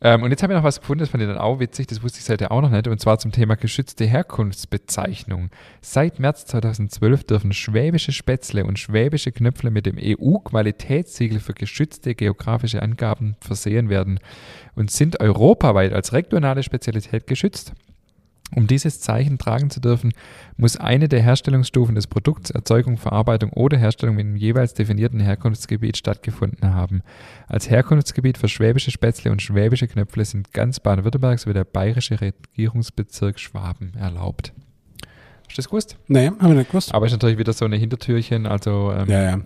Ähm, 0.04 0.22
und 0.22 0.30
jetzt 0.30 0.42
habe 0.42 0.52
ich 0.52 0.56
noch 0.58 0.64
was 0.64 0.80
gefunden, 0.80 1.00
das 1.00 1.08
fand 1.08 1.22
ich 1.22 1.28
dann 1.28 1.38
auch 1.38 1.60
witzig, 1.60 1.86
das 1.86 2.02
wusste 2.02 2.18
ich 2.18 2.26
seither 2.26 2.52
auch 2.52 2.60
noch 2.60 2.68
nicht, 2.68 2.86
und 2.88 3.00
zwar 3.00 3.18
zum 3.18 3.32
Thema 3.32 3.54
geschützte 3.54 4.04
Herkunftsbezeichnung. 4.04 5.48
Seit 5.80 6.18
März 6.18 6.44
2012 6.44 7.24
dürfen 7.24 7.54
schwäbische 7.54 8.12
Spätzle 8.12 8.66
und 8.66 8.78
schwäbische 8.78 9.32
Knöpfle 9.32 9.70
mit 9.70 9.86
dem 9.86 9.96
EU-Qualitätssiegel 9.98 11.40
für 11.40 11.54
geschützte 11.54 12.14
geografische 12.14 12.82
Angaben 12.82 13.36
versehen 13.40 13.88
werden 13.88 14.20
und 14.74 14.90
sind 14.90 15.20
europaweit 15.20 15.94
als 15.94 16.12
regionale 16.12 16.62
Spezialität 16.62 17.26
geschützt. 17.26 17.72
Um 18.54 18.66
dieses 18.66 19.00
Zeichen 19.00 19.38
tragen 19.38 19.70
zu 19.70 19.80
dürfen, 19.80 20.12
muss 20.56 20.76
eine 20.76 21.08
der 21.08 21.22
Herstellungsstufen 21.22 21.94
des 21.94 22.06
Produkts, 22.06 22.50
Erzeugung, 22.50 22.98
Verarbeitung 22.98 23.50
oder 23.52 23.76
Herstellung 23.76 24.18
im 24.18 24.36
jeweils 24.36 24.74
definierten 24.74 25.18
Herkunftsgebiet 25.20 25.96
stattgefunden 25.96 26.72
haben. 26.72 27.02
Als 27.48 27.68
Herkunftsgebiet 27.68 28.38
für 28.38 28.48
schwäbische 28.48 28.90
Spätzle 28.90 29.32
und 29.32 29.42
schwäbische 29.42 29.88
Knöpfle 29.88 30.24
sind 30.24 30.52
ganz 30.52 30.78
Baden-Württemberg 30.78 31.38
sowie 31.38 31.54
der 31.54 31.64
bayerische 31.64 32.20
Regierungsbezirk 32.20 33.40
Schwaben 33.40 33.94
erlaubt. 33.94 34.52
Hast 35.54 35.58
du 35.58 35.62
das 35.62 35.68
gewusst? 35.68 35.96
Nee, 36.08 36.26
haben 36.26 36.48
wir 36.48 36.54
nicht 36.54 36.70
gewusst. 36.72 36.92
Aber 36.92 37.06
ist 37.06 37.12
natürlich 37.12 37.38
wieder 37.38 37.52
so 37.52 37.64
eine 37.64 37.76
Hintertürchen, 37.76 38.44
also 38.44 38.90
ähm, 38.90 39.08
Ja, 39.08 39.22
ja. 39.22 39.38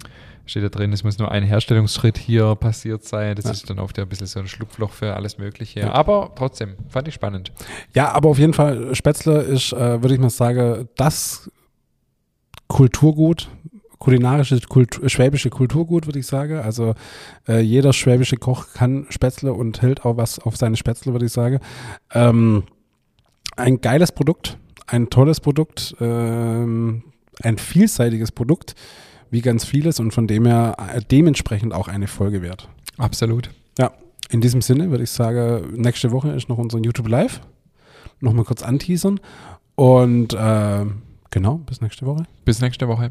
steht 0.47 0.65
da 0.65 0.71
drin, 0.71 0.91
es 0.95 1.05
muss 1.05 1.19
nur 1.19 1.31
ein 1.31 1.43
Herstellungsschritt 1.43 2.17
hier 2.17 2.55
passiert 2.55 3.05
sein. 3.05 3.37
Das 3.37 3.45
Ja. 3.45 3.51
ist 3.51 3.69
dann 3.69 3.79
oft 3.79 3.99
ja 3.99 4.05
ein 4.05 4.09
bisschen 4.09 4.27
so 4.27 4.41
ein 4.41 4.49
Schlupfloch 4.49 4.91
für 4.93 5.15
alles 5.15 5.37
Mögliche. 5.37 5.93
Aber 5.93 6.33
trotzdem, 6.35 6.77
fand 6.89 7.09
ich 7.09 7.15
spannend. 7.15 7.53
Ja, 7.95 8.13
aber 8.13 8.31
auf 8.31 8.39
jeden 8.39 8.55
Fall, 8.55 8.95
Spätzle 8.95 9.43
ist, 9.43 9.75
äh, 9.75 10.01
würde 10.03 10.15
ich 10.15 10.19
mal 10.21 10.31
sagen, 10.31 10.89
das 10.97 11.51
Kulturgut, 12.69 13.49
kulinarische 13.99 14.59
Kultur, 14.61 15.11
schwäbische 15.11 15.51
Kulturgut, 15.51 16.07
würde 16.07 16.21
ich 16.21 16.27
sagen. 16.27 16.59
Also 16.59 16.95
äh, 17.47 17.61
jeder 17.61 17.93
schwäbische 17.93 18.37
Koch 18.37 18.65
kann 18.73 19.05
Spätzle 19.11 19.53
und 19.53 19.83
hält 19.83 20.07
auch 20.07 20.17
was 20.17 20.39
auf 20.39 20.57
seine 20.57 20.77
Spätzle, 20.77 21.13
würde 21.13 21.27
ich 21.27 21.33
sagen. 21.33 21.59
Ähm, 22.15 22.63
ein 23.57 23.81
geiles 23.83 24.13
Produkt, 24.13 24.57
ein 24.89 25.11
tolles 25.11 25.41
Produkt, 25.41 25.95
ähm, 26.01 27.05
ein 27.43 27.59
vielseitiges 27.59 28.33
Produkt, 28.33 28.75
wie 29.31 29.43
ganz 29.43 29.65
vieles 29.65 30.01
und 30.01 30.13
von 30.13 30.27
dem 30.27 30.47
her 30.47 30.77
äh, 30.93 31.01
dementsprechend 31.01 31.73
auch 31.73 31.87
eine 31.87 32.09
Folge 32.09 32.43
wert. 32.43 32.69
Absolut. 32.97 33.51
In 34.31 34.41
diesem 34.41 34.61
Sinne 34.61 34.91
würde 34.91 35.05
ich 35.05 35.11
sagen, 35.11 35.73
nächste 35.75 36.11
Woche 36.11 36.31
ist 36.31 36.49
noch 36.49 36.59
unser 36.59 36.79
YouTube 36.79 37.09
Live. 37.09 37.41
Nochmal 38.21 38.45
kurz 38.45 38.63
anteasern. 38.63 39.21
Und 39.75 40.35
äh, 40.35 40.85
genau, 41.31 41.59
bis 41.59 41.81
nächste 41.81 42.05
Woche. 42.05 42.25
Bis 42.45 42.61
nächste 42.61 42.89
Woche. 42.89 43.11